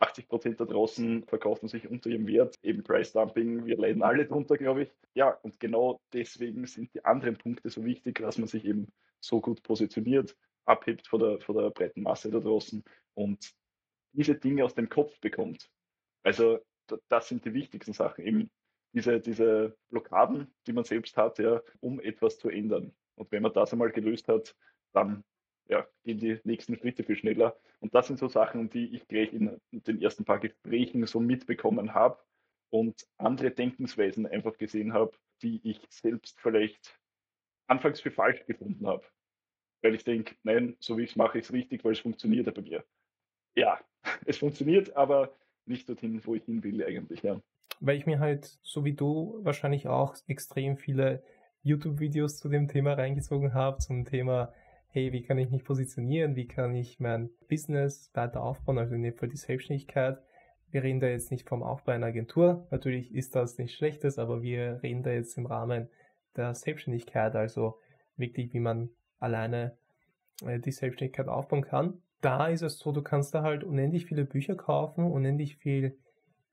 80 0.00 0.28
Prozent 0.28 0.60
da 0.60 0.64
draußen 0.64 1.24
verkaufen 1.24 1.68
sich 1.68 1.88
unter 1.88 2.10
ihrem 2.10 2.26
Wert, 2.26 2.56
eben 2.62 2.84
Price 2.84 3.12
Dumping, 3.12 3.66
wir 3.66 3.76
leiden 3.76 4.02
alle 4.02 4.26
drunter, 4.26 4.56
glaube 4.56 4.84
ich. 4.84 4.92
Ja, 5.14 5.30
und 5.42 5.58
genau 5.58 6.00
deswegen 6.12 6.66
sind 6.66 6.94
die 6.94 7.04
anderen 7.04 7.36
Punkte 7.36 7.68
so 7.68 7.84
wichtig, 7.84 8.18
dass 8.20 8.38
man 8.38 8.48
sich 8.48 8.64
eben 8.64 8.92
so 9.20 9.40
gut 9.40 9.62
positioniert, 9.62 10.36
abhebt 10.64 11.08
von 11.08 11.20
der, 11.20 11.40
von 11.40 11.56
der 11.56 11.70
breiten 11.70 12.02
Masse 12.02 12.30
da 12.30 12.38
draußen 12.38 12.84
und 13.14 13.52
diese 14.12 14.36
Dinge 14.36 14.64
aus 14.64 14.74
dem 14.74 14.88
Kopf 14.88 15.18
bekommt. 15.20 15.68
Also 16.22 16.60
das 17.08 17.28
sind 17.28 17.44
die 17.44 17.54
wichtigsten 17.54 17.92
Sachen, 17.92 18.24
eben 18.24 18.50
diese, 18.92 19.20
diese 19.20 19.76
Blockaden, 19.90 20.54
die 20.66 20.72
man 20.72 20.84
selbst 20.84 21.16
hat, 21.16 21.38
ja, 21.38 21.60
um 21.80 22.00
etwas 22.00 22.38
zu 22.38 22.48
ändern. 22.48 22.94
Und 23.16 23.30
wenn 23.32 23.42
man 23.42 23.52
das 23.52 23.72
einmal 23.72 23.90
gelöst 23.90 24.28
hat, 24.28 24.56
dann 24.92 25.24
ja, 25.68 25.86
gehen 26.04 26.18
die 26.18 26.40
nächsten 26.44 26.76
Schritte 26.76 27.04
viel 27.04 27.16
schneller. 27.16 27.56
Und 27.80 27.94
das 27.94 28.06
sind 28.06 28.18
so 28.18 28.28
Sachen, 28.28 28.70
die 28.70 28.94
ich 28.94 29.06
gleich 29.06 29.32
in 29.32 29.60
den 29.70 30.02
ersten 30.02 30.24
paar 30.24 30.40
Gesprächen 30.40 31.06
so 31.06 31.20
mitbekommen 31.20 31.94
habe 31.94 32.18
und 32.70 33.06
andere 33.18 33.50
Denkensweisen 33.50 34.26
einfach 34.26 34.56
gesehen 34.56 34.92
habe, 34.92 35.12
die 35.42 35.60
ich 35.62 35.80
selbst 35.90 36.40
vielleicht 36.40 36.98
anfangs 37.66 38.00
für 38.00 38.10
falsch 38.10 38.44
gefunden 38.46 38.86
habe. 38.86 39.04
Weil 39.82 39.94
ich 39.94 40.04
denke, 40.04 40.34
nein, 40.42 40.76
so 40.80 40.98
wie 40.98 41.04
ich 41.04 41.10
es 41.10 41.16
mache, 41.16 41.38
ist 41.38 41.46
es 41.46 41.52
richtig, 41.52 41.84
weil 41.84 41.92
es 41.92 42.00
funktioniert 42.00 42.46
ja 42.46 42.52
bei 42.52 42.62
mir. 42.62 42.84
Ja, 43.54 43.80
es 44.26 44.38
funktioniert, 44.38 44.96
aber 44.96 45.34
nicht 45.66 45.88
dorthin, 45.88 46.20
wo 46.24 46.34
ich 46.34 46.44
hin 46.44 46.64
will 46.64 46.82
eigentlich. 46.84 47.22
Ja. 47.22 47.40
Weil 47.80 47.98
ich 47.98 48.06
mir 48.06 48.18
halt, 48.18 48.58
so 48.62 48.84
wie 48.84 48.94
du, 48.94 49.38
wahrscheinlich 49.42 49.86
auch 49.86 50.16
extrem 50.26 50.76
viele 50.78 51.22
YouTube-Videos 51.62 52.38
zu 52.38 52.48
dem 52.48 52.68
Thema 52.68 52.94
reingezogen 52.94 53.54
habe, 53.54 53.78
zum 53.78 54.04
Thema 54.04 54.52
hey, 54.98 55.12
wie 55.12 55.22
kann 55.22 55.38
ich 55.38 55.48
mich 55.50 55.62
positionieren, 55.62 56.34
wie 56.34 56.48
kann 56.48 56.74
ich 56.74 56.98
mein 56.98 57.30
Business 57.48 58.10
weiter 58.14 58.42
aufbauen, 58.42 58.78
also 58.78 58.96
in 58.96 59.02
dem 59.04 59.14
Fall 59.14 59.28
die 59.28 59.36
Selbstständigkeit. 59.36 60.18
Wir 60.72 60.82
reden 60.82 60.98
da 60.98 61.06
jetzt 61.06 61.30
nicht 61.30 61.48
vom 61.48 61.62
Aufbau 61.62 61.92
einer 61.92 62.06
Agentur, 62.06 62.66
natürlich 62.72 63.14
ist 63.14 63.36
das 63.36 63.58
nichts 63.58 63.76
Schlechtes, 63.76 64.18
aber 64.18 64.42
wir 64.42 64.80
reden 64.82 65.04
da 65.04 65.10
jetzt 65.10 65.38
im 65.38 65.46
Rahmen 65.46 65.88
der 66.34 66.52
Selbstständigkeit, 66.52 67.36
also 67.36 67.78
wirklich, 68.16 68.52
wie 68.52 68.58
man 68.58 68.90
alleine 69.20 69.78
äh, 70.44 70.58
die 70.58 70.72
Selbstständigkeit 70.72 71.28
aufbauen 71.28 71.62
kann. 71.62 72.02
Da 72.20 72.48
ist 72.48 72.62
es 72.62 72.80
so, 72.80 72.90
du 72.90 73.02
kannst 73.02 73.32
da 73.36 73.42
halt 73.42 73.62
unendlich 73.62 74.06
viele 74.06 74.24
Bücher 74.24 74.56
kaufen, 74.56 75.04
unendlich 75.04 75.58
viel 75.58 75.96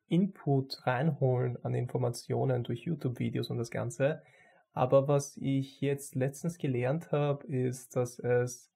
Input 0.08 0.86
reinholen 0.86 1.58
an 1.66 1.74
Informationen 1.74 2.64
durch 2.64 2.82
YouTube-Videos 2.82 3.50
und 3.50 3.58
das 3.58 3.72
Ganze. 3.72 4.22
Aber 4.76 5.08
was 5.08 5.38
ich 5.38 5.80
jetzt 5.80 6.16
letztens 6.16 6.58
gelernt 6.58 7.14
habe, 7.14 7.48
ist, 7.48 7.96
dass 7.96 8.20
es, 8.20 8.70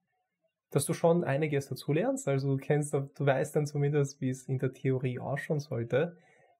dass 0.71 0.85
du 0.85 0.93
schon 0.93 1.25
einiges 1.25 1.67
dazu 1.67 1.91
lernst. 1.91 2.29
Also 2.29 2.55
du 2.55 2.57
kennst, 2.57 2.93
du 2.93 3.09
weißt 3.17 3.57
dann 3.57 3.67
zumindest, 3.67 4.21
wie 4.21 4.29
es 4.29 4.47
in 4.47 4.59
der 4.59 4.73
Theorie 4.73 5.19
ausschauen 5.19 5.59
sollte. 5.59 6.15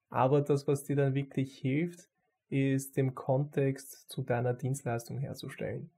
Aber 0.10 0.41
das, 0.41 0.67
was 0.67 0.84
dir 0.84 0.97
dann 0.97 1.13
wirklich 1.13 1.58
hilft, 1.58 2.10
ist 2.49 2.97
den 2.97 3.15
Kontext 3.15 4.10
zu 4.10 4.23
deiner 4.23 4.54
Dienstleistung 4.54 5.17
herzustellen. 5.19 5.89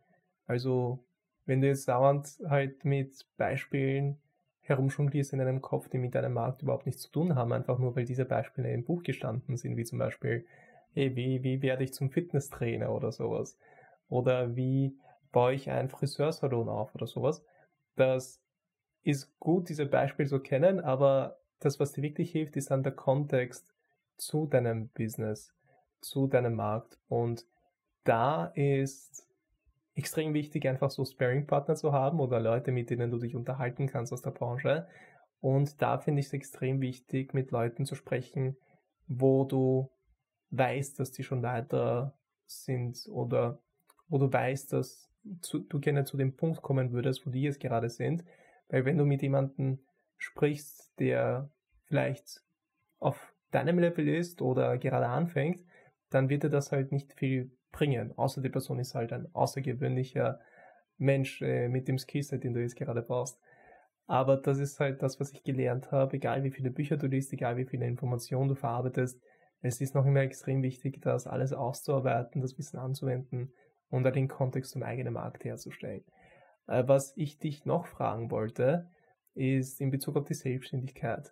Also, 0.46 1.04
wenn 1.46 1.62
du 1.62 1.68
jetzt 1.68 1.88
dauernd 1.88 2.38
halt 2.48 2.86
mit 2.86 3.26
Beispielen 3.38 4.20
herumjonglierst 4.60 5.34
in 5.34 5.40
deinem 5.40 5.62
Kopf, 5.62 5.90
die 5.90 5.98
mit 5.98 6.14
deinem 6.14 6.34
Markt 6.34 6.62
überhaupt 6.62 6.86
nichts 6.86 7.04
zu 7.04 7.12
tun 7.12 7.34
haben, 7.34 7.54
einfach 7.54 7.80
nur 7.80 7.96
weil 7.96 8.06
diese 8.06 8.26
Beispiele 8.26 8.72
im 8.72 8.84
Buch 8.84 9.02
gestanden 9.02 9.58
sind, 9.58 9.78
wie 9.78 9.86
zum 9.86 9.98
Beispiel 9.98 10.46
hey, 10.94 11.16
wie, 11.16 11.44
wie 11.44 11.62
werde 11.62 11.84
ich 11.84 11.94
zum 11.94 12.10
Fitnesstrainer 12.10 12.92
oder 12.92 13.12
sowas? 13.12 13.58
Oder 14.10 14.56
wie 14.56 14.98
baue 15.32 15.54
ich 15.54 15.70
einen 15.70 15.90
Friseursalon 15.90 16.70
auf 16.70 16.94
oder 16.96 17.08
sowas? 17.08 17.44
Das 17.96 18.42
ist 19.04 19.38
gut, 19.40 19.70
diese 19.70 19.86
Beispiele 19.86 20.30
zu 20.30 20.40
kennen, 20.40 20.80
aber 20.80 21.38
das, 21.60 21.80
was 21.80 21.94
dir 21.94 22.02
wirklich 22.02 22.32
hilft, 22.32 22.58
ist 22.58 22.72
dann 22.72 22.84
der 22.84 22.92
Kontext 22.92 23.74
zu 24.18 24.46
deinem 24.48 24.90
Business, 24.90 25.54
zu 26.02 26.28
deinem 26.28 26.56
Markt. 26.56 26.98
Und 27.08 27.46
da 28.04 28.46
ist 28.48 29.28
extrem 29.96 30.34
wichtig, 30.34 30.68
einfach 30.68 30.90
so 30.90 31.06
Sparing-Partner 31.06 31.76
zu 31.76 31.92
haben 31.92 32.20
oder 32.20 32.40
Leute, 32.40 32.72
mit 32.72 32.90
denen 32.90 33.12
du 33.12 33.18
dich 33.18 33.36
unterhalten 33.36 33.88
kannst 33.88 34.14
aus 34.14 34.22
der 34.22 34.32
Branche. 34.32 34.88
Und 35.40 35.82
da 35.82 35.98
finde 35.98 36.20
ich 36.20 36.28
es 36.28 36.34
extrem 36.34 36.82
wichtig, 36.82 37.34
mit 37.34 37.52
Leuten 37.52 37.86
zu 37.86 37.96
sprechen, 37.96 38.58
wo 39.08 39.44
du 39.44 39.90
weißt, 40.52 41.00
dass 41.00 41.12
die 41.12 41.24
schon 41.24 41.44
weiter 41.44 42.14
sind 42.46 43.08
oder 43.10 43.60
wo 44.08 44.18
du 44.18 44.32
weißt, 44.32 44.74
dass 44.74 45.10
zu, 45.42 45.60
du 45.60 45.80
gerne 45.80 46.04
zu 46.04 46.18
dem 46.18 46.36
Punkt 46.36 46.62
kommen 46.62 46.92
würdest, 46.92 47.26
wo 47.26 47.30
die 47.30 47.44
jetzt 47.44 47.60
gerade 47.60 47.90
sind. 47.90 48.24
Weil 48.70 48.86
wenn 48.86 48.98
du 48.98 49.06
mit 49.06 49.22
jemandem 49.22 49.80
sprichst, 50.18 50.94
der 51.00 51.50
vielleicht 51.86 52.44
auf 53.00 53.34
deinem 53.52 53.80
Level 53.80 54.08
ist 54.08 54.42
oder 54.42 54.78
gerade 54.78 55.08
anfängt, 55.08 55.64
dann 56.10 56.30
wird 56.30 56.44
dir 56.44 56.50
das 56.50 56.72
halt 56.72 56.92
nicht 56.92 57.14
viel 57.14 57.52
bringen. 57.72 58.18
Außer 58.18 58.42
die 58.42 58.50
Person 58.50 58.80
ist 58.80 58.96
halt 58.96 59.14
ein 59.14 59.34
außergewöhnlicher 59.34 60.40
Mensch 60.98 61.42
äh, 61.42 61.68
mit 61.68 61.88
dem 61.88 61.98
Skillset, 61.98 62.44
den 62.44 62.54
du 62.54 62.62
jetzt 62.62 62.76
gerade 62.76 63.02
brauchst. 63.02 63.40
Aber 64.08 64.38
das 64.38 64.60
ist 64.60 64.80
halt 64.80 65.02
das, 65.02 65.20
was 65.20 65.32
ich 65.32 65.44
gelernt 65.44 65.92
habe. 65.92 66.18
Egal 66.18 66.44
wie 66.44 66.52
viele 66.52 66.70
Bücher 66.70 66.98
du 66.98 67.08
liest, 67.08 67.32
egal 67.34 67.58
wie 67.58 67.66
viele 67.66 67.88
Informationen 67.88 68.50
du 68.50 68.56
verarbeitest, 68.56 69.22
es 69.62 69.80
ist 69.80 69.96
noch 69.96 70.06
immer 70.06 70.22
extrem 70.22 70.64
wichtig, 70.64 71.02
das 71.02 71.28
alles 71.28 71.54
auszuarbeiten, 71.54 72.42
das 72.42 72.58
Wissen 72.58 72.78
anzuwenden 72.78 73.54
und 73.90 74.04
den 74.04 74.28
Kontext 74.28 74.72
zum 74.72 74.84
eigenen 74.84 75.14
Markt 75.14 75.44
herzustellen. 75.44 76.04
Äh, 76.68 76.84
was 76.88 77.14
ich 77.16 77.38
dich 77.38 77.66
noch 77.66 77.86
fragen 77.86 78.32
wollte, 78.32 78.90
ist 79.34 79.80
in 79.80 79.92
Bezug 79.92 80.18
auf 80.18 80.26
die 80.26 80.34
Selbstständigkeit. 80.34 81.32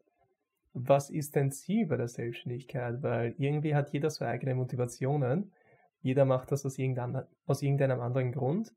Was 0.74 1.10
ist 1.10 1.36
dein 1.36 1.52
Ziel 1.52 1.88
bei 1.88 1.98
der 1.98 2.08
Selbstständigkeit? 2.08 3.02
Weil 3.02 3.34
irgendwie 3.38 3.76
hat 3.76 3.92
jeder 3.92 4.10
so 4.10 4.24
eigene 4.24 4.56
Motivationen. 4.56 5.52
Jeder 6.02 6.26
macht 6.26 6.52
das 6.52 6.66
aus, 6.66 6.78
aus 7.46 7.62
irgendeinem 7.62 8.00
anderen 8.00 8.32
Grund. 8.32 8.74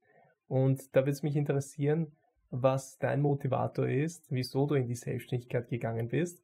Und 0.49 0.97
da 0.97 1.01
würde 1.01 1.13
es 1.13 1.23
mich 1.23 1.37
interessieren, 1.37 2.13
was 2.51 2.99
dein 2.99 3.21
Motivator 3.21 3.87
ist, 3.87 4.27
wieso 4.31 4.67
du 4.67 4.75
in 4.75 4.87
die 4.87 4.95
Selbstständigkeit 4.95 5.69
gegangen 5.69 6.09
bist 6.09 6.43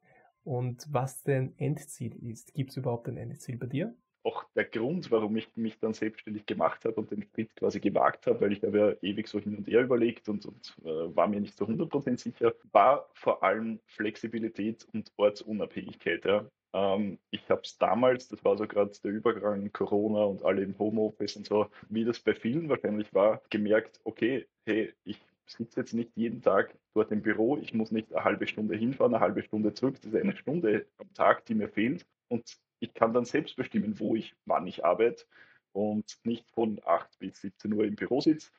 und 0.49 0.87
was 0.91 1.21
dein 1.21 1.53
Endziel 1.59 2.15
ist. 2.27 2.55
Gibt 2.55 2.71
es 2.71 2.77
überhaupt 2.77 3.07
ein 3.07 3.17
Endziel 3.17 3.57
bei 3.57 3.67
dir? 3.67 3.95
Auch 4.23 4.43
der 4.55 4.65
Grund, 4.65 5.11
warum 5.11 5.37
ich 5.37 5.47
mich 5.55 5.77
dann 5.77 5.93
selbstständig 5.93 6.47
gemacht 6.47 6.85
habe 6.85 6.95
und 6.95 7.11
den 7.11 7.21
Schritt 7.21 7.55
quasi 7.55 7.79
gewagt 7.79 8.25
habe, 8.25 8.41
weil 8.41 8.53
ich 8.53 8.63
habe 8.63 8.79
ja 8.79 9.07
ewig 9.07 9.27
so 9.27 9.39
hin 9.39 9.55
und 9.55 9.67
her 9.67 9.81
überlegt 9.81 10.27
und, 10.27 10.47
und 10.47 10.75
äh, 10.83 11.15
war 11.15 11.27
mir 11.27 11.39
nicht 11.39 11.55
zu 11.55 11.65
100% 11.65 12.17
sicher, 12.17 12.55
war 12.71 13.07
vor 13.13 13.43
allem 13.43 13.79
Flexibilität 13.85 14.87
und 14.91 15.11
Ortsunabhängigkeit. 15.17 16.25
Ja. 16.25 16.49
Ähm, 16.73 17.19
ich 17.29 17.47
habe 17.47 17.61
es 17.63 17.77
damals, 17.77 18.27
das 18.27 18.43
war 18.43 18.57
so 18.57 18.65
gerade 18.65 18.91
der 19.03 19.11
Übergang 19.11 19.71
Corona 19.71 20.23
und 20.23 20.43
alle 20.43 20.63
im 20.63 20.79
Homeoffice 20.79 21.35
und 21.35 21.45
so, 21.45 21.67
wie 21.89 22.05
das 22.05 22.19
bei 22.19 22.33
vielen 22.33 22.69
wahrscheinlich 22.69 23.13
war, 23.13 23.39
gemerkt, 23.51 24.01
okay, 24.03 24.47
hey, 24.65 24.95
ich 25.03 25.21
sitze 25.45 25.81
jetzt 25.81 25.93
nicht 25.93 26.11
jeden 26.15 26.41
Tag 26.41 26.75
dort 26.99 27.11
im 27.11 27.21
Büro, 27.21 27.57
ich 27.57 27.73
muss 27.73 27.91
nicht 27.91 28.13
eine 28.13 28.23
halbe 28.23 28.45
Stunde 28.47 28.75
hinfahren, 28.75 29.13
eine 29.15 29.23
halbe 29.23 29.41
Stunde 29.41 29.73
zurück, 29.73 29.95
das 30.01 30.13
ist 30.13 30.15
eine 30.15 30.35
Stunde 30.35 30.85
am 30.97 31.13
Tag, 31.13 31.45
die 31.45 31.55
mir 31.55 31.69
fehlt 31.69 32.05
und 32.27 32.59
ich 32.79 32.93
kann 32.93 33.13
dann 33.13 33.25
selbst 33.25 33.55
bestimmen, 33.55 33.99
wo 33.99 34.15
ich, 34.15 34.35
wann 34.45 34.67
ich 34.67 34.85
arbeite 34.85 35.25
und 35.71 36.19
nicht 36.23 36.49
von 36.51 36.79
8 36.85 37.19
bis 37.19 37.41
17 37.41 37.73
Uhr 37.73 37.85
im 37.85 37.95
Büro 37.95 38.21
sitze. 38.21 38.51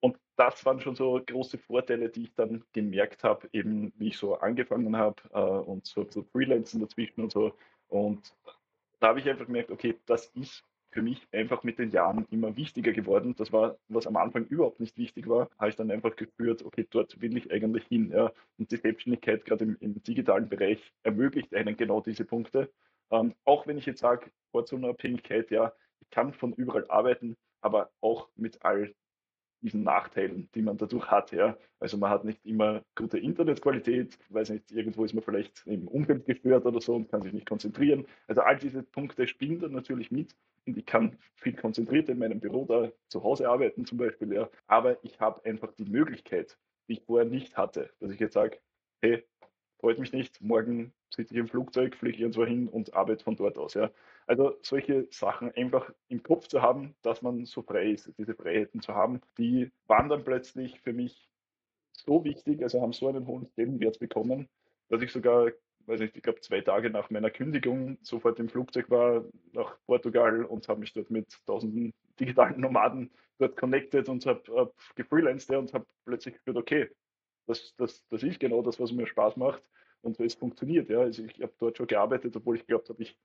Und 0.00 0.18
das 0.36 0.64
waren 0.64 0.80
schon 0.80 0.94
so 0.94 1.20
große 1.24 1.58
Vorteile, 1.58 2.08
die 2.08 2.24
ich 2.24 2.34
dann 2.34 2.64
gemerkt 2.72 3.24
habe, 3.24 3.48
eben 3.52 3.92
wie 3.96 4.08
ich 4.08 4.18
so 4.18 4.36
angefangen 4.36 4.96
habe 4.96 5.22
äh, 5.32 5.40
und 5.40 5.86
so, 5.86 6.06
so 6.08 6.22
Freelancen 6.22 6.80
dazwischen 6.80 7.22
und 7.22 7.32
so. 7.32 7.56
Und 7.88 8.34
da 9.00 9.08
habe 9.08 9.20
ich 9.20 9.28
einfach 9.28 9.46
gemerkt, 9.46 9.70
okay, 9.70 9.98
das 10.06 10.26
ist 10.34 10.64
für 10.90 11.02
mich 11.02 11.26
einfach 11.32 11.62
mit 11.62 11.78
den 11.78 11.90
Jahren 11.90 12.26
immer 12.30 12.56
wichtiger 12.56 12.92
geworden. 12.92 13.34
Das 13.36 13.52
war, 13.52 13.76
was 13.88 14.06
am 14.06 14.16
Anfang 14.16 14.46
überhaupt 14.46 14.80
nicht 14.80 14.96
wichtig 14.96 15.28
war, 15.28 15.50
habe 15.58 15.70
ich 15.70 15.76
dann 15.76 15.90
einfach 15.90 16.16
gespürt, 16.16 16.64
okay, 16.64 16.86
dort 16.90 17.20
will 17.20 17.36
ich 17.36 17.52
eigentlich 17.52 17.84
hin. 17.86 18.10
Ja. 18.10 18.32
Und 18.58 18.70
die 18.70 18.76
Selbstständigkeit 18.76 19.44
gerade 19.44 19.64
im, 19.64 19.76
im 19.80 20.02
digitalen 20.02 20.48
Bereich 20.48 20.80
ermöglicht 21.02 21.54
einen 21.54 21.76
genau 21.76 22.00
diese 22.00 22.24
Punkte. 22.24 22.70
Ähm, 23.10 23.34
auch 23.44 23.66
wenn 23.66 23.78
ich 23.78 23.86
jetzt 23.86 24.00
sage, 24.00 24.30
Ortsunabhängigkeit, 24.52 25.50
ja, 25.50 25.72
ich 26.00 26.10
kann 26.10 26.32
von 26.32 26.52
überall 26.52 26.88
arbeiten, 26.88 27.36
aber 27.60 27.90
auch 28.00 28.28
mit 28.36 28.64
all 28.64 28.94
diesen 29.62 29.82
Nachteilen, 29.82 30.48
die 30.54 30.62
man 30.62 30.76
dadurch 30.76 31.10
hat. 31.10 31.32
Ja. 31.32 31.56
Also 31.80 31.96
man 31.96 32.10
hat 32.10 32.24
nicht 32.24 32.44
immer 32.44 32.82
gute 32.94 33.18
Internetqualität, 33.18 34.18
weiß 34.30 34.50
nicht, 34.50 34.70
irgendwo 34.72 35.04
ist 35.04 35.14
man 35.14 35.22
vielleicht 35.22 35.66
im 35.66 35.88
Umfeld 35.88 36.24
gestört 36.26 36.66
oder 36.66 36.80
so 36.80 36.94
und 36.94 37.10
kann 37.10 37.22
sich 37.22 37.32
nicht 37.32 37.48
konzentrieren. 37.48 38.06
Also 38.28 38.42
all 38.42 38.56
diese 38.56 38.82
Punkte 38.82 39.26
spielen 39.26 39.60
dann 39.60 39.72
natürlich 39.72 40.10
mit 40.10 40.34
und 40.66 40.76
ich 40.76 40.86
kann 40.86 41.16
viel 41.34 41.54
konzentrierter 41.54 42.12
in 42.12 42.18
meinem 42.18 42.40
Büro 42.40 42.64
da 42.64 42.90
zu 43.08 43.22
Hause 43.22 43.48
arbeiten 43.48 43.86
zum 43.86 43.98
Beispiel. 43.98 44.32
Ja. 44.32 44.48
Aber 44.66 45.02
ich 45.04 45.20
habe 45.20 45.44
einfach 45.44 45.72
die 45.72 45.84
Möglichkeit, 45.84 46.58
die 46.88 46.94
ich 46.94 47.02
vorher 47.02 47.28
nicht 47.28 47.56
hatte, 47.56 47.90
dass 48.00 48.10
ich 48.10 48.20
jetzt 48.20 48.34
sage, 48.34 48.58
hey, 49.00 49.24
freut 49.78 49.98
mich 49.98 50.12
nicht, 50.12 50.40
morgen 50.40 50.92
sitze 51.14 51.34
ich 51.34 51.40
im 51.40 51.48
Flugzeug, 51.48 51.96
fliege 51.96 52.18
irgendwo 52.18 52.44
hin 52.44 52.68
und 52.68 52.94
arbeite 52.94 53.24
von 53.24 53.36
dort 53.36 53.58
aus. 53.58 53.74
Ja. 53.74 53.90
Also 54.26 54.56
solche 54.62 55.06
Sachen 55.10 55.52
einfach 55.52 55.92
im 56.08 56.22
Kopf 56.22 56.48
zu 56.48 56.60
haben, 56.60 56.96
dass 57.02 57.22
man 57.22 57.46
so 57.46 57.62
frei 57.62 57.92
ist, 57.92 58.12
diese 58.18 58.34
Freiheiten 58.34 58.80
zu 58.80 58.94
haben, 58.94 59.20
die 59.38 59.70
waren 59.86 60.08
dann 60.08 60.24
plötzlich 60.24 60.80
für 60.80 60.92
mich 60.92 61.28
so 61.92 62.24
wichtig, 62.24 62.62
also 62.62 62.82
haben 62.82 62.92
so 62.92 63.08
einen 63.08 63.26
hohen 63.26 63.46
Stellenwert 63.52 63.98
bekommen, 64.00 64.48
dass 64.88 65.00
ich 65.02 65.12
sogar, 65.12 65.50
weiß 65.86 66.00
nicht, 66.00 66.16
ich 66.16 66.22
glaube 66.22 66.40
zwei 66.40 66.60
Tage 66.60 66.90
nach 66.90 67.08
meiner 67.10 67.30
Kündigung 67.30 67.98
sofort 68.02 68.40
im 68.40 68.48
Flugzeug 68.48 68.90
war 68.90 69.24
nach 69.52 69.78
Portugal 69.86 70.44
und 70.44 70.68
habe 70.68 70.80
mich 70.80 70.92
dort 70.92 71.10
mit 71.10 71.28
tausenden 71.46 71.94
digitalen 72.18 72.60
Nomaden 72.60 73.10
dort 73.38 73.56
connected 73.56 74.08
und 74.08 74.26
habe 74.26 74.42
hab 74.56 74.74
gefreelanced 74.96 75.50
und 75.50 75.72
habe 75.72 75.86
plötzlich 76.04 76.34
gespürt, 76.34 76.56
okay, 76.56 76.90
das, 77.46 77.74
das, 77.76 78.04
das 78.08 78.22
ist 78.24 78.40
genau 78.40 78.62
das, 78.62 78.80
was 78.80 78.90
mir 78.92 79.06
Spaß 79.06 79.36
macht 79.36 79.62
und 80.02 80.18
es 80.20 80.34
funktioniert. 80.34 80.88
Ja. 80.88 81.00
Also 81.00 81.24
ich 81.24 81.40
habe 81.40 81.52
dort 81.58 81.76
schon 81.76 81.86
gearbeitet, 81.86 82.34
obwohl 82.36 82.56
ich 82.56 82.66
glaubt 82.66 82.88
habe, 82.88 83.02
ich 83.02 83.16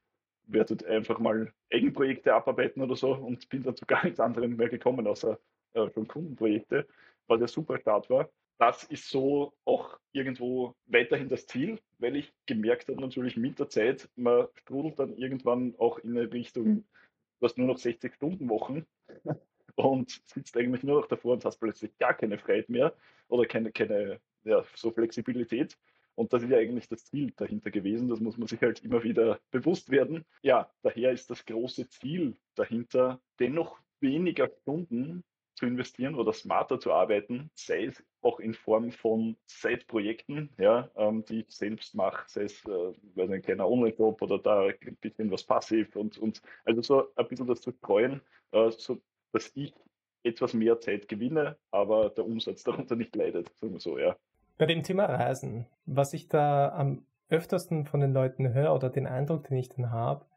werde 0.53 0.75
dort 0.75 0.89
einfach 0.89 1.19
mal 1.19 1.53
Eigenprojekte 1.71 2.33
abarbeiten 2.33 2.81
oder 2.81 2.95
so 2.95 3.13
und 3.13 3.47
bin 3.49 3.63
dann 3.63 3.75
zu 3.75 3.85
gar 3.85 4.03
nichts 4.03 4.19
anderem 4.19 4.55
mehr 4.55 4.69
gekommen, 4.69 5.07
außer 5.07 5.39
äh, 5.73 5.89
schon 5.91 6.07
Kundenprojekte, 6.07 6.87
was 7.27 7.41
ja 7.41 7.47
super 7.47 7.77
Start 7.79 8.09
war. 8.09 8.29
Das 8.57 8.83
ist 8.83 9.09
so 9.09 9.53
auch 9.65 9.97
irgendwo 10.11 10.75
weiterhin 10.85 11.29
das 11.29 11.47
Ziel, 11.47 11.79
weil 11.97 12.15
ich 12.15 12.31
gemerkt 12.45 12.89
habe 12.89 13.01
natürlich 13.01 13.35
mit 13.35 13.57
der 13.57 13.69
Zeit, 13.69 14.07
man 14.15 14.47
strudelt 14.55 14.99
dann 14.99 15.15
irgendwann 15.17 15.73
auch 15.79 15.97
in 15.99 16.17
eine 16.17 16.31
Richtung, 16.31 16.85
du 17.39 17.45
hast 17.45 17.57
nur 17.57 17.67
noch 17.67 17.79
60 17.79 18.13
Stunden 18.13 18.49
Wochen 18.49 18.85
und 19.75 20.21
sitzt 20.27 20.55
eigentlich 20.57 20.83
nur 20.83 21.01
noch 21.01 21.07
davor 21.07 21.33
und 21.33 21.45
hast 21.45 21.57
plötzlich 21.57 21.97
gar 21.97 22.13
keine 22.13 22.37
Freiheit 22.37 22.69
mehr 22.69 22.93
oder 23.29 23.45
keine, 23.45 23.71
keine 23.71 24.19
ja, 24.43 24.63
so 24.75 24.91
Flexibilität. 24.91 25.77
Und 26.15 26.33
das 26.33 26.43
ist 26.43 26.49
ja 26.49 26.57
eigentlich 26.57 26.87
das 26.87 27.05
Ziel 27.05 27.33
dahinter 27.35 27.71
gewesen. 27.71 28.09
Das 28.09 28.19
muss 28.19 28.37
man 28.37 28.47
sich 28.47 28.61
halt 28.61 28.83
immer 28.83 29.03
wieder 29.03 29.39
bewusst 29.51 29.89
werden. 29.89 30.25
Ja, 30.41 30.69
daher 30.81 31.11
ist 31.11 31.29
das 31.29 31.45
große 31.45 31.89
Ziel 31.89 32.37
dahinter, 32.55 33.21
dennoch 33.39 33.79
weniger 33.99 34.49
Stunden 34.61 35.23
zu 35.55 35.65
investieren 35.65 36.15
oder 36.15 36.33
smarter 36.33 36.79
zu 36.79 36.91
arbeiten, 36.91 37.51
sei 37.53 37.85
es 37.85 38.03
auch 38.21 38.39
in 38.39 38.53
Form 38.53 38.91
von 38.91 39.37
Side-Projekten, 39.45 40.49
ja, 40.57 40.89
ähm, 40.95 41.23
die 41.25 41.41
ich 41.41 41.51
selbst 41.51 41.93
mache, 41.93 42.23
sei 42.27 42.43
es 42.43 42.65
äh, 42.65 42.93
weiß 43.15 43.29
ein 43.29 43.41
kleiner 43.41 43.67
Online-Job 43.67 44.21
oder 44.21 44.39
da 44.39 44.65
ein 44.65 44.97
bisschen 45.01 45.29
was 45.29 45.43
passiv 45.43 45.95
und, 45.95 46.17
und 46.17 46.41
also 46.65 46.81
so 46.81 47.15
ein 47.15 47.27
bisschen 47.27 47.47
das 47.47 47.61
zu 47.61 47.71
streuen, 47.71 48.21
äh, 48.51 48.71
so 48.71 49.01
dass 49.33 49.51
ich 49.55 49.73
etwas 50.23 50.53
mehr 50.53 50.79
Zeit 50.79 51.07
gewinne, 51.07 51.57
aber 51.71 52.09
der 52.09 52.25
Umsatz 52.25 52.63
darunter 52.63 52.95
nicht 52.95 53.15
leidet, 53.15 53.55
sagen 53.57 53.73
wir 53.73 53.79
so, 53.79 53.97
ja. 53.97 54.17
Bei 54.61 54.67
dem 54.67 54.83
Thema 54.83 55.05
Reisen, 55.05 55.65
was 55.87 56.13
ich 56.13 56.27
da 56.27 56.69
am 56.69 57.03
öftersten 57.29 57.85
von 57.85 57.99
den 57.99 58.13
Leuten 58.13 58.53
höre 58.53 58.75
oder 58.75 58.91
den 58.91 59.07
Eindruck, 59.07 59.45
den 59.45 59.57
ich 59.57 59.69
dann 59.69 59.89
habe, 59.89 60.27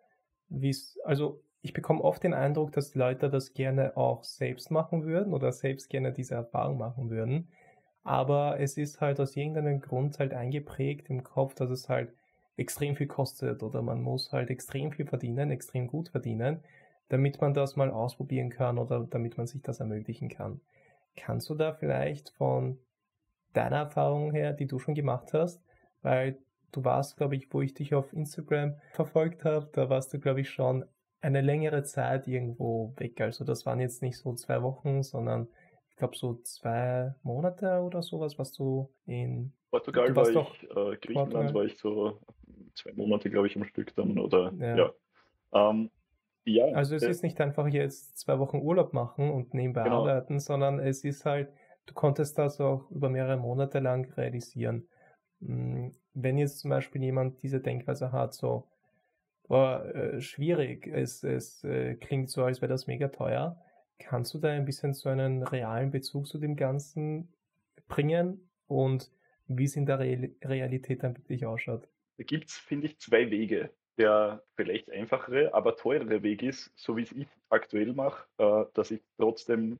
wie 0.48 0.74
also 1.04 1.42
ich 1.60 1.74
bekomme 1.74 2.00
oft 2.00 2.22
den 2.22 2.32
Eindruck, 2.32 2.72
dass 2.72 2.92
die 2.92 2.98
Leute 2.98 3.28
das 3.28 3.52
gerne 3.52 3.98
auch 3.98 4.24
selbst 4.24 4.70
machen 4.70 5.04
würden 5.04 5.34
oder 5.34 5.52
selbst 5.52 5.90
gerne 5.90 6.10
diese 6.10 6.36
Erfahrung 6.36 6.78
machen 6.78 7.10
würden. 7.10 7.48
Aber 8.02 8.58
es 8.58 8.78
ist 8.78 9.02
halt 9.02 9.20
aus 9.20 9.36
irgendeinem 9.36 9.82
Grund 9.82 10.18
halt 10.18 10.32
eingeprägt 10.32 11.10
im 11.10 11.22
Kopf, 11.22 11.54
dass 11.54 11.68
es 11.68 11.90
halt 11.90 12.14
extrem 12.56 12.96
viel 12.96 13.08
kostet 13.08 13.62
oder 13.62 13.82
man 13.82 14.00
muss 14.00 14.32
halt 14.32 14.48
extrem 14.48 14.90
viel 14.90 15.06
verdienen, 15.06 15.50
extrem 15.50 15.86
gut 15.86 16.08
verdienen 16.08 16.64
damit 17.08 17.40
man 17.42 17.52
das 17.52 17.76
mal 17.76 17.90
ausprobieren 17.90 18.48
kann 18.48 18.78
oder 18.78 19.06
damit 19.08 19.36
man 19.36 19.46
sich 19.46 19.60
das 19.60 19.80
ermöglichen 19.80 20.30
kann. 20.30 20.62
Kannst 21.16 21.50
du 21.50 21.54
da 21.54 21.74
vielleicht 21.74 22.30
von 22.30 22.78
deiner 23.55 23.76
Erfahrung 23.76 24.32
her, 24.32 24.52
die 24.52 24.66
du 24.66 24.78
schon 24.78 24.94
gemacht 24.94 25.32
hast, 25.32 25.62
weil 26.02 26.38
du 26.72 26.84
warst, 26.84 27.16
glaube 27.16 27.36
ich, 27.36 27.52
wo 27.52 27.62
ich 27.62 27.74
dich 27.74 27.94
auf 27.94 28.12
Instagram 28.12 28.76
verfolgt 28.92 29.44
habe, 29.44 29.68
da 29.72 29.88
warst 29.88 30.12
du, 30.12 30.18
glaube 30.18 30.40
ich, 30.40 30.50
schon 30.50 30.84
eine 31.20 31.40
längere 31.40 31.82
Zeit 31.84 32.28
irgendwo 32.28 32.92
weg. 32.98 33.20
Also 33.20 33.44
das 33.44 33.64
waren 33.64 33.80
jetzt 33.80 34.02
nicht 34.02 34.18
so 34.18 34.34
zwei 34.34 34.62
Wochen, 34.62 35.02
sondern 35.02 35.48
ich 35.88 35.96
glaube 35.96 36.16
so 36.16 36.34
zwei 36.42 37.14
Monate 37.22 37.80
oder 37.80 38.02
sowas, 38.02 38.38
was 38.38 38.52
du 38.52 38.90
in 39.07 39.52
Portugal 39.70 40.14
war 40.14 40.28
ich, 40.28 40.36
äh, 40.36 40.96
Griechenland 40.96 41.32
Portugal. 41.32 41.55
war 41.55 41.64
ich 41.64 41.78
so 41.78 42.20
zwei 42.74 42.92
Monate, 42.92 43.30
glaube 43.30 43.46
ich, 43.46 43.57
am 43.57 43.64
Stück 43.64 43.94
dann 43.96 44.18
oder 44.18 44.52
ja. 44.59 44.76
ja. 44.76 44.92
Ähm, 45.52 45.90
ja, 46.44 46.66
also 46.66 46.94
es 46.94 47.02
äh, 47.02 47.11
ist 47.11 47.22
nicht 47.22 47.40
einfach 47.40 47.66
jetzt 47.68 48.18
zwei 48.18 48.38
Wochen 48.38 48.59
Urlaub 48.59 48.92
machen 48.92 49.30
und 49.30 49.55
nebenbei 49.55 49.84
genau. 49.84 50.00
arbeiten, 50.00 50.40
sondern 50.40 50.78
es 50.78 51.05
ist 51.05 51.24
halt, 51.24 51.50
du 51.87 51.95
konntest 51.95 52.39
das 52.39 52.61
auch 52.61 52.91
über 52.91 53.09
mehrere 53.09 53.37
Monate 53.37 53.78
lang 53.78 54.11
realisieren. 54.14 54.89
Hm, 55.41 55.95
wenn 56.14 56.39
jetzt 56.39 56.61
zum 56.61 56.70
Beispiel 56.70 57.03
jemand 57.03 57.43
diese 57.43 57.61
Denkweise 57.61 58.12
hat, 58.12 58.35
so, 58.35 58.68
boah, 59.49 59.85
äh, 59.95 60.20
schwierig, 60.20 60.87
es, 60.87 61.24
es 61.24 61.64
äh, 61.64 61.97
klingt 61.97 62.30
so, 62.30 62.45
als 62.45 62.62
wäre 62.62 62.70
das 62.70 62.87
mega 62.87 63.09
teuer, 63.09 63.61
kannst 63.99 64.35
du 64.35 64.39
da 64.39 64.51
ein 64.51 64.64
bisschen 64.64 64.95
so 64.95 65.09
einen 65.09 65.43
realen 65.43 65.91
Bezug 65.91 66.26
zu 66.26 66.39
dem 66.39 66.57
Ganzen 66.57 67.32
bringen 67.89 68.49
und 68.66 69.11
wie 69.47 69.64
es 69.64 69.76
in 69.76 69.87
der 69.87 69.99
Re 69.99 70.30
Realität 70.43 71.03
dann 71.03 71.16
wirklich 71.16 71.45
ausschaut? 71.45 71.89
Da 72.16 72.24
gibt 72.24 72.49
es, 72.49 72.57
finde 72.57 72.87
ich, 72.87 72.99
zwei 72.99 73.30
Wege 73.30 73.70
der 73.97 74.43
vielleicht 74.57 74.91
einfachere, 74.91 75.55
aber 75.55 75.76
teurere 75.76 76.22
Weg 76.22 76.43
ist, 76.43 76.72
so 76.76 76.97
wie 76.97 77.03
es 77.03 77.12
ich 77.12 77.28
aktuell 77.49 77.93
mache, 77.93 78.26
äh, 78.39 78.64
dass 78.74 78.91
ich 78.91 79.01
trotzdem 79.16 79.78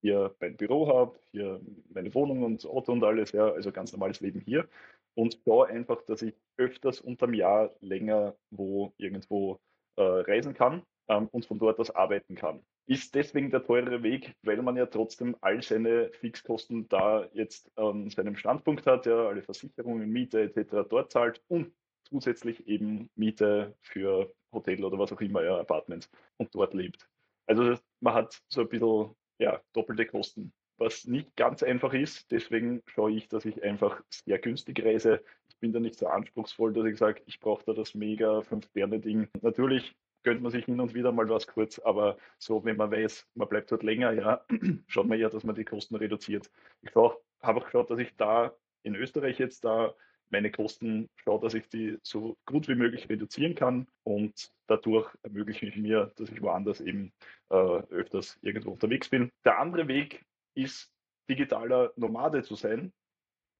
hier 0.00 0.34
mein 0.40 0.56
Büro 0.56 0.88
habe, 0.88 1.18
hier 1.30 1.60
meine 1.92 2.12
Wohnung 2.14 2.42
und 2.44 2.64
Auto 2.66 2.92
und 2.92 3.04
alles, 3.04 3.32
ja, 3.32 3.52
also 3.52 3.72
ganz 3.72 3.92
normales 3.92 4.20
Leben 4.20 4.40
hier. 4.40 4.68
Und 5.14 5.46
da 5.46 5.64
einfach, 5.64 6.02
dass 6.02 6.22
ich 6.22 6.34
öfters 6.56 7.00
unterm 7.00 7.34
Jahr 7.34 7.74
länger 7.80 8.36
wo 8.50 8.92
irgendwo 8.98 9.58
äh, 9.96 10.02
reisen 10.02 10.54
kann 10.54 10.82
ähm, 11.08 11.28
und 11.32 11.44
von 11.46 11.58
dort 11.58 11.78
aus 11.80 11.90
arbeiten 11.90 12.34
kann. 12.34 12.64
Ist 12.86 13.14
deswegen 13.14 13.50
der 13.50 13.64
teurere 13.64 14.02
Weg, 14.02 14.34
weil 14.42 14.62
man 14.62 14.76
ja 14.76 14.86
trotzdem 14.86 15.36
all 15.40 15.60
seine 15.62 16.10
Fixkosten 16.12 16.88
da 16.88 17.28
jetzt 17.32 17.70
an 17.76 18.08
seinem 18.10 18.36
Standpunkt 18.36 18.86
hat, 18.86 19.06
ja, 19.06 19.26
alle 19.28 19.42
Versicherungen, 19.42 20.08
Miete 20.10 20.40
etc. 20.40 20.88
dort 20.88 21.12
zahlt 21.12 21.42
und 21.48 21.72
zusätzlich 22.04 22.66
eben 22.66 23.10
Miete 23.14 23.76
für 23.80 24.32
Hotel 24.52 24.82
oder 24.84 24.98
was 24.98 25.12
auch 25.12 25.20
immer, 25.20 25.42
ja, 25.44 25.58
Apartments 25.58 26.10
und 26.38 26.54
dort 26.54 26.72
lebt. 26.72 27.06
Also 27.46 27.76
man 28.00 28.14
hat 28.14 28.40
so 28.48 28.62
ein 28.62 28.68
bisschen 28.68 29.14
ja, 29.38 29.60
doppelte 29.72 30.06
Kosten, 30.06 30.52
was 30.76 31.06
nicht 31.06 31.34
ganz 31.36 31.62
einfach 31.62 31.92
ist. 31.94 32.30
Deswegen 32.30 32.82
schaue 32.86 33.12
ich, 33.12 33.28
dass 33.28 33.44
ich 33.44 33.62
einfach 33.62 34.02
sehr 34.10 34.38
günstig 34.38 34.84
reise. 34.84 35.22
Ich 35.48 35.58
bin 35.58 35.72
da 35.72 35.80
nicht 35.80 35.98
so 35.98 36.06
anspruchsvoll, 36.06 36.72
dass 36.72 36.86
ich 36.86 36.98
sage, 36.98 37.22
ich 37.26 37.40
brauche 37.40 37.64
da 37.64 37.72
das 37.72 37.94
mega 37.94 38.42
Fünf-Sterne-Ding. 38.42 39.28
Natürlich 39.42 39.96
gönnt 40.22 40.42
man 40.42 40.52
sich 40.52 40.64
hin 40.64 40.80
und 40.80 40.94
wieder 40.94 41.12
mal 41.12 41.28
was 41.28 41.46
kurz, 41.46 41.78
aber 41.78 42.18
so, 42.38 42.64
wenn 42.64 42.76
man 42.76 42.90
weiß, 42.90 43.26
man 43.34 43.48
bleibt 43.48 43.70
dort 43.70 43.82
länger, 43.82 44.12
ja, 44.12 44.44
schaut 44.86 45.06
man 45.06 45.18
ja, 45.18 45.28
dass 45.30 45.44
man 45.44 45.54
die 45.54 45.64
Kosten 45.64 45.96
reduziert. 45.96 46.50
Ich 46.82 46.94
habe 46.94 47.20
auch 47.40 47.64
geschaut, 47.64 47.90
dass 47.90 47.98
ich 47.98 48.14
da 48.16 48.54
in 48.82 48.94
Österreich 48.94 49.38
jetzt 49.38 49.64
da 49.64 49.94
meine 50.30 50.50
Kosten 50.50 51.08
schaue, 51.16 51.40
dass 51.40 51.54
ich 51.54 51.68
die 51.68 51.98
so 52.02 52.36
gut 52.46 52.68
wie 52.68 52.74
möglich 52.74 53.08
reduzieren 53.08 53.54
kann 53.54 53.86
und 54.04 54.52
dadurch 54.66 55.10
ermögliche 55.22 55.66
ich 55.66 55.76
mir, 55.76 56.12
dass 56.16 56.30
ich 56.30 56.42
woanders 56.42 56.80
eben 56.80 57.12
äh, 57.50 57.54
öfters 57.54 58.38
irgendwo 58.42 58.72
unterwegs 58.72 59.08
bin. 59.08 59.30
Der 59.44 59.58
andere 59.58 59.88
Weg 59.88 60.24
ist 60.54 60.92
digitaler 61.28 61.92
Nomade 61.96 62.42
zu 62.42 62.54
sein. 62.54 62.92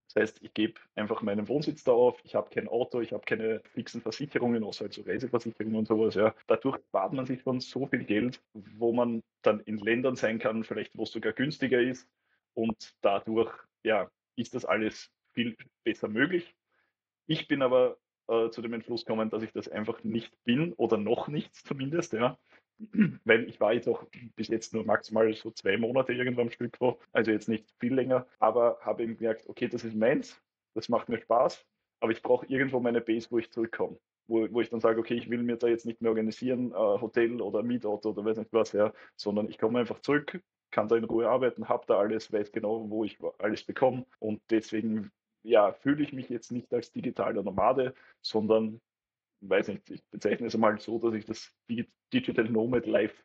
Das 0.09 0.23
heißt, 0.23 0.43
ich 0.43 0.55
gebe 0.55 0.81
einfach 0.95 1.21
meinen 1.21 1.49
Wohnsitz 1.49 1.85
da 1.85 1.93
auf, 1.93 2.19
ich 2.25 2.35
habe 2.35 2.49
kein 2.49 2.67
Auto, 2.67 3.01
ich 3.01 3.13
habe 3.13 3.25
keine 3.27 3.61
fixen 3.75 4.01
Versicherungen, 4.01 4.65
außer 4.65 4.85
halt 4.85 4.95
so 4.95 5.03
Reiseversicherungen 5.03 5.77
und 5.77 5.89
sowas. 5.89 6.15
Ja. 6.15 6.35
Dadurch 6.47 6.79
spart 6.89 7.13
man 7.13 7.27
sich 7.27 7.43
schon 7.43 7.61
so 7.61 7.87
viel 7.87 8.05
Geld, 8.05 8.41
wo 8.55 8.93
man 8.93 9.23
dann 9.43 9.61
in 9.61 9.77
Ländern 9.77 10.17
sein 10.17 10.39
kann, 10.39 10.65
vielleicht 10.65 10.97
wo 10.97 11.03
es 11.03 11.13
sogar 11.13 11.35
günstiger 11.35 11.81
ist. 11.81 12.09
Und 12.55 12.95
dadurch 13.03 13.53
ja, 13.85 14.11
ist 14.37 14.55
das 14.55 14.65
alles 14.65 15.11
viel 15.35 15.57
besser 15.85 16.09
möglich. 16.09 16.55
Ich 17.29 17.47
bin 17.47 17.63
aber 17.63 17.97
äh, 18.27 18.51
zu 18.51 18.61
dem 18.63 18.73
Entschluss 18.73 19.05
gekommen, 19.05 19.31
dass 19.31 19.45
ich 19.45 19.53
das 19.53 19.69
einfach 19.69 20.03
nicht 20.03 20.33
bin 20.45 20.73
oder 20.73 20.97
noch 20.97 21.29
nicht 21.29 21.55
zumindest. 21.55 22.13
Ja 22.13 22.37
weil 23.25 23.49
ich 23.49 23.61
war 23.61 23.73
jetzt 23.73 23.89
auch 23.89 24.05
bis 24.37 24.49
jetzt 24.49 24.73
nur 24.73 24.85
maximal 24.85 25.33
so 25.35 25.51
zwei 25.51 25.77
Monate 25.77 26.13
irgendwann 26.13 26.47
am 26.47 26.51
Stück 26.51 26.77
wo, 26.81 26.99
also 27.13 27.31
jetzt 27.31 27.49
nicht 27.49 27.67
viel 27.81 27.95
länger, 27.95 28.27
aber 28.39 28.79
habe 28.81 29.03
eben 29.03 29.17
gemerkt, 29.17 29.49
okay, 29.49 29.69
das 29.69 29.85
ist 29.85 29.97
meins, 29.97 30.41
das 30.75 30.89
macht 30.89 31.09
mir 31.09 31.19
Spaß, 31.19 31.67
aber 32.01 32.13
ich 32.13 32.23
brauche 32.23 32.47
irgendwo 32.47 32.81
meine 32.81 33.01
Base, 33.01 33.29
wo 33.31 33.39
ich 33.39 33.51
zurückkomme. 33.51 33.99
Wo, 34.29 34.47
wo 34.53 34.61
ich 34.61 34.69
dann 34.69 34.81
sage, 34.81 35.01
okay, 35.01 35.15
ich 35.15 35.31
will 35.31 35.43
mir 35.43 35.57
da 35.57 35.69
jetzt 35.69 35.87
nicht 35.87 36.03
mehr 36.03 36.11
organisieren, 36.11 36.71
äh, 36.71 36.75
Hotel 36.75 37.41
oder 37.41 37.63
Mietauto 37.63 38.11
oder 38.11 38.25
weiß 38.25 38.37
nicht 38.39 38.53
was, 38.53 38.73
ja, 38.73 38.93
sondern 39.17 39.49
ich 39.49 39.59
komme 39.59 39.81
einfach 39.81 40.01
zurück, 40.01 40.41
kann 40.71 40.87
da 40.87 40.97
in 40.97 41.05
Ruhe 41.05 41.29
arbeiten, 41.29 41.69
habe 41.69 41.85
da 41.87 41.99
alles, 41.99 42.31
weiß 42.31 42.53
genau, 42.53 42.89
wo 42.91 43.05
ich 43.05 43.19
alles 43.39 43.65
bekomme 43.65 44.05
und 44.19 44.43
deswegen 44.51 45.11
ja, 45.43 45.73
fühle 45.73 46.03
ich 46.03 46.13
mich 46.13 46.29
jetzt 46.29 46.53
nicht 46.53 46.73
als 46.73 46.93
digitaler 46.93 47.43
Nomade, 47.43 47.95
sondern 48.21 48.81
weiß 49.41 49.69
nicht, 49.69 49.91
ich 49.91 50.05
bezeichne 50.11 50.47
es 50.47 50.55
einmal 50.55 50.79
so, 50.81 50.99
dass 50.99 51.15
ich 51.15 51.25
das 51.25 51.53
Digital 52.13 52.49
Nomad 52.49 52.87
Life 52.87 53.23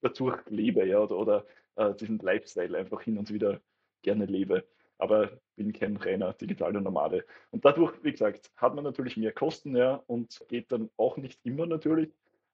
dazu 0.00 0.32
lebe, 0.46 0.86
ja, 0.86 1.00
oder, 1.00 1.16
oder 1.16 1.46
äh, 1.76 1.94
diesen 1.94 2.18
Lifestyle 2.18 2.76
einfach 2.76 3.02
hin 3.02 3.18
und 3.18 3.32
wieder 3.32 3.60
gerne 4.02 4.26
lebe. 4.26 4.66
Aber 4.98 5.40
bin 5.56 5.72
kein 5.72 5.96
reiner 5.96 6.32
digitaler 6.34 6.80
Nomade. 6.80 7.24
Und 7.50 7.64
dadurch, 7.64 7.92
wie 8.02 8.12
gesagt, 8.12 8.50
hat 8.56 8.74
man 8.74 8.84
natürlich 8.84 9.16
mehr 9.16 9.32
Kosten, 9.32 9.76
ja, 9.76 10.02
und 10.06 10.40
geht 10.48 10.70
dann 10.72 10.90
auch 10.96 11.16
nicht 11.16 11.40
immer 11.44 11.66
natürlich. 11.66 12.10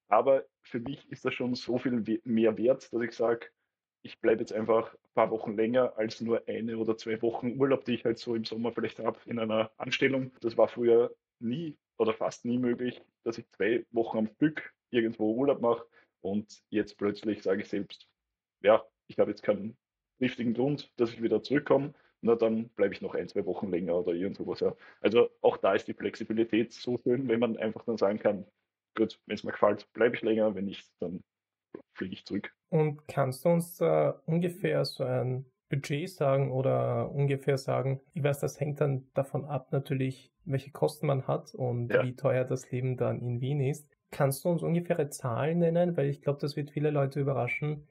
Aber 0.08 0.44
für 0.62 0.80
mich 0.80 1.10
ist 1.10 1.24
das 1.24 1.34
schon 1.34 1.54
so 1.54 1.78
viel 1.78 2.20
mehr 2.24 2.56
wert, 2.58 2.92
dass 2.92 3.02
ich 3.02 3.12
sage, 3.12 3.46
ich 4.02 4.20
bleibe 4.20 4.40
jetzt 4.40 4.52
einfach 4.52 4.94
ein 4.94 5.14
paar 5.14 5.30
Wochen 5.30 5.56
länger 5.56 5.96
als 5.96 6.20
nur 6.20 6.42
eine 6.46 6.78
oder 6.78 6.96
zwei 6.96 7.20
Wochen 7.22 7.58
Urlaub, 7.58 7.84
die 7.84 7.94
ich 7.94 8.04
halt 8.04 8.18
so 8.18 8.34
im 8.34 8.44
Sommer 8.44 8.72
vielleicht 8.72 8.98
habe 8.98 9.18
in 9.26 9.38
einer 9.38 9.70
Anstellung. 9.76 10.32
Das 10.40 10.56
war 10.56 10.68
früher 10.68 11.14
nie 11.38 11.76
oder 11.98 12.14
fast 12.14 12.44
nie 12.44 12.58
möglich, 12.58 13.02
dass 13.24 13.38
ich 13.38 13.50
zwei 13.50 13.84
Wochen 13.90 14.18
am 14.18 14.26
Stück 14.28 14.72
irgendwo 14.90 15.34
Urlaub 15.34 15.60
mache 15.60 15.86
und 16.20 16.62
jetzt 16.70 16.96
plötzlich 16.96 17.42
sage 17.42 17.62
ich 17.62 17.68
selbst, 17.68 18.08
ja, 18.62 18.84
ich 19.06 19.18
habe 19.18 19.30
jetzt 19.30 19.42
keinen 19.42 19.76
richtigen 20.20 20.54
Grund, 20.54 20.90
dass 20.96 21.12
ich 21.12 21.22
wieder 21.22 21.42
zurückkomme, 21.42 21.94
na 22.22 22.34
dann 22.34 22.68
bleibe 22.70 22.94
ich 22.94 23.00
noch 23.00 23.14
ein, 23.14 23.28
zwei 23.28 23.44
Wochen 23.46 23.70
länger 23.70 23.94
oder 23.96 24.12
irgend 24.12 24.36
sowas. 24.36 24.60
Ja. 24.60 24.74
Also 25.00 25.30
auch 25.40 25.56
da 25.56 25.74
ist 25.74 25.88
die 25.88 25.94
Flexibilität 25.94 26.72
so 26.72 26.98
schön, 26.98 27.28
wenn 27.28 27.40
man 27.40 27.56
einfach 27.56 27.84
dann 27.84 27.96
sagen 27.96 28.18
kann, 28.18 28.46
gut, 28.94 29.18
wenn 29.26 29.34
es 29.34 29.44
mir 29.44 29.52
gefällt, 29.52 29.90
bleibe 29.92 30.16
ich 30.16 30.22
länger, 30.22 30.54
wenn 30.54 30.66
nicht, 30.66 30.90
dann 31.00 31.22
fliege 31.94 32.14
ich 32.14 32.24
zurück. 32.24 32.52
Und 32.68 33.06
kannst 33.08 33.44
du 33.44 33.50
uns 33.50 33.80
äh, 33.80 34.12
ungefähr 34.26 34.84
so 34.84 35.04
ein 35.04 35.44
Budget 35.68 36.10
sagen 36.10 36.50
oder 36.50 37.10
ungefähr 37.12 37.56
sagen, 37.56 38.00
ich 38.12 38.22
weiß, 38.22 38.40
das 38.40 38.58
hängt 38.58 38.80
dann 38.80 39.06
davon 39.14 39.44
ab 39.44 39.72
natürlich, 39.72 40.32
welche 40.44 40.70
Kosten 40.70 41.06
man 41.06 41.26
hat 41.26 41.54
und 41.54 41.92
ja. 41.92 42.02
wie 42.02 42.16
teuer 42.16 42.44
das 42.44 42.70
Leben 42.70 42.96
dann 42.96 43.20
in 43.20 43.40
Wien 43.40 43.60
ist. 43.60 43.88
Kannst 44.10 44.44
du 44.44 44.48
uns 44.48 44.62
ungefähre 44.62 45.10
Zahlen 45.10 45.58
nennen? 45.58 45.96
Weil 45.96 46.08
ich 46.08 46.22
glaube, 46.22 46.40
das 46.40 46.56
wird 46.56 46.70
viele 46.70 46.90
Leute 46.90 47.20
überraschen, 47.20 47.86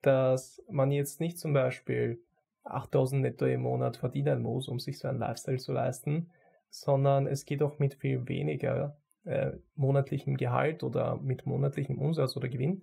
dass 0.00 0.62
man 0.70 0.90
jetzt 0.90 1.20
nicht 1.20 1.38
zum 1.38 1.52
Beispiel 1.52 2.22
8000 2.64 3.22
netto 3.22 3.46
im 3.46 3.62
Monat 3.62 3.98
verdienen 3.98 4.42
muss, 4.42 4.68
um 4.68 4.78
sich 4.78 4.98
so 4.98 5.08
einen 5.08 5.18
Lifestyle 5.18 5.58
zu 5.58 5.72
leisten, 5.72 6.30
sondern 6.70 7.26
es 7.26 7.44
geht 7.44 7.62
auch 7.62 7.78
mit 7.78 7.94
viel 7.94 8.28
weniger 8.28 8.96
äh, 9.24 9.52
monatlichem 9.76 10.36
Gehalt 10.36 10.82
oder 10.82 11.16
mit 11.16 11.44
monatlichem 11.44 11.98
Umsatz 11.98 12.36
oder 12.36 12.48
Gewinn. 12.48 12.82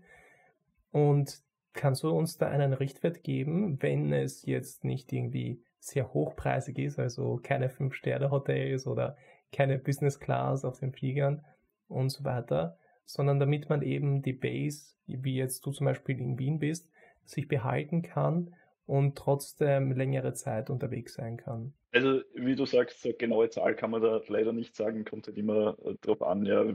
Und 0.92 1.42
Kannst 1.78 2.02
du 2.02 2.10
uns 2.10 2.38
da 2.38 2.48
einen 2.48 2.74
Richtwert 2.74 3.24
geben, 3.24 3.82
wenn 3.84 4.12
es 4.12 4.44
jetzt 4.48 4.84
nicht 4.84 5.14
irgendwie 5.14 5.62
sehr 5.80 6.12
hochpreisig 6.12 6.80
ist, 6.80 6.98
also 6.98 7.40
keine 7.42 7.70
5-Sterne-Hotels 7.70 8.88
oder 8.88 9.16
keine 9.52 9.78
Business 9.78 10.20
Class 10.20 10.66
auf 10.66 10.80
den 10.80 10.92
Fliegern 10.92 11.46
und 11.88 12.10
so 12.10 12.24
weiter, 12.24 12.80
sondern 13.06 13.40
damit 13.40 13.70
man 13.70 13.84
eben 13.84 14.24
die 14.24 14.34
Base, 14.34 14.96
wie 15.06 15.36
jetzt 15.36 15.66
du 15.68 15.72
zum 15.72 15.86
Beispiel 15.86 16.18
in 16.20 16.40
Wien 16.40 16.58
bist, 16.58 16.90
sich 17.26 17.48
behalten 17.48 18.02
kann 18.02 18.56
und 18.88 19.16
trotzdem 19.16 19.92
längere 19.92 20.34
Zeit 20.34 20.72
unterwegs 20.72 21.14
sein 21.14 21.38
kann. 21.38 21.74
Also 21.92 22.22
wie 22.34 22.56
du 22.56 22.66
sagst, 22.66 23.04
so 23.04 23.14
genaue 23.18 23.50
Zahl 23.50 23.76
kann 23.76 23.92
man 23.92 24.02
da 24.02 24.20
leider 24.28 24.52
nicht 24.52 24.76
sagen, 24.76 25.06
kommt 25.06 25.28
halt 25.28 25.38
immer 25.38 25.78
äh, 25.86 25.94
darauf 26.02 26.24
an, 26.24 26.44
ja, 26.46 26.66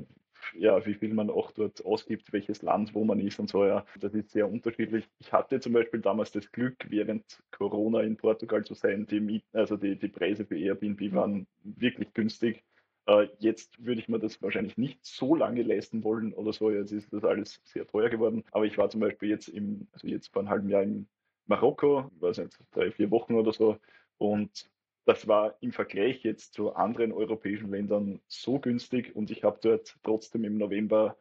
ja, 0.54 0.84
wie 0.86 0.94
viel 0.94 1.14
man 1.14 1.30
auch 1.30 1.50
dort 1.52 1.84
ausgibt, 1.84 2.32
welches 2.32 2.62
Land, 2.62 2.94
wo 2.94 3.04
man 3.04 3.20
ist 3.20 3.38
und 3.38 3.48
so, 3.48 3.64
ja. 3.64 3.84
Das 4.00 4.14
ist 4.14 4.30
sehr 4.30 4.50
unterschiedlich. 4.50 5.08
Ich 5.18 5.32
hatte 5.32 5.60
zum 5.60 5.72
Beispiel 5.72 6.00
damals 6.00 6.32
das 6.32 6.50
Glück, 6.52 6.76
während 6.88 7.42
Corona 7.50 8.00
in 8.00 8.16
Portugal 8.16 8.64
zu 8.64 8.74
sein, 8.74 9.06
die 9.06 9.20
Mieten, 9.20 9.56
also 9.56 9.76
die, 9.76 9.98
die 9.98 10.08
Preise 10.08 10.44
für 10.44 10.58
Airbnb 10.58 11.12
waren 11.12 11.46
wirklich 11.62 12.12
günstig. 12.14 12.64
Äh, 13.06 13.28
jetzt 13.38 13.84
würde 13.84 14.00
ich 14.00 14.08
mir 14.08 14.18
das 14.18 14.40
wahrscheinlich 14.42 14.76
nicht 14.76 15.04
so 15.04 15.34
lange 15.34 15.62
leisten 15.62 16.04
wollen 16.04 16.32
oder 16.34 16.52
so. 16.52 16.70
Jetzt 16.70 16.92
ist 16.92 17.12
das 17.12 17.24
alles 17.24 17.60
sehr 17.64 17.86
teuer 17.86 18.10
geworden. 18.10 18.44
Aber 18.52 18.64
ich 18.64 18.78
war 18.78 18.90
zum 18.90 19.00
Beispiel 19.00 19.30
jetzt 19.30 19.48
im, 19.48 19.88
also 19.92 20.06
jetzt 20.06 20.32
vor 20.32 20.42
einem 20.42 20.50
halben 20.50 20.68
Jahr 20.68 20.82
in 20.82 21.08
Marokko, 21.46 22.10
ich 22.14 22.22
weiß 22.22 22.38
nicht, 22.38 22.58
drei, 22.70 22.90
vier 22.92 23.10
Wochen 23.10 23.34
oder 23.34 23.52
so. 23.52 23.78
Und 24.18 24.70
das 25.04 25.26
war 25.26 25.56
im 25.60 25.72
Vergleich 25.72 26.22
jetzt 26.22 26.54
zu 26.54 26.74
anderen 26.74 27.12
europäischen 27.12 27.70
Ländern 27.70 28.20
so 28.28 28.58
günstig 28.58 29.14
und 29.16 29.30
ich 29.30 29.44
habe 29.44 29.58
dort 29.60 29.96
trotzdem 30.02 30.44
im 30.44 30.58
November 30.58 31.16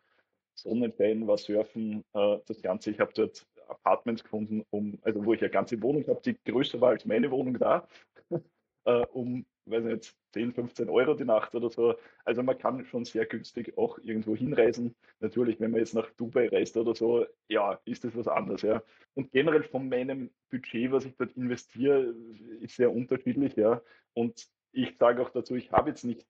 Sonnenschein, 0.54 1.28
war 1.28 1.38
Surfen, 1.38 2.04
äh, 2.14 2.38
das 2.46 2.62
Ganze. 2.62 2.92
Ich 2.92 3.00
habe 3.00 3.14
dort 3.14 3.48
Apartments 3.68 4.24
gefunden, 4.24 4.64
um, 4.70 5.00
also 5.02 5.26
wo 5.26 5.34
ich 5.34 5.42
eine 5.42 5.50
ganze 5.50 5.82
Wohnung 5.82 6.06
habe, 6.08 6.22
die 6.24 6.38
größer 6.44 6.80
war 6.82 6.90
als 6.90 7.06
meine 7.06 7.32
Wohnung 7.32 7.58
da, 7.58 7.88
äh, 8.86 9.06
um 9.08 9.46
weiß 9.66 9.84
nicht, 9.84 10.16
10, 10.34 10.54
15 10.54 10.90
Euro 10.90 11.14
die 11.14 11.26
Nacht 11.26 11.54
oder 11.56 11.70
so. 11.70 11.96
Also 12.26 12.44
man 12.44 12.58
kann 12.58 12.86
schon 12.86 13.06
sehr 13.06 13.26
günstig 13.26 13.78
auch 13.78 14.00
irgendwo 14.00 14.36
hinreisen. 14.36 14.96
Natürlich, 15.20 15.60
wenn 15.60 15.72
man 15.72 15.80
jetzt 15.80 15.94
nach 15.94 16.10
Dubai 16.12 16.50
reist 16.50 16.78
oder 16.78 16.96
so, 16.96 17.26
ja, 17.48 17.80
ist 17.86 18.04
das 18.04 18.16
was 18.16 18.28
anderes, 18.28 18.62
ja. 18.62 18.82
Und 19.14 19.32
generell 19.32 19.64
von 19.64 19.90
meinem 19.90 20.32
Budget, 20.50 20.92
was 20.92 21.06
ich 21.06 21.16
dort 21.18 21.32
investiere, 21.34 22.16
ist 22.62 22.76
sehr 22.76 22.92
unterschiedlich, 22.92 23.56
ja. 23.56 23.82
Und 24.14 24.48
ich 24.72 24.98
sage 24.98 25.22
auch 25.22 25.30
dazu, 25.30 25.56
ich 25.56 25.72
habe 25.72 25.90
jetzt 25.90 26.04
nicht 26.04 26.26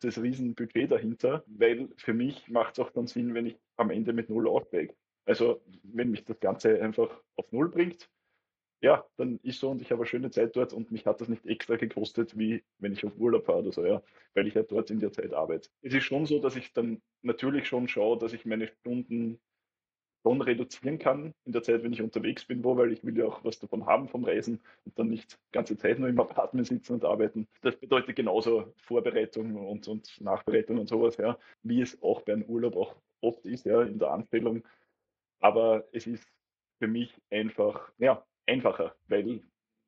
das, 0.00 0.20
Riesenbudget 0.20 0.90
dahinter, 0.90 1.44
weil 1.46 1.88
für 1.96 2.12
mich 2.12 2.48
macht 2.48 2.74
es 2.74 2.80
auch 2.80 2.90
dann 2.90 3.06
Sinn, 3.06 3.34
wenn 3.34 3.46
ich 3.46 3.56
am 3.76 3.90
Ende 3.90 4.12
mit 4.12 4.28
Null 4.28 4.48
aufsteige. 4.48 4.94
Also 5.24 5.62
wenn 5.82 6.10
mich 6.10 6.24
das 6.24 6.40
Ganze 6.40 6.82
einfach 6.82 7.22
auf 7.36 7.50
Null 7.52 7.70
bringt, 7.70 8.10
ja, 8.80 9.04
dann 9.16 9.38
ist 9.42 9.60
so 9.60 9.70
und 9.70 9.82
ich 9.82 9.90
habe 9.90 10.00
eine 10.00 10.06
schöne 10.06 10.30
Zeit 10.30 10.56
dort 10.56 10.72
und 10.72 10.90
mich 10.90 11.06
hat 11.06 11.20
das 11.20 11.28
nicht 11.28 11.46
extra 11.46 11.76
gekostet, 11.76 12.38
wie 12.38 12.62
wenn 12.78 12.92
ich 12.92 13.04
auf 13.04 13.16
Urlaub 13.18 13.44
fahre 13.44 13.58
oder 13.58 13.72
so, 13.72 13.84
ja, 13.84 14.02
weil 14.34 14.46
ich 14.46 14.54
ja 14.54 14.60
halt 14.60 14.72
dort 14.72 14.90
in 14.90 15.00
der 15.00 15.12
Zeit 15.12 15.34
arbeite. 15.34 15.68
Es 15.82 15.92
ist 15.92 16.04
schon 16.04 16.26
so, 16.26 16.38
dass 16.38 16.56
ich 16.56 16.72
dann 16.72 17.02
natürlich 17.22 17.68
schon 17.68 17.88
schaue, 17.88 18.18
dass 18.18 18.32
ich 18.32 18.46
meine 18.46 18.68
Stunden 18.68 19.38
schon 20.22 20.40
reduzieren 20.42 20.98
kann 20.98 21.34
in 21.44 21.52
der 21.52 21.62
Zeit, 21.62 21.82
wenn 21.82 21.92
ich 21.92 22.02
unterwegs 22.02 22.44
bin, 22.44 22.62
wo, 22.64 22.76
weil 22.76 22.92
ich 22.92 23.04
will 23.04 23.16
ja 23.16 23.26
auch 23.26 23.44
was 23.44 23.58
davon 23.58 23.86
haben 23.86 24.08
vom 24.08 24.24
Reisen 24.24 24.60
und 24.84 24.98
dann 24.98 25.08
nicht 25.08 25.38
ganze 25.52 25.76
Zeit 25.76 25.98
nur 25.98 26.08
im 26.08 26.20
Apartment 26.20 26.66
sitzen 26.66 26.94
und 26.94 27.04
arbeiten. 27.04 27.48
Das 27.62 27.76
bedeutet 27.76 28.16
genauso 28.16 28.72
Vorbereitung 28.76 29.56
und, 29.56 29.88
und 29.88 30.20
Nachbereitung 30.20 30.78
und 30.78 30.88
sowas, 30.88 31.16
ja, 31.16 31.38
wie 31.62 31.80
es 31.80 32.02
auch 32.02 32.22
beim 32.22 32.42
Urlaub 32.42 32.76
auch 32.76 32.96
oft 33.20 33.44
ist, 33.46 33.64
ja, 33.64 33.82
in 33.82 33.98
der 33.98 34.10
Anstellung. 34.10 34.62
Aber 35.40 35.84
es 35.92 36.06
ist 36.06 36.26
für 36.78 36.88
mich 36.88 37.14
einfach, 37.30 37.92
ja, 37.98 38.24
einfacher, 38.50 38.94
weil 39.08 39.42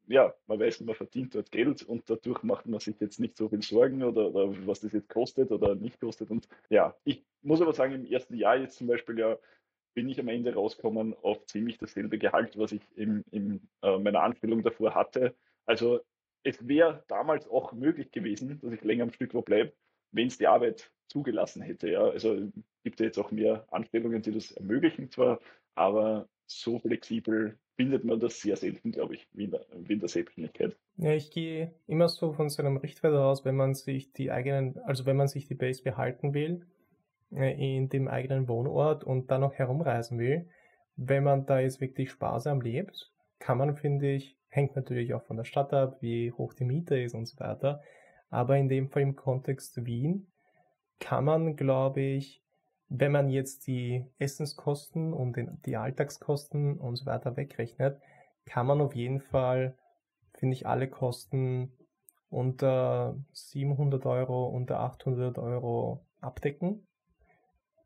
ja, 0.08 0.34
man 0.46 0.58
weiß, 0.58 0.80
man 0.80 0.94
verdient 0.94 1.34
dort 1.34 1.50
Geld 1.50 1.82
und 1.82 2.08
dadurch 2.10 2.42
macht 2.42 2.66
man 2.66 2.80
sich 2.80 2.98
jetzt 3.00 3.20
nicht 3.20 3.36
so 3.36 3.48
viel 3.48 3.62
Sorgen 3.62 4.02
oder, 4.02 4.34
oder, 4.34 4.66
was 4.66 4.80
das 4.80 4.92
jetzt 4.92 5.08
kostet 5.08 5.50
oder 5.50 5.74
nicht 5.74 6.00
kostet. 6.00 6.30
Und 6.30 6.48
ja, 6.70 6.96
ich 7.04 7.24
muss 7.42 7.60
aber 7.60 7.72
sagen, 7.72 7.94
im 7.94 8.04
ersten 8.04 8.34
Jahr 8.34 8.56
jetzt 8.56 8.78
zum 8.78 8.88
Beispiel 8.88 9.18
ja, 9.18 9.38
bin 9.94 10.08
ich 10.08 10.18
am 10.18 10.28
Ende 10.28 10.54
rausgekommen 10.54 11.14
auf 11.22 11.46
ziemlich 11.46 11.78
dasselbe 11.78 12.18
Gehalt, 12.18 12.58
was 12.58 12.72
ich 12.72 12.82
in, 12.96 13.24
in 13.30 13.68
äh, 13.82 13.98
meiner 13.98 14.22
Anstellung 14.22 14.62
davor 14.62 14.94
hatte. 14.94 15.34
Also 15.66 16.00
es 16.42 16.66
wäre 16.66 17.04
damals 17.08 17.48
auch 17.48 17.72
möglich 17.72 18.10
gewesen, 18.10 18.58
dass 18.60 18.72
ich 18.72 18.82
länger 18.82 19.04
am 19.04 19.12
Stück 19.12 19.34
wo 19.34 19.42
bleibe, 19.42 19.72
wenn 20.10 20.26
es 20.26 20.38
die 20.38 20.48
Arbeit 20.48 20.90
zugelassen 21.08 21.62
hätte. 21.62 21.90
Ja. 21.90 22.04
Also 22.08 22.50
gibt 22.82 23.00
es 23.00 23.04
jetzt 23.04 23.18
auch 23.18 23.30
mehr 23.30 23.66
Anstellungen, 23.70 24.22
die 24.22 24.32
das 24.32 24.50
ermöglichen 24.52 25.10
zwar, 25.10 25.40
aber 25.74 26.28
so 26.46 26.78
flexibel 26.78 27.58
findet 27.76 28.04
man 28.04 28.20
das 28.20 28.40
sehr 28.40 28.56
selten, 28.56 28.92
glaube 28.92 29.14
ich, 29.14 29.26
wie 29.32 29.44
in, 29.44 29.50
der, 29.50 29.64
wie 29.76 29.94
in 29.94 30.00
der 30.00 30.08
Selbstständigkeit. 30.08 30.76
Ja, 30.96 31.12
ich 31.12 31.30
gehe 31.30 31.74
immer 31.86 32.08
so 32.08 32.32
von 32.32 32.48
so 32.50 32.62
einem 32.62 32.76
Richtwert 32.76 33.14
aus, 33.14 33.44
wenn 33.44 33.56
man 33.56 33.74
sich 33.74 34.12
die 34.12 34.30
eigenen, 34.30 34.78
also 34.84 35.06
wenn 35.06 35.16
man 35.16 35.28
sich 35.28 35.46
die 35.46 35.54
Base 35.54 35.82
behalten 35.82 36.34
will, 36.34 36.66
äh, 37.32 37.76
in 37.76 37.88
dem 37.88 38.08
eigenen 38.08 38.48
Wohnort 38.48 39.04
und 39.04 39.30
dann 39.30 39.40
noch 39.40 39.54
herumreisen 39.54 40.18
will, 40.18 40.48
wenn 40.96 41.24
man 41.24 41.46
da 41.46 41.60
jetzt 41.60 41.80
wirklich 41.80 42.10
sparsam 42.10 42.60
lebt, 42.60 43.10
kann 43.38 43.58
man, 43.58 43.74
finde 43.74 44.12
ich, 44.12 44.36
Hängt 44.52 44.76
natürlich 44.76 45.14
auch 45.14 45.22
von 45.22 45.38
der 45.38 45.44
Stadt 45.44 45.72
ab, 45.72 45.96
wie 46.02 46.30
hoch 46.30 46.52
die 46.52 46.66
Miete 46.66 47.00
ist 47.00 47.14
und 47.14 47.24
so 47.24 47.40
weiter. 47.40 47.80
Aber 48.28 48.58
in 48.58 48.68
dem 48.68 48.90
Fall 48.90 49.00
im 49.00 49.16
Kontext 49.16 49.86
Wien 49.86 50.26
kann 51.00 51.24
man, 51.24 51.56
glaube 51.56 52.02
ich, 52.02 52.41
wenn 52.94 53.10
man 53.10 53.30
jetzt 53.30 53.66
die 53.66 54.04
Essenskosten 54.18 55.14
und 55.14 55.38
die 55.64 55.76
Alltagskosten 55.76 56.78
und 56.78 56.96
so 56.96 57.06
weiter 57.06 57.36
wegrechnet, 57.38 57.98
kann 58.44 58.66
man 58.66 58.82
auf 58.82 58.94
jeden 58.94 59.20
Fall, 59.20 59.74
finde 60.34 60.54
ich, 60.54 60.66
alle 60.66 60.88
Kosten 60.88 61.72
unter 62.28 63.16
700 63.32 64.04
Euro, 64.04 64.46
unter 64.46 64.80
800 64.80 65.38
Euro 65.38 66.04
abdecken. 66.20 66.86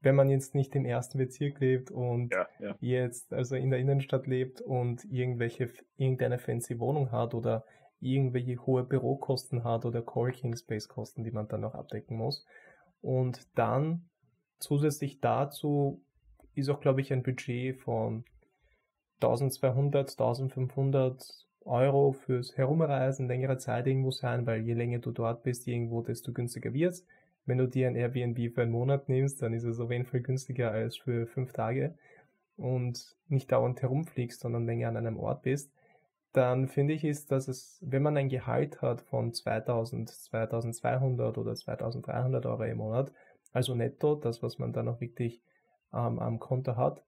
Wenn 0.01 0.17
man 0.17 0.29
jetzt 0.29 0.57
nicht 0.57 0.75
im 0.75 0.85
ersten 0.85 1.19
Bezirk 1.19 1.61
lebt 1.61 1.93
und 1.93 2.35
ja, 2.35 2.49
ja. 2.59 2.77
jetzt 2.81 3.33
also 3.33 3.55
in 3.55 3.71
der 3.71 3.79
Innenstadt 3.79 4.27
lebt 4.27 4.61
und 4.61 5.05
irgendwelche, 5.05 5.71
irgendeine 5.97 6.39
fancy 6.39 6.81
Wohnung 6.81 7.13
hat 7.13 7.33
oder 7.33 7.65
irgendwelche 8.01 8.59
hohe 8.67 8.83
Bürokosten 8.83 9.63
hat 9.63 9.85
oder 9.85 10.03
Coworking 10.03 10.57
Space 10.57 10.89
Kosten, 10.89 11.23
die 11.23 11.31
man 11.31 11.47
dann 11.47 11.61
noch 11.61 11.75
abdecken 11.75 12.17
muss. 12.17 12.45
Und 13.01 13.47
dann 13.57 14.09
zusätzlich 14.59 15.21
dazu 15.21 16.03
ist 16.55 16.69
auch, 16.69 16.81
glaube 16.81 17.01
ich, 17.01 17.13
ein 17.13 17.23
Budget 17.23 17.77
von 17.77 18.25
1200, 19.21 20.11
1500 20.11 21.47
Euro 21.65 22.13
fürs 22.13 22.57
Herumreisen, 22.57 23.29
längere 23.29 23.59
Zeit 23.59 23.87
irgendwo 23.87 24.11
sein, 24.11 24.47
weil 24.47 24.63
je 24.63 24.75
länger 24.75 25.01
du 25.01 25.11
dort 25.11 25.43
bist, 25.43 25.67
irgendwo, 25.67 26.03
desto 26.03 26.33
günstiger 26.33 26.73
wird's. 26.73 27.05
Wenn 27.45 27.59
du 27.59 27.67
dir 27.69 27.89
ein 27.89 27.97
Airbnb 27.97 28.55
für 28.55 28.63
einen 28.63 28.73
Monat 28.73 29.09
nimmst, 29.09 29.43
dann 29.43 29.53
ist 29.53 29.65
es 29.65 29.81
auf 29.81 29.91
jeden 29.91 30.07
Fall 30.07 30.21
günstiger 30.21 30.71
als 30.71 30.97
für 30.97 31.27
fünf 31.27 31.53
Tage 31.53 31.95
und 32.57 33.17
nicht 33.29 33.53
dauernd 33.53 33.83
herumfliegst, 33.83 34.41
sondern 34.41 34.67
länger 34.67 34.89
an 34.89 34.97
einem 34.97 35.19
Ort 35.19 35.43
bist, 35.43 35.71
dann 36.33 36.69
finde 36.69 36.95
ich 36.95 37.05
ist, 37.05 37.31
dass 37.33 37.49
es, 37.49 37.79
wenn 37.81 38.03
man 38.03 38.17
ein 38.17 38.29
Gehalt 38.29 38.83
hat 38.83 39.01
von 39.01 39.33
2000, 39.33 40.11
2200 40.11 41.39
oder 41.39 41.55
2300 41.55 42.45
Euro 42.47 42.65
im 42.65 42.79
Monat, 42.79 43.13
also 43.57 43.75
netto, 43.75 44.17
das, 44.17 44.43
was 44.43 44.59
man 44.59 44.75
dann 44.75 44.87
auch 44.87 45.01
wirklich 45.01 45.41
ähm, 45.91 46.19
am 46.19 46.39
Konto 46.39 46.77
hat, 46.77 47.03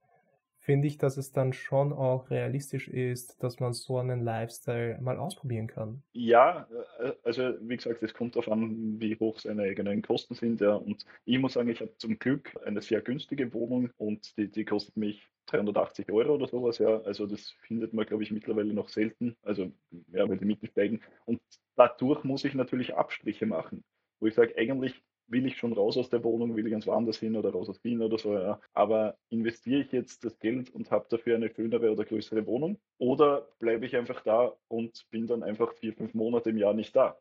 finde 0.57 0.87
ich, 0.87 0.97
dass 0.97 1.15
es 1.17 1.31
dann 1.31 1.53
schon 1.53 1.93
auch 1.93 2.31
realistisch 2.31 2.87
ist, 2.87 3.43
dass 3.43 3.59
man 3.59 3.73
so 3.73 3.99
einen 3.99 4.23
Lifestyle 4.23 4.97
mal 4.99 5.19
ausprobieren 5.19 5.67
kann. 5.67 6.01
Ja, 6.11 6.67
äh, 6.99 7.11
also 7.23 7.53
wie 7.61 7.77
gesagt, 7.77 8.01
es 8.01 8.15
kommt 8.15 8.35
darauf 8.35 8.51
an, 8.51 8.99
wie 8.99 9.15
hoch 9.19 9.37
seine 9.37 9.61
eigenen 9.61 10.01
Kosten 10.01 10.33
sind. 10.33 10.59
Ja. 10.59 10.73
Und 10.73 11.05
ich 11.23 11.37
muss 11.37 11.53
sagen, 11.53 11.69
ich 11.69 11.81
habe 11.81 11.95
zum 11.97 12.17
Glück 12.17 12.59
eine 12.65 12.81
sehr 12.81 13.01
günstige 13.01 13.53
Wohnung 13.53 13.91
und 13.97 14.35
die, 14.35 14.49
die 14.49 14.65
kostet 14.65 14.97
mich 14.97 15.27
380 15.45 16.11
Euro 16.11 16.33
oder 16.33 16.47
sowas. 16.47 16.79
Ja. 16.79 16.99
Also 17.01 17.27
das 17.27 17.51
findet 17.67 17.93
man, 17.93 18.07
glaube 18.07 18.23
ich, 18.23 18.31
mittlerweile 18.31 18.73
noch 18.73 18.89
selten. 18.89 19.37
Also 19.43 19.71
ja, 20.11 20.27
weil 20.27 20.37
die 20.39 20.45
Mieten 20.45 20.65
steigen. 20.65 21.01
Und 21.25 21.41
dadurch 21.75 22.23
muss 22.23 22.43
ich 22.43 22.55
natürlich 22.55 22.95
Abstriche 22.95 23.45
machen, 23.45 23.83
wo 24.19 24.25
ich 24.25 24.33
sage, 24.33 24.55
eigentlich 24.57 24.99
will 25.29 25.45
ich 25.45 25.57
schon 25.57 25.73
raus 25.73 25.97
aus 25.97 26.09
der 26.09 26.23
Wohnung, 26.23 26.55
will 26.55 26.65
ich 26.65 26.71
ganz 26.71 26.87
woanders 26.87 27.17
hin 27.17 27.35
oder 27.35 27.51
raus 27.51 27.69
aus 27.69 27.83
Wien 27.83 28.01
oder 28.01 28.17
so, 28.17 28.33
ja. 28.33 28.59
Aber 28.73 29.17
investiere 29.29 29.81
ich 29.81 29.91
jetzt 29.91 30.23
das 30.23 30.37
Geld 30.39 30.69
und 30.71 30.91
habe 30.91 31.07
dafür 31.09 31.35
eine 31.35 31.53
schönere 31.53 31.91
oder 31.91 32.05
größere 32.05 32.45
Wohnung? 32.45 32.79
Oder 32.97 33.47
bleibe 33.59 33.85
ich 33.85 33.95
einfach 33.95 34.21
da 34.21 34.55
und 34.67 35.05
bin 35.09 35.27
dann 35.27 35.43
einfach 35.43 35.73
vier, 35.73 35.93
fünf 35.93 36.13
Monate 36.13 36.49
im 36.49 36.57
Jahr 36.57 36.73
nicht 36.73 36.95
da? 36.95 37.17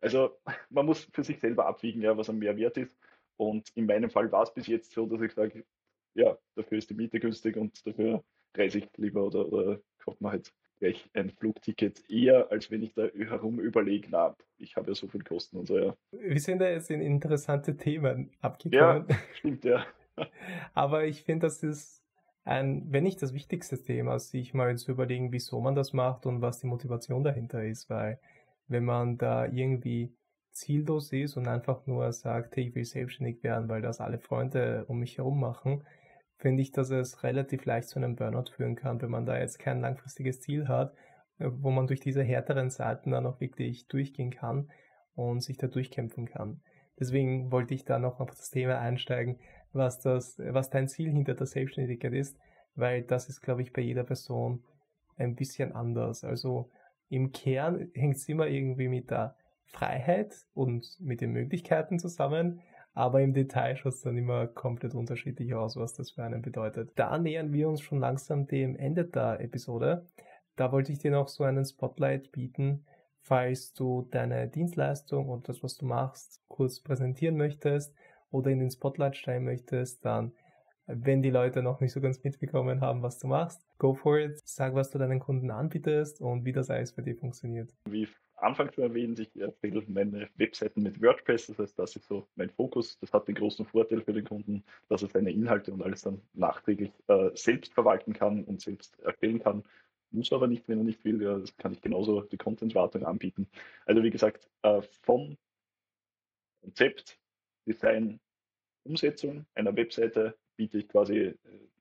Also 0.00 0.36
man 0.70 0.86
muss 0.86 1.04
für 1.12 1.24
sich 1.24 1.40
selber 1.40 1.66
abwiegen, 1.66 2.02
ja, 2.02 2.16
was 2.16 2.30
am 2.30 2.38
Mehrwert 2.38 2.76
ist. 2.76 2.98
Und 3.36 3.70
in 3.74 3.86
meinem 3.86 4.10
Fall 4.10 4.30
war 4.32 4.42
es 4.44 4.54
bis 4.54 4.66
jetzt 4.66 4.92
so, 4.92 5.06
dass 5.06 5.20
ich 5.20 5.32
sage, 5.32 5.64
ja, 6.14 6.38
dafür 6.54 6.78
ist 6.78 6.88
die 6.90 6.94
Miete 6.94 7.20
günstig 7.20 7.56
und 7.56 7.86
dafür 7.86 8.24
reise 8.54 8.78
ich 8.78 8.88
lieber 8.96 9.24
oder, 9.24 9.52
oder 9.52 9.80
kauft 9.98 10.20
man 10.20 10.32
halt 10.32 10.52
ein 11.14 11.30
Flugticket 11.30 12.08
eher, 12.10 12.50
als 12.50 12.70
wenn 12.70 12.82
ich 12.82 12.92
da 12.94 13.06
herum 13.06 13.60
überlege, 13.60 14.08
na, 14.10 14.36
ich 14.58 14.76
habe 14.76 14.88
ja 14.88 14.94
so 14.94 15.08
viel 15.08 15.22
Kosten 15.22 15.58
und 15.58 15.66
so, 15.66 15.78
ja. 15.78 15.96
Wir 16.12 16.40
sind 16.40 16.58
da 16.58 16.68
jetzt 16.68 16.90
in 16.90 17.00
interessante 17.00 17.76
Themen 17.76 18.30
abgekommen. 18.40 19.06
Ja, 19.08 19.16
stimmt, 19.34 19.64
ja. 19.64 19.86
Aber 20.74 21.04
ich 21.04 21.22
finde, 21.22 21.46
das 21.46 21.62
ist 21.62 22.02
ein, 22.44 22.86
wenn 22.90 23.04
nicht 23.04 23.20
das 23.22 23.34
wichtigste 23.34 23.82
Thema, 23.82 24.18
sich 24.18 24.54
mal 24.54 24.76
zu 24.78 24.92
überlegen, 24.92 25.32
wieso 25.32 25.60
man 25.60 25.74
das 25.74 25.92
macht 25.92 26.26
und 26.26 26.42
was 26.42 26.60
die 26.60 26.66
Motivation 26.66 27.24
dahinter 27.24 27.64
ist, 27.64 27.90
weil 27.90 28.20
wenn 28.68 28.84
man 28.84 29.18
da 29.18 29.46
irgendwie 29.46 30.14
ziellos 30.52 31.12
ist 31.12 31.36
und 31.36 31.48
einfach 31.48 31.86
nur 31.86 32.12
sagt, 32.12 32.56
hey, 32.56 32.68
ich 32.68 32.74
will 32.74 32.84
selbstständig 32.84 33.42
werden, 33.42 33.68
weil 33.68 33.82
das 33.82 34.00
alle 34.00 34.18
Freunde 34.18 34.84
um 34.88 34.98
mich 35.00 35.18
herum 35.18 35.38
machen, 35.38 35.84
finde 36.38 36.62
ich, 36.62 36.72
dass 36.72 36.90
es 36.90 37.22
relativ 37.22 37.64
leicht 37.64 37.88
zu 37.88 37.98
einem 37.98 38.16
Burnout 38.16 38.50
führen 38.54 38.76
kann, 38.76 39.00
wenn 39.00 39.10
man 39.10 39.26
da 39.26 39.38
jetzt 39.38 39.58
kein 39.58 39.80
langfristiges 39.80 40.40
Ziel 40.40 40.68
hat, 40.68 40.94
äh, 41.38 41.48
wo 41.50 41.70
man 41.70 41.86
durch 41.86 42.00
diese 42.00 42.22
härteren 42.22 42.70
Seiten 42.70 43.10
dann 43.10 43.26
auch 43.26 43.40
wirklich 43.40 43.86
durchgehen 43.88 44.30
kann 44.30 44.70
und 45.14 45.40
sich 45.40 45.56
da 45.56 45.66
durchkämpfen 45.66 46.26
kann. 46.26 46.60
Deswegen 46.98 47.50
wollte 47.52 47.74
ich 47.74 47.84
da 47.84 47.98
noch 47.98 48.20
auf 48.20 48.30
das 48.30 48.50
Thema 48.50 48.78
einsteigen, 48.78 49.38
was 49.72 50.00
das, 50.00 50.38
was 50.38 50.70
dein 50.70 50.88
Ziel 50.88 51.10
hinter 51.10 51.34
der 51.34 51.46
Selbstständigkeit 51.46 52.12
ist, 52.12 52.38
weil 52.74 53.02
das 53.02 53.28
ist, 53.28 53.42
glaube 53.42 53.62
ich, 53.62 53.72
bei 53.72 53.82
jeder 53.82 54.04
Person 54.04 54.64
ein 55.16 55.34
bisschen 55.34 55.72
anders. 55.72 56.24
Also 56.24 56.70
im 57.08 57.32
Kern 57.32 57.90
hängt 57.94 58.16
es 58.16 58.28
immer 58.28 58.46
irgendwie 58.46 58.88
mit 58.88 59.10
der 59.10 59.36
Freiheit 59.64 60.34
und 60.54 60.86
mit 61.00 61.20
den 61.20 61.32
Möglichkeiten 61.32 61.98
zusammen, 61.98 62.60
aber 62.96 63.20
im 63.20 63.34
Detail 63.34 63.76
schaut 63.76 63.92
es 63.92 64.00
dann 64.00 64.16
immer 64.16 64.46
komplett 64.46 64.94
unterschiedlich 64.94 65.54
aus, 65.54 65.76
was 65.76 65.92
das 65.92 66.12
für 66.12 66.24
einen 66.24 66.40
bedeutet. 66.40 66.92
Da 66.96 67.18
nähern 67.18 67.52
wir 67.52 67.68
uns 67.68 67.82
schon 67.82 68.00
langsam 68.00 68.46
dem 68.46 68.74
Ende 68.74 69.04
der 69.04 69.38
Episode. 69.40 70.06
Da 70.56 70.72
wollte 70.72 70.92
ich 70.92 70.98
dir 71.00 71.10
noch 71.10 71.28
so 71.28 71.44
einen 71.44 71.66
Spotlight 71.66 72.32
bieten, 72.32 72.86
falls 73.20 73.74
du 73.74 74.08
deine 74.10 74.48
Dienstleistung 74.48 75.28
und 75.28 75.46
das, 75.46 75.62
was 75.62 75.76
du 75.76 75.84
machst, 75.84 76.40
kurz 76.48 76.80
präsentieren 76.80 77.36
möchtest 77.36 77.94
oder 78.30 78.50
in 78.50 78.60
den 78.60 78.70
Spotlight 78.70 79.14
stellen 79.18 79.44
möchtest, 79.44 80.02
dann 80.06 80.32
wenn 80.86 81.20
die 81.20 81.30
Leute 81.30 81.62
noch 81.62 81.80
nicht 81.80 81.92
so 81.92 82.00
ganz 82.00 82.24
mitbekommen 82.24 82.80
haben, 82.80 83.02
was 83.02 83.18
du 83.18 83.26
machst, 83.26 83.60
go 83.76 83.92
for 83.92 84.18
it. 84.18 84.40
Sag, 84.44 84.74
was 84.74 84.90
du 84.90 84.98
deinen 84.98 85.20
Kunden 85.20 85.50
anbietest 85.50 86.22
und 86.22 86.46
wie 86.46 86.52
das 86.52 86.70
alles 86.70 86.92
für 86.92 87.02
dich 87.02 87.18
funktioniert. 87.18 87.68
Wie 87.90 88.08
Anfang 88.36 88.70
schon 88.72 88.84
erwähnt, 88.84 89.18
ich 89.18 89.34
erstelle 89.36 89.82
meine 89.88 90.28
Webseiten 90.36 90.82
mit 90.82 91.00
WordPress, 91.00 91.46
das 91.46 91.58
heißt, 91.58 91.78
das 91.78 91.96
ist 91.96 92.06
so 92.06 92.28
mein 92.34 92.50
Fokus. 92.50 92.98
Das 92.98 93.12
hat 93.12 93.28
den 93.28 93.34
großen 93.34 93.64
Vorteil 93.66 94.02
für 94.02 94.12
den 94.12 94.24
Kunden, 94.24 94.62
dass 94.88 95.02
er 95.02 95.08
seine 95.08 95.30
Inhalte 95.30 95.72
und 95.72 95.82
alles 95.82 96.02
dann 96.02 96.20
nachträglich 96.34 96.92
äh, 97.08 97.30
selbst 97.34 97.72
verwalten 97.72 98.12
kann 98.12 98.44
und 98.44 98.60
selbst 98.60 98.98
erstellen 99.00 99.38
kann. 99.38 99.64
Muss 100.10 100.32
aber 100.32 100.46
nicht, 100.46 100.68
wenn 100.68 100.78
er 100.78 100.84
nicht 100.84 101.04
will. 101.04 101.22
Ja, 101.22 101.38
das 101.38 101.56
kann 101.56 101.72
ich 101.72 101.80
genauso 101.80 102.22
die 102.22 102.36
Content-Wartung 102.36 103.04
anbieten. 103.04 103.48
Also 103.86 104.02
wie 104.02 104.10
gesagt, 104.10 104.48
äh, 104.62 104.82
vom 105.02 105.36
Konzept, 106.62 107.18
Design, 107.66 108.20
Umsetzung 108.84 109.46
einer 109.54 109.74
Webseite 109.76 110.36
biete 110.56 110.78
ich 110.78 110.88
quasi 110.88 111.18
äh, 111.18 111.34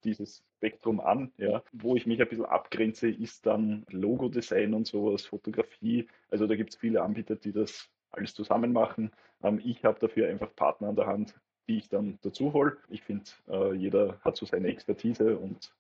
dieses 0.04 0.44
Spektrum 0.58 1.00
an. 1.00 1.32
Ja. 1.38 1.64
Wo 1.74 1.96
ich 1.96 2.06
mich 2.06 2.22
ein 2.22 2.28
bisschen 2.28 2.46
abgrenze, 2.46 3.10
ist 3.10 3.46
dann 3.46 3.86
Logo-Design 3.90 4.74
und 4.74 4.88
sowas, 4.88 5.26
Fotografie. 5.26 6.08
Also 6.30 6.48
da 6.48 6.56
gibt 6.56 6.72
es 6.72 6.76
viele 6.80 7.02
Anbieter, 7.02 7.36
die 7.36 7.52
das 7.52 7.90
alles 8.12 8.34
zusammen 8.34 8.72
machen. 8.72 9.12
Ähm, 9.44 9.62
ich 9.64 9.84
habe 9.84 10.00
dafür 10.00 10.30
einfach 10.30 10.56
Partner 10.56 10.90
an 10.90 10.96
der 10.96 11.08
Hand, 11.08 11.36
die 11.68 11.78
ich 11.78 11.90
dann 11.90 12.20
dazu 12.22 12.54
hole. 12.54 12.78
Ich 12.90 13.02
finde, 13.02 13.26
äh, 13.48 13.74
jeder 13.74 14.20
hat 14.22 14.38
so 14.38 14.46
seine 14.46 14.68
Expertise 14.68 15.38
und 15.38 15.74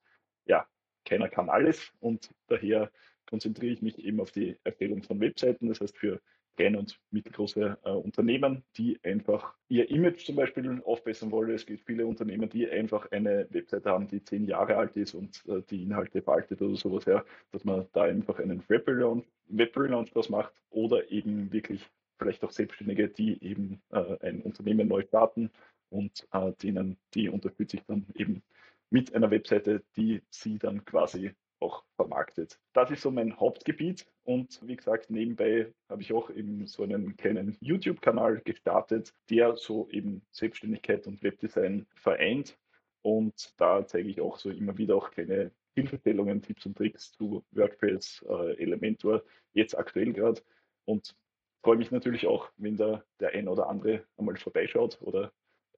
ja, 0.46 0.66
keiner 1.06 1.30
kann 1.30 1.50
alles 1.50 1.92
und 2.00 2.30
daher 2.48 2.92
konzentriere 3.28 3.74
ich 3.74 3.82
mich 3.82 4.04
eben 4.04 4.20
auf 4.20 4.32
die 4.32 4.58
Erstellung 4.64 5.04
von 5.04 5.20
Webseiten. 5.20 5.68
Das 5.68 5.82
heißt, 5.82 5.98
für 5.98 6.22
kleine 6.56 6.80
und 6.80 7.00
mittelgroße 7.12 7.78
äh, 7.84 7.90
Unternehmen, 7.90 8.64
die 8.78 9.00
einfach 9.04 9.56
ihr 9.68 9.90
Image 9.90 10.26
zum 10.26 10.36
Beispiel 10.36 10.82
aufbessern 10.84 11.32
wollen. 11.32 11.52
Es 11.52 11.66
gibt 11.66 11.86
viele 11.86 12.06
Unternehmen, 12.06 12.50
die 12.50 12.70
einfach 12.70 13.12
eine 13.12 13.48
Webseite 13.52 13.90
haben, 13.90 14.08
die 14.08 14.24
zehn 14.24 14.46
Jahre 14.46 14.78
alt 14.78 14.96
ist 14.96 15.14
und 15.14 15.44
äh, 15.48 15.62
die 15.70 15.84
Inhalte 15.84 16.22
veraltet 16.22 16.62
oder 16.62 16.76
sowas, 16.76 17.06
ja, 17.06 17.24
dass 17.52 17.64
man 17.64 17.88
da 17.94 18.04
einfach 18.04 18.40
einen 18.40 18.64
Web-Relaunch 18.68 19.26
Web 19.48 19.74
draus 20.14 20.30
macht 20.30 20.54
oder 20.70 21.12
eben 21.12 21.52
wirklich 21.52 21.82
vielleicht 22.18 22.44
auch 22.44 22.52
Selbstständige, 22.52 23.10
die 23.10 23.44
eben 23.44 23.82
äh, 23.92 24.18
ein 24.22 24.42
Unternehmen 24.42 24.88
neu 24.88 25.04
starten 25.04 25.52
und 25.90 26.28
äh, 26.32 26.52
denen, 26.62 26.98
die 27.14 27.30
unterstütze 27.30 27.78
ich 27.78 27.84
dann 27.86 28.06
eben 28.16 28.42
mit 28.90 29.14
einer 29.14 29.32
Webseite, 29.32 29.84
die 29.96 30.22
sie 30.30 30.58
dann 30.58 30.86
quasi 30.86 31.32
auch 31.66 31.84
vermarktet. 31.96 32.60
Das 32.74 32.92
ist 32.92 33.02
so 33.02 33.12
mein 33.12 33.40
Hauptgebiet 33.40 34.06
und 34.24 34.60
wie 34.66 34.76
gesagt, 34.76 35.10
nebenbei 35.10 35.74
habe 35.90 36.02
ich 36.02 36.14
auch 36.14 36.30
eben 36.30 36.68
so 36.68 36.84
einen 36.84 37.18
kleinen 37.18 37.58
YouTube-Kanal 37.60 38.42
gestartet, 38.42 39.14
der 39.30 39.56
so 39.56 39.90
eben 39.90 40.22
Selbstständigkeit 40.32 41.08
und 41.08 41.24
Webdesign 41.24 41.88
vereint 41.96 42.58
und 43.02 43.54
da 43.58 43.86
zeige 43.86 44.10
ich 44.10 44.22
auch 44.22 44.38
so 44.38 44.50
immer 44.50 44.78
wieder 44.78 44.96
auch 44.96 45.12
kleine 45.12 45.52
Hilfestellungen, 45.76 46.42
Tipps 46.42 46.66
und 46.66 46.78
Tricks 46.78 47.12
zu 47.12 47.44
WordPress, 47.52 48.26
äh, 48.30 48.62
Elementor, 48.62 49.24
jetzt 49.54 49.78
aktuell 49.78 50.14
gerade 50.14 50.42
und 50.86 51.16
freue 51.62 51.78
mich 51.78 51.92
natürlich 51.92 52.28
auch, 52.28 52.50
wenn 52.58 52.78
da 52.78 53.04
der 53.20 53.32
ein 53.34 53.48
oder 53.48 53.68
andere 53.68 54.04
einmal 54.18 54.38
vorbeischaut 54.38 55.00
oder 55.02 55.32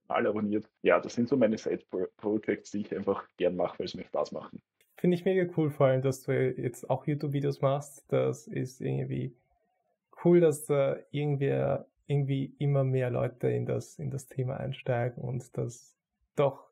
Kanal 0.07 0.27
abonniert. 0.27 0.69
Ja, 0.81 0.99
das 0.99 1.15
sind 1.15 1.29
so 1.29 1.35
meine 1.35 1.57
Side-Projects, 1.57 2.71
die 2.71 2.81
ich 2.81 2.95
einfach 2.95 3.27
gern 3.37 3.55
mache, 3.55 3.79
weil 3.79 3.87
sie 3.87 3.97
mir 3.97 4.05
Spaß 4.05 4.31
machen. 4.31 4.61
Finde 4.97 5.15
ich 5.15 5.25
mega 5.25 5.49
cool, 5.55 5.69
vor 5.69 5.87
allem, 5.87 6.01
dass 6.01 6.23
du 6.23 6.31
jetzt 6.33 6.89
auch 6.89 7.05
YouTube-Videos 7.05 7.61
machst. 7.61 8.03
Das 8.11 8.47
ist 8.47 8.81
irgendwie 8.81 9.35
cool, 10.25 10.39
dass 10.39 10.65
da 10.65 10.97
irgendwie, 11.11 11.77
irgendwie 12.07 12.55
immer 12.57 12.83
mehr 12.83 13.11
Leute 13.11 13.47
in 13.49 13.67
das, 13.67 13.99
in 13.99 14.09
das 14.09 14.27
Thema 14.27 14.57
einsteigen 14.57 15.23
und 15.23 15.55
das 15.55 15.95
doch 16.35 16.71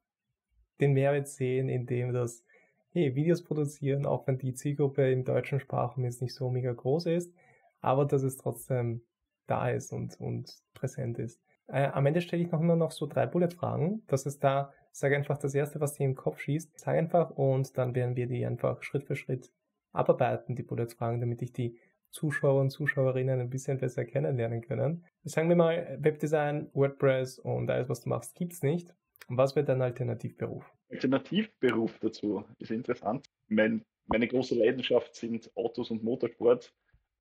den 0.82 0.93
Mehrwert 0.93 1.28
sehen, 1.28 1.69
indem 1.69 2.13
das 2.13 2.43
hey, 2.91 3.13
Videos 3.13 3.43
produzieren, 3.43 4.07
auch 4.07 4.26
wenn 4.26 4.39
die 4.39 4.53
Zielgruppe 4.53 5.11
im 5.11 5.23
deutschen 5.23 5.59
Sprachraum 5.59 6.05
jetzt 6.05 6.21
nicht 6.21 6.34
so 6.34 6.49
mega 6.49 6.73
groß 6.73 7.05
ist, 7.07 7.34
aber 7.82 8.05
dass 8.05 8.23
es 8.23 8.38
trotzdem 8.38 9.01
da 9.45 9.69
ist 9.69 9.91
und, 9.91 10.19
und 10.19 10.51
präsent 10.73 11.19
ist. 11.19 11.39
Äh, 11.68 11.88
am 11.88 12.05
Ende 12.05 12.22
stelle 12.22 12.43
ich 12.43 12.51
noch 12.51 12.61
immer 12.61 12.76
noch 12.76 12.91
so 12.91 13.07
drei 13.07 13.26
Bullet-Fragen. 13.26 14.03
Das 14.07 14.26
ist 14.26 14.43
da, 14.43 14.74
sag 14.91 15.13
einfach 15.13 15.38
das 15.38 15.55
erste, 15.55 15.80
was 15.80 15.93
dir 15.93 16.05
im 16.05 16.16
Kopf 16.16 16.39
schießt, 16.39 16.80
sag 16.80 16.95
einfach 16.95 17.32
und 17.32 17.78
dann 17.78 17.95
werden 17.95 18.16
wir 18.16 18.28
die 18.28 18.45
einfach 18.45 18.84
Schritt 18.84 19.03
für 19.03 19.16
Schritt 19.16 19.51
abarbeiten, 19.91 20.55
die 20.55 20.63
Bullet-Fragen, 20.63 21.20
damit 21.20 21.41
ich 21.41 21.53
die 21.53 21.78
Zuschauer 22.11 22.61
und 22.61 22.70
Zuschauerinnen 22.70 23.41
ein 23.41 23.49
bisschen 23.49 23.78
besser 23.78 24.05
kennenlernen 24.05 24.61
können. 24.61 25.05
Sagen 25.24 25.49
wir 25.49 25.55
mal, 25.57 25.97
Webdesign, 25.99 26.70
WordPress 26.74 27.39
und 27.39 27.70
alles, 27.70 27.89
was 27.89 28.01
du 28.01 28.09
machst, 28.09 28.36
gibt's 28.36 28.63
nicht. 28.63 28.93
Was 29.28 29.55
wäre 29.55 29.66
dein 29.66 29.82
Alternativberuf? 29.82 30.72
Alternativberuf 30.89 31.97
dazu 31.99 32.45
ist 32.59 32.72
interessant. 32.72 33.28
Mein, 33.47 33.84
meine 34.05 34.28
große 34.28 34.55
Leidenschaft 34.55 35.16
sind 35.16 35.51
Autos 35.57 35.91
und 35.91 36.03
Motorsport. 36.03 36.74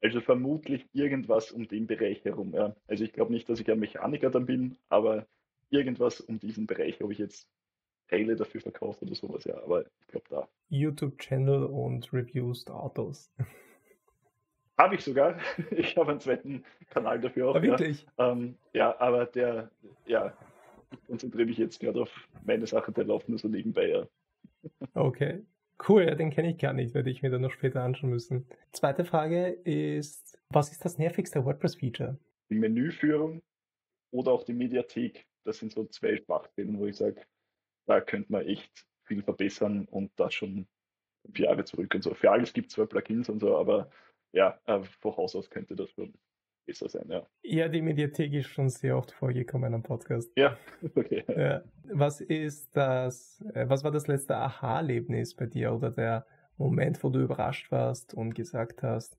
Also 0.04 0.20
vermutlich 0.20 0.86
irgendwas 0.92 1.50
um 1.50 1.66
den 1.66 1.86
Bereich 1.86 2.22
herum. 2.26 2.52
Ja. 2.52 2.76
Also 2.86 3.04
ich 3.04 3.14
glaube 3.14 3.32
nicht, 3.32 3.48
dass 3.48 3.58
ich 3.58 3.70
ein 3.70 3.78
Mechaniker 3.78 4.28
dann 4.28 4.44
bin, 4.44 4.76
aber 4.90 5.26
irgendwas 5.70 6.20
um 6.20 6.38
diesen 6.38 6.66
Bereich, 6.66 7.02
ob 7.02 7.10
ich 7.10 7.16
jetzt 7.16 7.48
Teile 8.08 8.36
dafür 8.36 8.60
verkaufe 8.60 9.06
oder 9.06 9.14
sowas, 9.14 9.44
ja, 9.44 9.56
aber 9.62 9.86
ich 9.86 10.08
glaube 10.08 10.26
da. 10.28 10.48
YouTube-Channel 10.68 11.64
und 11.64 12.12
Reviews 12.12 12.66
Autos. 12.66 13.32
Habe 14.76 14.96
ich 14.96 15.00
sogar. 15.00 15.38
Ich 15.70 15.96
habe 15.96 16.10
einen 16.10 16.20
zweiten 16.20 16.64
Kanal 16.90 17.20
dafür 17.20 17.48
auch. 17.48 17.54
Ah, 17.54 17.62
wirklich? 17.62 18.06
Ja. 18.18 18.32
Ähm, 18.32 18.56
ja, 18.74 19.00
aber 19.00 19.24
der, 19.24 19.70
ja, 20.04 20.36
ich 20.90 21.02
konzentriere 21.06 21.46
mich 21.46 21.56
jetzt 21.56 21.80
gerade 21.80 22.02
auf 22.02 22.28
meine 22.44 22.66
Sache, 22.66 22.92
der 22.92 23.04
läuft 23.04 23.30
nur 23.30 23.38
so 23.38 23.48
nebenbei, 23.48 23.88
ja. 23.88 24.06
Okay. 24.92 25.44
Cool, 25.86 26.06
den 26.16 26.30
kenne 26.30 26.50
ich 26.50 26.58
gar 26.58 26.72
nicht, 26.72 26.94
werde 26.94 27.10
ich 27.10 27.22
mir 27.22 27.30
dann 27.30 27.42
noch 27.42 27.50
später 27.50 27.82
anschauen 27.82 28.10
müssen. 28.10 28.46
Zweite 28.72 29.04
Frage 29.04 29.48
ist, 29.48 30.38
was 30.50 30.70
ist 30.70 30.84
das 30.84 30.98
nervigste 30.98 31.44
WordPress-Feature? 31.44 32.18
Die 32.50 32.54
Menüführung 32.54 33.42
oder 34.12 34.32
auch 34.32 34.44
die 34.44 34.52
Mediathek. 34.52 35.26
Das 35.44 35.58
sind 35.58 35.72
so 35.72 35.84
zwei 35.86 36.16
Schwachstellen, 36.16 36.78
wo 36.78 36.86
ich 36.86 36.96
sage, 36.96 37.22
da 37.86 38.00
könnte 38.00 38.32
man 38.32 38.46
echt 38.46 38.86
viel 39.04 39.22
verbessern 39.22 39.86
und 39.90 40.12
das 40.16 40.32
schon 40.34 40.66
fünf 41.24 41.38
Jahre 41.38 41.64
zurück 41.64 41.94
und 41.94 42.02
so. 42.02 42.14
Für 42.14 42.30
alles 42.30 42.52
gibt 42.52 42.68
es 42.68 42.74
zwar 42.74 42.86
Plugins 42.86 43.28
und 43.28 43.40
so, 43.40 43.56
aber 43.56 43.90
ja, 44.32 44.58
äh, 44.66 44.82
von 45.00 45.16
Haus 45.16 45.36
aus 45.36 45.50
könnte 45.50 45.76
das 45.76 45.90
schon 45.90 46.14
besser 46.64 46.88
sein, 46.88 47.06
ja. 47.08 47.26
Ja, 47.42 47.68
die 47.68 47.82
Mediathek 47.82 48.32
ist 48.32 48.48
schon 48.48 48.68
sehr 48.68 48.96
oft 48.96 49.12
vorgekommen 49.12 49.74
am 49.74 49.82
Podcast. 49.82 50.30
Ja, 50.36 50.56
okay. 50.94 51.24
Ja. 51.28 51.62
Was 51.92 52.20
ist 52.20 52.74
das, 52.76 53.44
äh, 53.54 53.68
was 53.68 53.84
war 53.84 53.90
das 53.90 54.06
letzte 54.06 54.36
Aha-Erlebnis 54.36 55.34
bei 55.34 55.46
dir 55.46 55.72
oder 55.72 55.90
der 55.90 56.26
Moment, 56.56 57.02
wo 57.02 57.10
du 57.10 57.20
überrascht 57.20 57.70
warst 57.70 58.14
und 58.14 58.34
gesagt 58.34 58.82
hast, 58.82 59.18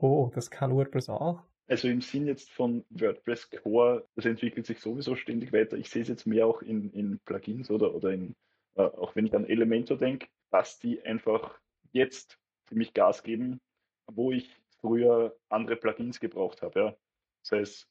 oh, 0.00 0.30
das 0.34 0.50
kann 0.50 0.74
WordPress 0.74 1.08
auch? 1.08 1.42
Also 1.68 1.88
im 1.88 2.00
Sinn 2.00 2.26
jetzt 2.26 2.50
von 2.50 2.84
WordPress 2.90 3.50
Core, 3.50 4.06
das 4.16 4.26
entwickelt 4.26 4.66
sich 4.66 4.80
sowieso 4.80 5.14
ständig 5.14 5.52
weiter. 5.52 5.76
Ich 5.76 5.88
sehe 5.90 6.02
es 6.02 6.08
jetzt 6.08 6.26
mehr 6.26 6.46
auch 6.46 6.60
in, 6.60 6.90
in 6.92 7.18
Plugins 7.20 7.70
oder, 7.70 7.94
oder 7.94 8.10
in, 8.10 8.34
äh, 8.74 8.82
auch 8.82 9.14
wenn 9.16 9.26
ich 9.26 9.34
an 9.34 9.46
Elementor 9.46 9.96
denke, 9.96 10.26
dass 10.50 10.78
die 10.78 11.00
einfach 11.02 11.58
jetzt 11.92 12.38
ziemlich 12.66 12.92
Gas 12.94 13.22
geben, 13.22 13.60
wo 14.06 14.32
ich 14.32 14.61
früher 14.82 15.34
andere 15.48 15.76
Plugins 15.76 16.20
gebraucht 16.20 16.60
habe. 16.60 16.78
Ja. 16.78 16.96
Das 17.42 17.58
heißt, 17.58 17.88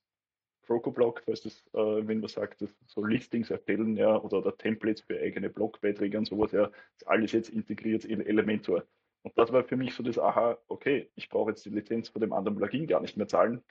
CrocoBlock, 0.63 1.23
falls 1.25 1.41
das, 1.41 1.65
äh, 1.73 2.07
wenn 2.07 2.19
man 2.19 2.29
sagt, 2.29 2.63
so 2.85 3.03
Listings 3.03 3.49
erstellen, 3.49 3.97
ja, 3.97 4.15
oder, 4.21 4.37
oder 4.37 4.55
Templates 4.55 5.01
für 5.01 5.19
eigene 5.19 5.49
Blogbeiträge 5.49 6.17
und 6.17 6.25
sowas, 6.25 6.51
ja, 6.51 6.69
ist 6.95 7.07
alles 7.07 7.31
jetzt 7.31 7.49
integriert 7.49 8.05
in 8.05 8.21
Elementor. 8.21 8.85
Und 9.23 9.37
das 9.37 9.51
war 9.51 9.63
für 9.63 9.77
mich 9.77 9.93
so 9.93 10.03
das 10.03 10.19
Aha, 10.19 10.57
okay, 10.67 11.09
ich 11.15 11.29
brauche 11.29 11.51
jetzt 11.51 11.65
die 11.65 11.69
Lizenz 11.69 12.09
von 12.09 12.21
dem 12.21 12.33
anderen 12.33 12.57
Plugin 12.57 12.87
gar 12.87 13.01
nicht 13.01 13.17
mehr 13.17 13.27
zahlen. 13.27 13.63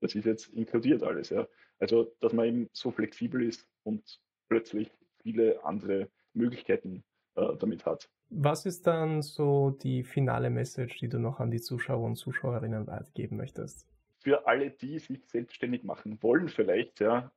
Das 0.00 0.14
ist 0.14 0.24
jetzt 0.24 0.48
inkludiert 0.48 1.02
alles, 1.02 1.30
ja. 1.30 1.48
Also, 1.78 2.14
dass 2.20 2.32
man 2.32 2.46
eben 2.46 2.70
so 2.72 2.90
flexibel 2.90 3.42
ist 3.42 3.68
und 3.82 4.20
plötzlich 4.48 4.90
viele 5.22 5.64
andere 5.64 6.10
Möglichkeiten 6.32 7.04
äh, 7.34 7.56
damit 7.58 7.84
hat. 7.86 8.10
Was 8.28 8.66
ist 8.66 8.86
dann 8.86 9.22
so 9.22 9.70
die 9.70 10.02
finale 10.02 10.50
Message, 10.50 10.98
die 10.98 11.08
du 11.08 11.18
noch 11.18 11.38
an 11.38 11.50
die 11.50 11.60
Zuschauer 11.60 12.04
und 12.04 12.16
Zuschauerinnen 12.16 12.86
weitergeben 12.86 13.36
möchtest? 13.36 13.86
Für 14.18 14.46
alle, 14.46 14.70
die 14.70 14.98
sich 14.98 15.24
selbstständig 15.26 15.84
machen 15.84 16.20
wollen, 16.22 16.48
vielleicht, 16.48 17.00
ja. 17.00 17.30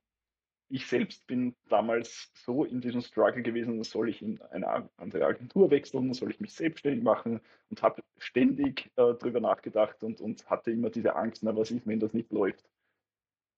Ich 0.72 0.86
selbst 0.86 1.26
bin 1.26 1.56
damals 1.68 2.30
so 2.34 2.64
in 2.64 2.80
diesem 2.80 3.00
Struggle 3.00 3.42
gewesen, 3.42 3.82
soll 3.82 4.08
ich 4.08 4.22
in 4.22 4.40
eine 4.42 4.88
andere 4.96 5.26
Agentur 5.26 5.70
wechseln, 5.70 6.12
soll 6.12 6.30
ich 6.30 6.38
mich 6.40 6.52
selbstständig 6.54 7.02
machen 7.02 7.40
und 7.70 7.82
habe 7.82 8.02
ständig 8.18 8.86
äh, 8.96 9.14
darüber 9.18 9.40
nachgedacht 9.40 10.02
und, 10.04 10.20
und 10.20 10.48
hatte 10.48 10.70
immer 10.70 10.90
diese 10.90 11.16
Angst, 11.16 11.42
na 11.42 11.56
was 11.56 11.72
ist, 11.72 11.86
wenn 11.88 11.98
das 11.98 12.14
nicht 12.14 12.30
läuft. 12.30 12.68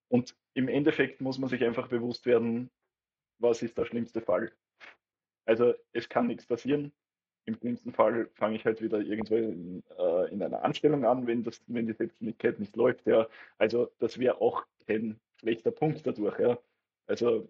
Und 0.09 0.35
im 0.55 0.68
Endeffekt 0.68 1.20
muss 1.20 1.39
man 1.39 1.51
sich 1.51 1.64
einfach 1.64 1.89
bewusst 1.89 2.24
werden, 2.24 2.70
was 3.39 3.62
ist 3.62 3.76
der 3.76 3.85
schlimmste 3.85 4.22
Fall. 4.22 4.53
Also 5.45 5.74
es 5.93 6.09
kann 6.09 6.28
nichts 6.28 6.47
passieren, 6.47 6.93
im 7.45 7.57
schlimmsten 7.57 7.93
Fall 7.93 8.28
fange 8.34 8.57
ich 8.57 8.64
halt 8.64 8.80
wieder 8.80 9.01
irgendwo 9.01 9.36
in, 9.36 9.82
äh, 9.99 10.32
in, 10.32 10.43
einer 10.43 10.64
Anstellung 10.64 11.05
an, 11.05 11.26
wenn, 11.26 11.43
das, 11.43 11.61
wenn 11.66 11.86
die 11.86 11.93
Selbstständigkeit 11.93 12.61
nicht 12.61 12.76
läuft. 12.76 13.07
Ja. 13.07 13.26
Also 13.59 13.90
das 13.99 14.18
wäre 14.18 14.40
auch 14.40 14.64
kein 14.86 15.18
schlechter 15.40 15.72
Punkt 15.72 16.07
dadurch. 16.07 16.38
Ja. 16.38 16.59
Also 17.07 17.49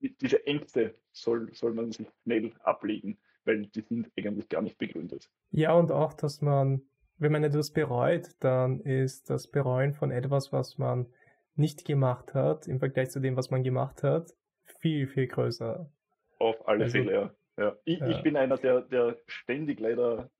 diese 0.00 0.46
Ängste 0.46 0.94
soll, 1.12 1.52
soll 1.52 1.74
man 1.74 1.92
sich 1.92 2.06
schnell 2.22 2.52
ablegen, 2.60 3.18
weil 3.44 3.66
die 3.66 3.82
sind 3.82 4.10
eigentlich 4.16 4.48
gar 4.48 4.62
nicht 4.62 4.78
begründet. 4.78 5.28
Ja, 5.50 5.72
und 5.74 5.92
auch, 5.92 6.14
dass 6.14 6.40
man, 6.40 6.82
wenn 7.18 7.32
man 7.32 7.44
etwas 7.44 7.72
bereut, 7.72 8.28
dann 8.40 8.80
ist 8.80 9.28
das 9.28 9.48
Bereuen 9.50 9.94
von 9.94 10.10
etwas, 10.10 10.52
was 10.52 10.78
man 10.78 11.12
nicht 11.54 11.84
gemacht 11.84 12.34
hat, 12.34 12.68
im 12.68 12.78
Vergleich 12.78 13.10
zu 13.10 13.20
dem, 13.20 13.36
was 13.36 13.50
man 13.50 13.64
gemacht 13.64 14.02
hat, 14.02 14.32
viel, 14.80 15.08
viel 15.08 15.26
größer. 15.26 15.90
Auf 16.38 16.68
alle 16.68 16.84
also, 16.84 16.98
Fälle, 16.98 17.12
ja. 17.12 17.34
Ja, 17.58 17.76
ich, 17.84 18.00
ich 18.00 18.22
bin 18.22 18.36
einer, 18.36 18.56
der, 18.56 18.82
der 18.82 19.18
ständig 19.26 19.80
leider 19.80 20.30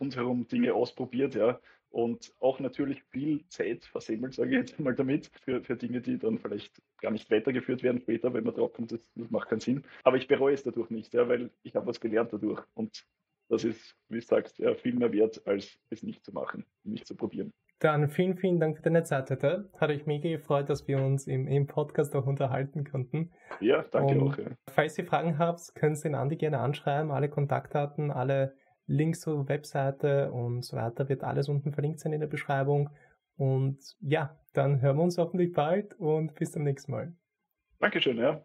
rundherum 0.00 0.48
Dinge 0.48 0.74
ausprobiert, 0.74 1.34
ja. 1.36 1.60
Und 1.90 2.34
auch 2.40 2.58
natürlich 2.58 3.04
viel 3.04 3.46
Zeit 3.46 3.84
versemmelt, 3.84 4.34
sage 4.34 4.50
ich 4.50 4.56
jetzt 4.56 4.80
mal 4.80 4.96
damit, 4.96 5.30
für, 5.44 5.62
für 5.62 5.76
Dinge, 5.76 6.00
die 6.00 6.18
dann 6.18 6.38
vielleicht 6.38 6.82
gar 7.00 7.12
nicht 7.12 7.30
weitergeführt 7.30 7.84
werden 7.84 8.00
später, 8.00 8.34
wenn 8.34 8.42
man 8.42 8.54
drauf 8.54 8.72
kommt, 8.72 8.90
das, 8.90 8.98
das 9.14 9.30
macht 9.30 9.48
keinen 9.48 9.60
Sinn. 9.60 9.84
Aber 10.02 10.16
ich 10.16 10.26
bereue 10.26 10.54
es 10.54 10.64
dadurch 10.64 10.90
nicht, 10.90 11.14
ja, 11.14 11.28
weil 11.28 11.50
ich 11.62 11.76
habe 11.76 11.86
was 11.86 12.00
gelernt 12.00 12.32
dadurch. 12.32 12.60
Und 12.74 13.06
das 13.48 13.62
ist, 13.62 13.96
wie 14.08 14.18
du 14.18 14.26
sagst, 14.26 14.58
ja, 14.58 14.74
viel 14.74 14.94
mehr 14.94 15.12
wert, 15.12 15.46
als 15.46 15.78
es 15.90 16.02
nicht 16.02 16.24
zu 16.24 16.32
machen, 16.32 16.64
nicht 16.82 17.06
zu 17.06 17.14
probieren. 17.14 17.52
Dann 17.84 18.08
vielen, 18.08 18.38
vielen 18.38 18.60
Dank 18.60 18.78
für 18.78 18.82
deine 18.82 19.02
Zeit 19.02 19.30
heute. 19.30 19.68
Hat 19.78 19.90
euch 19.90 20.06
mega 20.06 20.30
gefreut, 20.30 20.70
dass 20.70 20.88
wir 20.88 20.96
uns 21.04 21.26
im, 21.26 21.46
im 21.46 21.66
Podcast 21.66 22.16
auch 22.16 22.26
unterhalten 22.26 22.82
konnten. 22.90 23.30
Ja, 23.60 23.84
danke 23.90 24.14
Und 24.14 24.22
auch. 24.22 24.38
Ja. 24.38 24.44
Falls 24.70 24.96
ihr 24.96 25.04
Fragen 25.04 25.38
habt, 25.38 25.74
könnt 25.74 25.98
ihr 25.98 26.04
den 26.04 26.14
Andi 26.14 26.36
gerne 26.36 26.60
anschreiben. 26.60 27.10
Alle 27.10 27.28
Kontaktdaten, 27.28 28.10
alle 28.10 28.56
Links 28.86 29.20
zur 29.20 29.50
Webseite 29.50 30.32
und 30.32 30.64
so 30.64 30.78
weiter 30.78 31.10
wird 31.10 31.24
alles 31.24 31.50
unten 31.50 31.74
verlinkt 31.74 32.00
sein 32.00 32.14
in 32.14 32.20
der 32.20 32.26
Beschreibung. 32.26 32.88
Und 33.36 33.78
ja, 34.00 34.34
dann 34.54 34.80
hören 34.80 34.96
wir 34.96 35.02
uns 35.02 35.18
hoffentlich 35.18 35.52
bald 35.52 35.92
und 36.00 36.34
bis 36.36 36.52
zum 36.52 36.62
nächsten 36.62 36.90
Mal. 36.90 37.12
Dankeschön, 37.80 38.16
ja. 38.16 38.42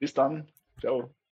Bis 0.00 0.12
dann. 0.12 0.48
Ciao. 0.80 1.15